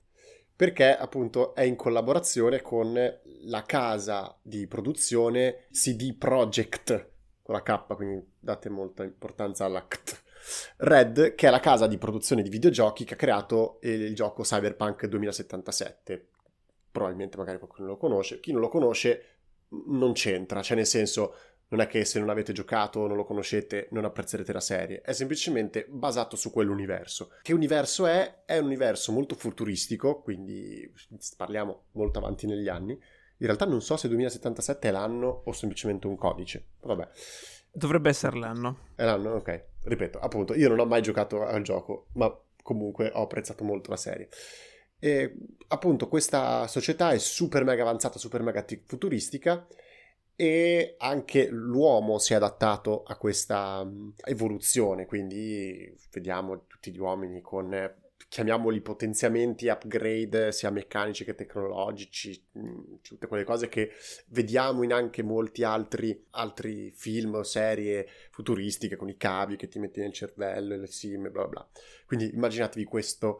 perché 0.55 0.97
appunto 0.97 1.55
è 1.55 1.63
in 1.63 1.77
collaborazione 1.77 2.63
con 2.63 2.95
la 3.43 3.63
casa 3.65 4.39
di 4.41 4.67
produzione 4.67 5.67
CD 5.73 6.15
Projekt, 6.15 7.09
con 7.43 7.55
la 7.55 7.63
K, 7.63 7.95
quindi 7.95 8.25
date 8.39 8.69
molta 8.69 9.03
importanza 9.03 9.65
alla 9.65 9.87
CT 9.87 10.23
Red, 10.79 11.35
che 11.35 11.49
è 11.49 11.51
la 11.51 11.61
casa 11.61 11.87
di 11.87 11.99
produzione 11.99 12.43
di 12.43 12.49
videogiochi 12.49 13.05
che 13.05 13.15
ha 13.15 13.19
creato 13.19 13.79
il 13.83 14.15
gioco 14.15 14.43
Cyberpunk 14.43 15.07
2077. 15.07 16.29
Probabilmente 16.91 17.37
magari 17.37 17.59
qualcuno 17.59 17.89
lo 17.89 17.97
conosce. 17.97 18.41
Chi 18.41 18.53
non 18.53 18.61
lo 18.61 18.69
conosce 18.69 19.25
non 19.69 20.13
c'entra, 20.13 20.63
cioè 20.63 20.77
nel 20.77 20.87
senso 20.87 21.35
non 21.71 21.81
è 21.81 21.87
che 21.87 22.05
se 22.05 22.19
non 22.19 22.31
avete 22.31 22.53
giocato 22.53 23.01
o 23.01 23.07
non 23.07 23.17
lo 23.17 23.25
conoscete 23.25 23.89
non 23.91 24.05
apprezzerete 24.05 24.53
la 24.53 24.61
serie, 24.61 25.01
è 25.03 25.13
semplicemente 25.13 25.87
basato 25.89 26.37
su 26.37 26.51
quell'universo. 26.51 27.31
Che 27.43 27.53
universo 27.53 28.07
è? 28.07 28.43
È 28.45 28.59
un 28.59 28.67
universo 28.67 29.13
molto 29.13 29.35
futuristico, 29.35 30.21
quindi 30.21 30.93
parliamo 31.37 31.85
molto 31.93 32.19
avanti 32.19 32.47
negli 32.47 32.69
anni. 32.69 32.93
In 32.93 33.47
realtà 33.47 33.67
non 33.67 33.81
so 33.81 33.97
se 33.97 34.09
2077 34.09 34.89
è 34.89 34.91
l'anno 34.91 35.43
o 35.45 35.53
semplicemente 35.53 36.07
un 36.07 36.17
codice. 36.17 36.67
Vabbè. 36.81 37.09
Dovrebbe 37.73 38.09
essere 38.09 38.39
l'anno. 38.39 38.89
È 38.97 39.05
l'anno, 39.05 39.35
ok. 39.35 39.65
Ripeto, 39.85 40.19
appunto, 40.19 40.55
io 40.55 40.69
non 40.69 40.81
ho 40.81 40.85
mai 40.85 41.03
giocato 41.03 41.47
al 41.47 41.63
gioco, 41.63 42.09
ma 42.15 42.37
comunque 42.63 43.11
ho 43.15 43.23
apprezzato 43.23 43.65
molto 43.65 43.91
la 43.91 43.97
serie. 43.97 44.29
E 44.99 45.35
appunto 45.69 46.09
questa 46.09 46.67
società 46.67 47.13
è 47.13 47.19
super 47.19 47.65
mega 47.65 47.83
avanzata, 47.83 48.19
super 48.19 48.43
mega 48.43 48.65
futuristica 48.85 49.67
e 50.41 50.95
anche 50.97 51.49
l'uomo 51.51 52.19
si 52.19 52.33
è 52.33 52.37
adattato 52.37 53.03
a 53.03 53.17
questa 53.17 53.87
evoluzione, 54.25 55.05
quindi 55.05 55.95
vediamo 56.11 56.65
tutti 56.67 56.91
gli 56.91 56.99
uomini 56.99 57.43
con 57.43 57.95
chiamiamoli 58.27 58.81
potenziamenti, 58.81 59.69
upgrade 59.69 60.51
sia 60.53 60.71
meccanici 60.71 61.25
che 61.25 61.35
tecnologici, 61.35 62.43
mm, 62.59 62.79
tutte 63.03 63.27
quelle 63.27 63.45
cose 63.45 63.69
che 63.69 63.91
vediamo 64.29 64.83
in 64.83 64.95
anche 64.95 65.23
molti 65.23 65.63
altri, 65.63 66.25
altri 66.31 66.91
film 66.91 67.35
o 67.35 67.43
serie 67.43 68.09
futuristiche 68.31 68.97
con 68.97 69.11
i 69.11 69.19
cavi 69.19 69.57
che 69.57 69.69
ti 69.69 69.79
metti 69.79 70.01
nel 70.01 70.15
cervello 70.15 70.75
le 70.75 70.87
sim 70.87 71.31
bla 71.31 71.49
bla. 71.49 71.69
Quindi 72.07 72.33
immaginatevi 72.33 72.85
questa 72.85 73.37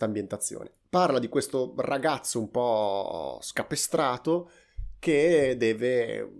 ambientazione. 0.00 0.70
Parla 0.90 1.18
di 1.18 1.28
questo 1.28 1.72
ragazzo 1.78 2.38
un 2.38 2.50
po' 2.50 3.38
scapestrato 3.40 4.50
che 5.04 5.56
deve 5.58 6.30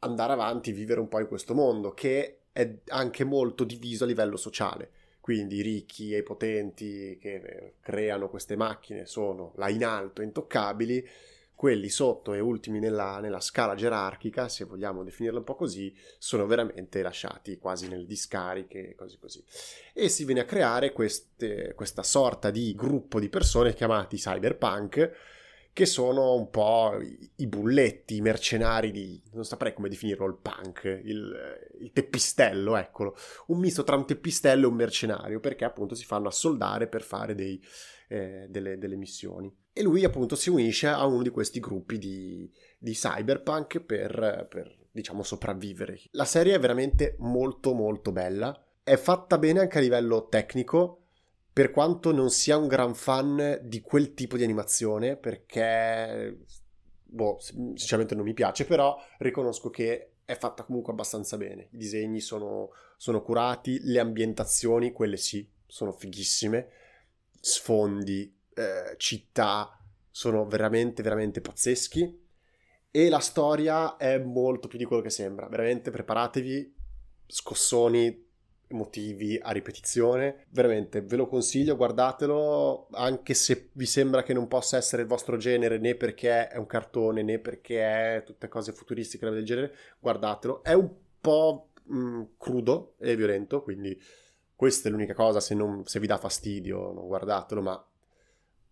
andare 0.00 0.34
avanti, 0.34 0.72
vivere 0.72 1.00
un 1.00 1.08
po' 1.08 1.20
in 1.20 1.26
questo 1.26 1.54
mondo, 1.54 1.94
che 1.94 2.40
è 2.52 2.70
anche 2.88 3.24
molto 3.24 3.64
diviso 3.64 4.04
a 4.04 4.06
livello 4.06 4.36
sociale 4.36 4.90
quindi 5.24 5.56
i 5.56 5.62
ricchi 5.62 6.12
e 6.12 6.18
i 6.18 6.22
potenti 6.22 7.16
che 7.18 7.76
creano 7.80 8.28
queste 8.28 8.56
macchine 8.56 9.06
sono 9.06 9.54
là 9.56 9.70
in 9.70 9.82
alto, 9.82 10.20
intoccabili, 10.20 11.08
quelli 11.54 11.88
sotto 11.88 12.34
e 12.34 12.40
ultimi 12.40 12.78
nella, 12.78 13.20
nella, 13.20 13.40
scala 13.40 13.74
gerarchica, 13.74 14.50
se 14.50 14.66
vogliamo 14.66 15.02
definirla 15.02 15.38
un 15.38 15.44
po' 15.44 15.54
così, 15.54 15.96
sono 16.18 16.44
veramente 16.44 17.00
lasciati 17.00 17.56
quasi 17.56 17.88
nelle 17.88 18.04
discariche 18.04 18.90
e 18.90 18.94
così 18.94 19.18
così. 19.18 19.42
E 19.94 20.10
si 20.10 20.26
viene 20.26 20.40
a 20.40 20.44
creare 20.44 20.92
queste, 20.92 21.72
questa 21.74 22.02
sorta 22.02 22.50
di 22.50 22.74
gruppo 22.74 23.18
di 23.18 23.30
persone 23.30 23.72
chiamati 23.72 24.18
cyberpunk, 24.18 25.10
che 25.74 25.86
sono 25.86 26.34
un 26.34 26.50
po' 26.50 26.96
i 27.34 27.46
bulletti, 27.48 28.14
i 28.14 28.20
mercenari 28.20 28.92
di... 28.92 29.20
non 29.32 29.44
saprei 29.44 29.74
come 29.74 29.88
definirlo, 29.88 30.24
il 30.24 30.38
punk, 30.40 30.84
il, 30.84 31.36
il, 31.80 31.90
teppistello, 31.92 32.76
eccolo. 32.76 33.16
Un 33.48 33.58
misto 33.58 33.82
tra 33.82 33.96
un 33.96 34.06
teppistello 34.06 34.66
e 34.66 34.70
un 34.70 34.76
mercenario, 34.76 35.40
perché 35.40 35.64
appunto 35.64 35.96
si 35.96 36.04
fanno 36.04 36.28
assoldare 36.28 36.86
per 36.86 37.02
fare 37.02 37.34
dei, 37.34 37.60
eh, 38.06 38.46
delle, 38.48 38.78
delle, 38.78 38.94
missioni. 38.94 39.52
E 39.72 39.82
lui 39.82 40.04
appunto 40.04 40.36
si 40.36 40.48
unisce 40.48 40.86
a 40.86 41.04
uno 41.06 41.22
di 41.22 41.30
questi 41.30 41.58
gruppi 41.58 41.98
di, 41.98 42.48
di 42.78 42.92
cyberpunk 42.92 43.80
per, 43.80 44.46
per, 44.48 44.76
diciamo, 44.92 45.24
sopravvivere. 45.24 46.00
La 46.12 46.24
serie 46.24 46.54
è 46.54 46.60
veramente 46.60 47.16
molto 47.18 47.74
molto 47.74 48.12
bella, 48.12 48.56
è 48.84 48.94
fatta 48.94 49.38
bene 49.38 49.58
anche 49.58 49.78
a 49.78 49.80
livello 49.80 50.28
tecnico, 50.28 51.03
per 51.54 51.70
quanto 51.70 52.10
non 52.10 52.30
sia 52.30 52.56
un 52.56 52.66
gran 52.66 52.96
fan 52.96 53.60
di 53.62 53.80
quel 53.80 54.12
tipo 54.12 54.36
di 54.36 54.42
animazione, 54.42 55.16
perché, 55.16 56.36
boh, 57.04 57.38
sinceramente 57.38 58.16
non 58.16 58.24
mi 58.24 58.34
piace, 58.34 58.64
però 58.64 59.00
riconosco 59.18 59.70
che 59.70 60.14
è 60.24 60.36
fatta 60.36 60.64
comunque 60.64 60.92
abbastanza 60.92 61.36
bene. 61.36 61.68
I 61.70 61.76
disegni 61.76 62.18
sono, 62.18 62.70
sono 62.96 63.22
curati, 63.22 63.78
le 63.84 64.00
ambientazioni, 64.00 64.90
quelle 64.90 65.16
sì, 65.16 65.48
sono 65.64 65.92
fighissime, 65.92 66.70
sfondi, 67.38 68.36
eh, 68.52 68.96
città, 68.96 69.78
sono 70.10 70.46
veramente, 70.46 71.04
veramente 71.04 71.40
pazzeschi. 71.40 72.22
E 72.90 73.08
la 73.08 73.20
storia 73.20 73.96
è 73.96 74.18
molto 74.18 74.66
più 74.66 74.76
di 74.76 74.84
quello 74.84 75.02
che 75.02 75.10
sembra. 75.10 75.46
Veramente 75.46 75.92
preparatevi, 75.92 76.74
scossoni 77.28 78.32
motivi 78.68 79.38
a 79.40 79.50
ripetizione. 79.52 80.46
Veramente 80.50 81.02
ve 81.02 81.16
lo 81.16 81.26
consiglio, 81.26 81.76
guardatelo, 81.76 82.88
anche 82.92 83.34
se 83.34 83.70
vi 83.72 83.86
sembra 83.86 84.22
che 84.22 84.32
non 84.32 84.48
possa 84.48 84.76
essere 84.76 85.02
il 85.02 85.08
vostro 85.08 85.36
genere, 85.36 85.78
né 85.78 85.94
perché 85.94 86.48
è 86.48 86.56
un 86.56 86.66
cartone, 86.66 87.22
né 87.22 87.38
perché 87.38 88.16
è 88.16 88.22
tutte 88.24 88.48
cose 88.48 88.72
futuristiche 88.72 89.28
del 89.30 89.44
genere, 89.44 89.74
guardatelo. 89.98 90.62
È 90.62 90.72
un 90.72 90.90
po' 91.20 91.70
mh, 91.84 91.96
mm, 91.96 92.22
crudo 92.38 92.94
e 92.98 93.16
violento, 93.16 93.62
quindi 93.62 94.00
questa 94.54 94.88
è 94.88 94.92
l'unica 94.92 95.14
cosa, 95.14 95.40
se, 95.40 95.54
non, 95.54 95.84
se 95.84 96.00
vi 96.00 96.06
dà 96.06 96.16
fastidio 96.16 96.92
non 96.92 97.06
guardatelo, 97.06 97.60
ma 97.60 97.86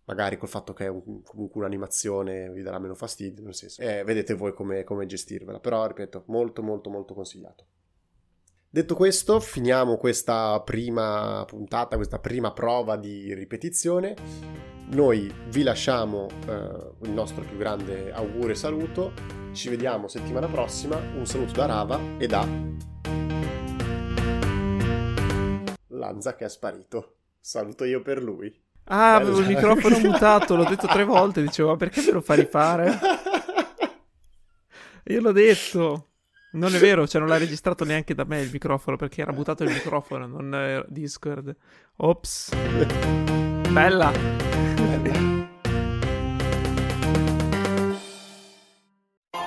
magari 0.05 0.37
col 0.37 0.49
fatto 0.49 0.73
che 0.73 0.85
è 0.85 0.87
un, 0.87 1.21
comunque 1.23 1.61
un'animazione 1.61 2.49
vi 2.51 2.61
darà 2.61 2.79
meno 2.79 2.95
fastidio, 2.95 3.43
nel 3.43 3.55
senso, 3.55 3.81
eh, 3.81 4.03
vedete 4.03 4.33
voi 4.33 4.53
come, 4.53 4.83
come 4.83 5.05
gestirvela, 5.05 5.59
però 5.59 5.85
ripeto, 5.85 6.23
molto 6.27 6.61
molto 6.61 6.89
molto 6.89 7.13
consigliato. 7.13 7.65
Detto 8.73 8.95
questo, 8.95 9.39
finiamo 9.39 9.97
questa 9.97 10.59
prima 10.61 11.45
puntata, 11.45 11.95
questa 11.95 12.17
prima 12.17 12.53
prova 12.53 12.95
di 12.95 13.31
ripetizione. 13.35 14.15
Noi 14.87 15.31
vi 15.49 15.61
lasciamo 15.61 16.27
eh, 16.47 16.93
il 17.03 17.11
nostro 17.11 17.43
più 17.43 17.55
grande 17.55 18.11
augurio 18.11 18.53
e 18.53 18.55
saluto. 18.55 19.13
Ci 19.51 19.69
vediamo 19.69 20.07
settimana 20.07 20.47
prossima. 20.47 20.95
Un 20.95 21.23
saluto 21.27 21.51
da 21.51 21.67
Rava 21.67 21.99
e 22.17 22.25
da 22.25 22.47
Lanza 25.89 26.33
che 26.33 26.45
è 26.45 26.49
sparito. 26.49 27.17
Saluto 27.39 27.83
io 27.83 28.01
per 28.01 28.23
lui. 28.23 28.51
Ah, 28.85 29.17
avevo 29.17 29.41
il 29.41 29.47
microfono 29.49 29.99
mutato, 30.01 30.55
l'ho 30.55 30.65
detto 30.65 30.87
tre 30.87 31.03
volte, 31.03 31.43
dicevo, 31.43 31.69
ma 31.69 31.77
perché 31.77 32.01
me 32.01 32.11
lo 32.11 32.21
fa 32.21 32.33
rifare? 32.33 32.97
Io 35.05 35.21
l'ho 35.21 35.31
detto. 35.31 36.07
Non 36.53 36.75
è 36.75 36.77
vero, 36.77 37.07
cioè 37.07 37.19
non 37.19 37.29
l'ha 37.29 37.37
registrato 37.37 37.83
neanche 37.83 38.13
da 38.13 38.25
me 38.25 38.41
il 38.41 38.49
microfono 38.51 38.95
perché 38.95 39.21
era 39.21 39.31
mutato 39.31 39.63
il 39.63 39.71
microfono, 39.71 40.27
non 40.27 40.53
eh, 40.53 40.85
Discord. 40.87 41.55
Ops. 41.97 42.51
Bella. 43.71 44.11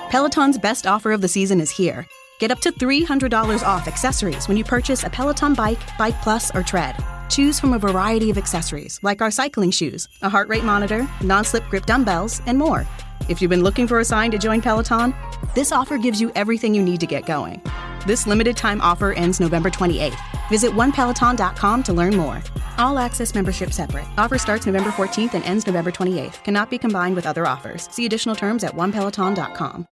Peloton's 0.09 0.57
best 0.57 0.85
offer 0.85 1.11
of 1.11 1.21
the 1.21 1.27
season 1.27 1.61
is 1.61 1.71
here. 1.71 2.05
Get 2.39 2.51
up 2.51 2.59
to 2.59 2.71
$300 2.71 3.63
off 3.63 3.87
accessories 3.87 4.47
when 4.47 4.57
you 4.57 4.63
purchase 4.65 5.05
a 5.05 5.09
Peloton 5.09 5.53
bike, 5.53 5.79
Bike 5.97 6.21
Plus, 6.21 6.53
or 6.53 6.61
Tread. 6.61 6.95
Choose 7.29 7.59
from 7.59 7.73
a 7.73 7.79
variety 7.79 8.29
of 8.29 8.37
accessories 8.37 8.99
like 9.01 9.21
our 9.21 9.31
cycling 9.31 9.71
shoes, 9.71 10.07
a 10.21 10.29
heart 10.29 10.49
rate 10.49 10.63
monitor, 10.63 11.07
non 11.21 11.45
slip 11.45 11.67
grip 11.69 11.85
dumbbells, 11.85 12.41
and 12.45 12.57
more. 12.57 12.85
If 13.29 13.41
you've 13.41 13.49
been 13.49 13.63
looking 13.63 13.87
for 13.87 13.99
a 13.99 14.05
sign 14.05 14.31
to 14.31 14.37
join 14.37 14.61
Peloton, 14.61 15.13
this 15.53 15.71
offer 15.71 15.97
gives 15.97 16.21
you 16.21 16.31
everything 16.33 16.73
you 16.73 16.81
need 16.81 16.99
to 17.01 17.07
get 17.07 17.25
going. 17.25 17.61
This 18.05 18.25
limited 18.25 18.55
time 18.55 18.79
offer 18.79 19.11
ends 19.13 19.39
November 19.39 19.69
28th. 19.69 20.17
Visit 20.49 20.71
onepeloton.com 20.71 21.83
to 21.83 21.93
learn 21.93 22.15
more. 22.15 22.41
All 22.77 22.97
access 22.97 23.35
membership 23.35 23.73
separate. 23.73 24.05
Offer 24.17 24.37
starts 24.37 24.65
November 24.65 24.91
14th 24.91 25.33
and 25.33 25.43
ends 25.43 25.67
November 25.67 25.91
28th. 25.91 26.43
Cannot 26.43 26.69
be 26.69 26.77
combined 26.77 27.15
with 27.15 27.25
other 27.25 27.45
offers. 27.45 27.89
See 27.91 28.05
additional 28.05 28.35
terms 28.35 28.63
at 28.63 28.73
onepeloton.com. 28.75 29.85